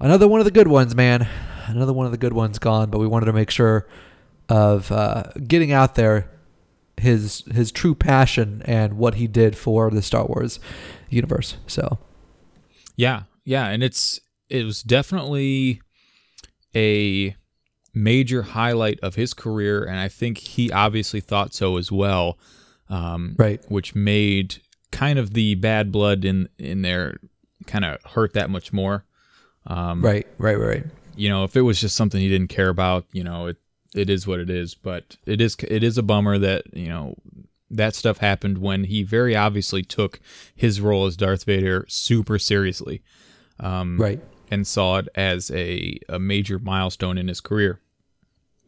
another 0.00 0.28
one 0.28 0.40
of 0.40 0.44
the 0.44 0.50
good 0.50 0.68
ones, 0.68 0.94
man. 0.94 1.28
Another 1.66 1.92
one 1.92 2.06
of 2.06 2.12
the 2.12 2.18
good 2.18 2.32
ones 2.32 2.58
gone, 2.58 2.90
but 2.90 2.98
we 2.98 3.06
wanted 3.06 3.26
to 3.26 3.32
make 3.32 3.50
sure 3.50 3.86
of 4.48 4.90
uh, 4.90 5.24
getting 5.46 5.72
out 5.72 5.94
there 5.94 6.28
his 6.96 7.44
his 7.52 7.72
true 7.72 7.94
passion 7.94 8.62
and 8.64 8.94
what 8.94 9.14
he 9.14 9.26
did 9.26 9.56
for 9.56 9.90
the 9.90 10.02
Star 10.02 10.26
Wars 10.26 10.60
universe. 11.08 11.56
So 11.66 11.98
Yeah, 12.96 13.22
yeah, 13.44 13.68
and 13.68 13.82
it's 13.82 14.20
it 14.48 14.64
was 14.64 14.82
definitely 14.82 15.80
a 16.74 17.36
major 17.94 18.42
highlight 18.42 19.00
of 19.00 19.14
his 19.14 19.34
career, 19.34 19.84
and 19.84 19.98
I 19.98 20.08
think 20.08 20.38
he 20.38 20.70
obviously 20.70 21.20
thought 21.20 21.54
so 21.54 21.76
as 21.76 21.90
well. 21.90 22.38
Um, 22.92 23.36
right, 23.38 23.60
which 23.70 23.94
made 23.94 24.56
kind 24.90 25.18
of 25.18 25.32
the 25.32 25.54
bad 25.54 25.90
blood 25.90 26.24
in 26.24 26.48
in 26.58 26.82
there 26.82 27.18
kind 27.66 27.84
of 27.84 28.02
hurt 28.04 28.34
that 28.34 28.50
much 28.50 28.72
more. 28.72 29.04
Um, 29.66 30.02
right, 30.02 30.26
right, 30.38 30.58
right. 30.58 30.84
You 31.16 31.28
know, 31.28 31.44
if 31.44 31.56
it 31.56 31.62
was 31.62 31.80
just 31.80 31.96
something 31.96 32.20
he 32.20 32.28
didn't 32.28 32.48
care 32.48 32.68
about, 32.68 33.06
you 33.12 33.24
know, 33.24 33.46
it 33.46 33.56
it 33.94 34.10
is 34.10 34.26
what 34.26 34.40
it 34.40 34.50
is. 34.50 34.74
But 34.74 35.16
it 35.26 35.40
is 35.40 35.56
it 35.68 35.82
is 35.82 35.96
a 35.96 36.02
bummer 36.02 36.38
that 36.38 36.64
you 36.74 36.88
know 36.88 37.14
that 37.70 37.94
stuff 37.94 38.18
happened 38.18 38.58
when 38.58 38.84
he 38.84 39.02
very 39.02 39.34
obviously 39.34 39.82
took 39.82 40.20
his 40.54 40.80
role 40.80 41.06
as 41.06 41.16
Darth 41.16 41.44
Vader 41.44 41.86
super 41.88 42.38
seriously. 42.38 43.02
Um, 43.58 43.96
Right. 43.98 44.20
and 44.50 44.66
saw 44.66 44.98
it 44.98 45.08
as 45.14 45.50
a, 45.52 45.98
a 46.08 46.18
major 46.18 46.58
milestone 46.58 47.16
in 47.16 47.28
his 47.28 47.40
career. 47.40 47.80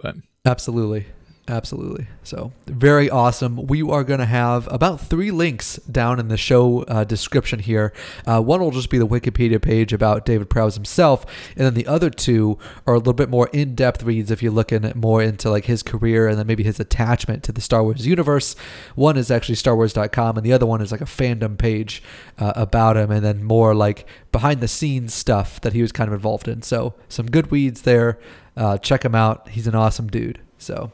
But 0.01 0.17
Absolutely. 0.47 1.07
Absolutely. 1.47 2.07
So, 2.23 2.53
very 2.67 3.11
awesome. 3.11 3.67
We 3.67 3.83
are 3.83 4.03
going 4.03 4.21
to 4.21 4.25
have 4.25 4.67
about 4.73 4.99
three 4.99 5.31
links 5.31 5.77
down 5.77 6.19
in 6.19 6.29
the 6.29 6.39
show 6.39 6.85
uh, 6.85 7.05
description 7.05 7.59
here. 7.59 7.93
Uh, 8.27 8.41
one 8.41 8.63
will 8.63 8.71
just 8.71 8.89
be 8.89 8.97
the 8.97 9.07
Wikipedia 9.07 9.61
page 9.61 9.93
about 9.93 10.25
David 10.25 10.49
Prowse 10.49 10.75
himself, 10.75 11.27
and 11.55 11.67
then 11.67 11.75
the 11.75 11.87
other 11.87 12.09
two 12.09 12.59
are 12.87 12.95
a 12.95 12.99
little 12.99 13.13
bit 13.13 13.29
more 13.29 13.51
in 13.53 13.75
depth 13.75 14.03
reads 14.03 14.31
if 14.31 14.43
you're 14.43 14.53
looking 14.53 14.91
more 14.95 15.23
into 15.23 15.51
like 15.51 15.67
his 15.67 15.83
career 15.83 16.29
and 16.29 16.39
then 16.39 16.47
maybe 16.47 16.63
his 16.63 16.81
attachment 16.81 17.43
to 17.43 17.53
the 17.53 17.61
Star 17.61 17.83
Wars 17.83 18.07
universe. 18.07 18.57
One 18.95 19.19
is 19.19 19.31
actually 19.31 19.57
StarWars.com, 19.57 20.39
and 20.39 20.47
the 20.47 20.53
other 20.55 20.67
one 20.67 20.81
is 20.81 20.93
like 20.93 21.03
a 21.03 21.05
fandom 21.05 21.59
page 21.59 22.03
uh, 22.39 22.55
about 22.57 22.97
him, 22.97 23.11
and 23.11 23.23
then 23.23 23.45
more 23.45 23.75
like 23.75 24.07
behind 24.33 24.63
the 24.63 24.69
scenes 24.69 25.13
stuff 25.13 25.61
that 25.61 25.75
he 25.75 25.83
was 25.83 25.93
kind 25.93 26.09
of 26.09 26.15
involved 26.15 26.49
in. 26.49 26.63
So, 26.63 26.95
some 27.11 27.27
good 27.27 27.51
weeds 27.51 27.83
there. 27.83 28.19
Uh, 28.57 28.79
check 28.79 29.05
him 29.05 29.15
out. 29.15 29.51
He's 29.51 29.67
an 29.67 29.75
awesome 29.75 30.07
dude. 30.07 30.41
So, 30.57 30.93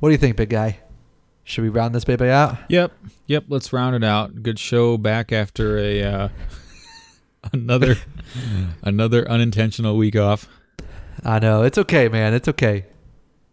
what 0.00 0.08
do 0.08 0.12
you 0.12 0.18
think, 0.18 0.36
big 0.36 0.50
guy? 0.50 0.78
Should 1.44 1.62
we 1.62 1.70
round 1.70 1.94
this 1.94 2.04
baby 2.04 2.28
out? 2.28 2.56
Yep, 2.68 2.92
yep. 3.26 3.44
Let's 3.48 3.72
round 3.72 3.96
it 3.96 4.04
out. 4.04 4.42
Good 4.42 4.58
show 4.58 4.96
back 4.96 5.32
after 5.32 5.76
a 5.76 6.02
uh, 6.02 6.28
another 7.52 7.96
another 8.82 9.28
unintentional 9.28 9.96
week 9.96 10.16
off. 10.16 10.48
I 11.24 11.38
know 11.38 11.62
it's 11.62 11.78
okay, 11.78 12.08
man. 12.08 12.34
It's 12.34 12.48
okay. 12.48 12.86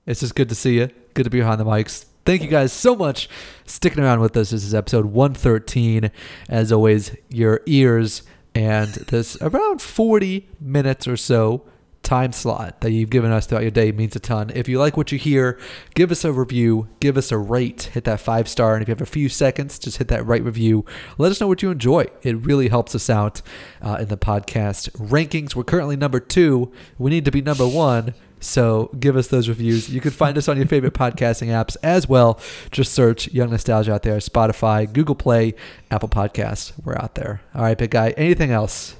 It's 0.05 0.19
just 0.19 0.35
good 0.35 0.49
to 0.49 0.55
see 0.55 0.77
you. 0.79 0.89
Good 1.13 1.23
to 1.23 1.29
be 1.29 1.39
behind 1.39 1.59
the 1.59 1.65
mics. 1.65 2.05
thank 2.25 2.41
you 2.41 2.47
guys 2.47 2.71
so 2.71 2.95
much 2.95 3.29
sticking 3.65 4.03
around 4.03 4.19
with 4.19 4.35
us. 4.37 4.51
This 4.51 4.63
is 4.63 4.73
episode 4.73 5.05
113. 5.05 6.11
As 6.47 6.71
always, 6.71 7.15
your 7.29 7.61
ears 7.65 8.23
and 8.55 8.89
this 8.93 9.37
around 9.41 9.81
40 9.81 10.47
minutes 10.59 11.07
or 11.07 11.17
so 11.17 11.63
time 12.03 12.31
slot 12.31 12.81
that 12.81 12.91
you've 12.91 13.09
given 13.09 13.31
us 13.31 13.45
throughout 13.45 13.61
your 13.61 13.71
day 13.71 13.91
means 13.91 14.15
a 14.15 14.19
ton. 14.19 14.51
If 14.55 14.67
you 14.67 14.79
like 14.79 14.97
what 14.97 15.11
you 15.11 15.17
hear, 15.17 15.59
give 15.93 16.11
us 16.11 16.25
a 16.25 16.31
review, 16.31 16.87
give 16.99 17.17
us 17.17 17.31
a 17.31 17.37
rate, 17.37 17.83
hit 17.93 18.05
that 18.05 18.19
five 18.19 18.47
star, 18.47 18.73
and 18.73 18.81
if 18.81 18.87
you 18.87 18.93
have 18.93 19.01
a 19.01 19.05
few 19.05 19.29
seconds, 19.29 19.77
just 19.79 19.97
hit 19.97 20.07
that 20.07 20.25
right 20.25 20.43
review. 20.43 20.85
Let 21.17 21.31
us 21.31 21.39
know 21.39 21.47
what 21.47 21.61
you 21.61 21.71
enjoy. 21.71 22.07
It 22.23 22.37
really 22.37 22.69
helps 22.69 22.95
us 22.95 23.09
out 23.09 23.41
uh, 23.81 23.97
in 23.99 24.07
the 24.07 24.17
podcast 24.17 24.89
rankings. 24.91 25.55
We're 25.55 25.63
currently 25.63 25.95
number 25.95 26.19
two. 26.19 26.71
We 26.97 27.11
need 27.11 27.25
to 27.25 27.31
be 27.31 27.41
number 27.41 27.67
one. 27.67 28.13
So 28.39 28.89
give 28.99 29.17
us 29.17 29.27
those 29.27 29.49
reviews. 29.49 29.89
You 29.89 30.01
can 30.01 30.11
find 30.11 30.37
us 30.37 30.47
on 30.47 30.57
your 30.57 30.65
favorite 30.65 30.93
podcasting 30.93 31.47
apps 31.47 31.75
as 31.83 32.07
well. 32.07 32.39
Just 32.71 32.93
search 32.93 33.31
Young 33.33 33.49
Nostalgia 33.49 33.93
out 33.93 34.03
there, 34.03 34.17
Spotify, 34.17 34.91
Google 34.91 35.15
Play, 35.15 35.55
Apple 35.91 36.09
Podcasts. 36.09 36.71
We're 36.83 36.95
out 36.95 37.15
there. 37.15 37.41
All 37.53 37.63
right, 37.63 37.77
big 37.77 37.91
guy. 37.91 38.11
Anything 38.11 38.51
else? 38.51 38.95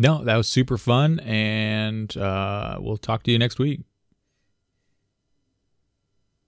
No, 0.00 0.24
that 0.24 0.36
was 0.36 0.48
super 0.48 0.78
fun, 0.78 1.20
and 1.20 2.16
uh, 2.16 2.78
we'll 2.80 2.96
talk 2.96 3.22
to 3.24 3.30
you 3.30 3.38
next 3.38 3.58
week. 3.58 3.82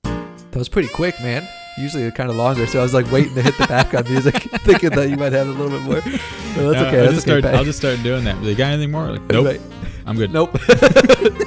That 0.04 0.54
was 0.54 0.70
pretty 0.70 0.88
quick, 0.88 1.20
man. 1.20 1.46
Usually 1.76 2.02
they're 2.02 2.12
kind 2.12 2.30
of 2.30 2.36
longer, 2.36 2.66
so 2.66 2.80
I 2.80 2.82
was 2.82 2.94
like 2.94 3.12
waiting 3.12 3.34
to 3.34 3.42
hit 3.42 3.58
the 3.58 3.66
background 3.66 4.08
music, 4.08 4.36
thinking 4.62 4.88
that 4.90 5.10
you 5.10 5.18
might 5.18 5.34
have 5.34 5.48
a 5.48 5.50
little 5.50 5.68
bit 5.68 5.82
more. 5.82 6.00
But 6.00 6.72
that's 6.72 6.86
okay. 6.86 6.98
I'll, 7.00 7.04
That's 7.04 7.14
just 7.14 7.28
okay. 7.28 7.40
start. 7.40 7.54
I'll 7.54 7.64
just 7.64 7.78
start 7.78 8.02
doing 8.02 8.24
that. 8.24 8.42
They 8.42 8.54
got 8.54 8.72
anything 8.72 8.90
more? 8.90 9.10
Like, 9.10 9.20
nope, 9.24 9.44
Right. 9.44 9.60
I'm 10.06 10.16
good. 10.16 10.32
Nope. 10.32 10.58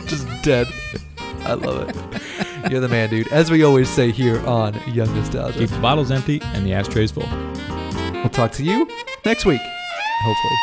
just 0.05 0.27
dead. 0.43 0.67
I 1.39 1.53
love 1.53 1.89
it. 1.89 2.71
You're 2.71 2.81
the 2.81 2.87
man, 2.87 3.09
dude. 3.09 3.29
As 3.29 3.49
we 3.49 3.63
always 3.63 3.89
say 3.89 4.11
here 4.11 4.45
on 4.45 4.79
Young 4.87 5.11
Nostalgia. 5.15 5.57
Keep 5.57 5.69
the 5.71 5.79
bottles 5.79 6.11
empty 6.11 6.39
and 6.53 6.67
the 6.67 6.73
ashtrays 6.73 7.09
full. 7.09 7.27
We'll 8.13 8.29
talk 8.29 8.51
to 8.53 8.63
you 8.63 8.87
next 9.25 9.45
week, 9.45 9.61
hopefully. 10.23 10.55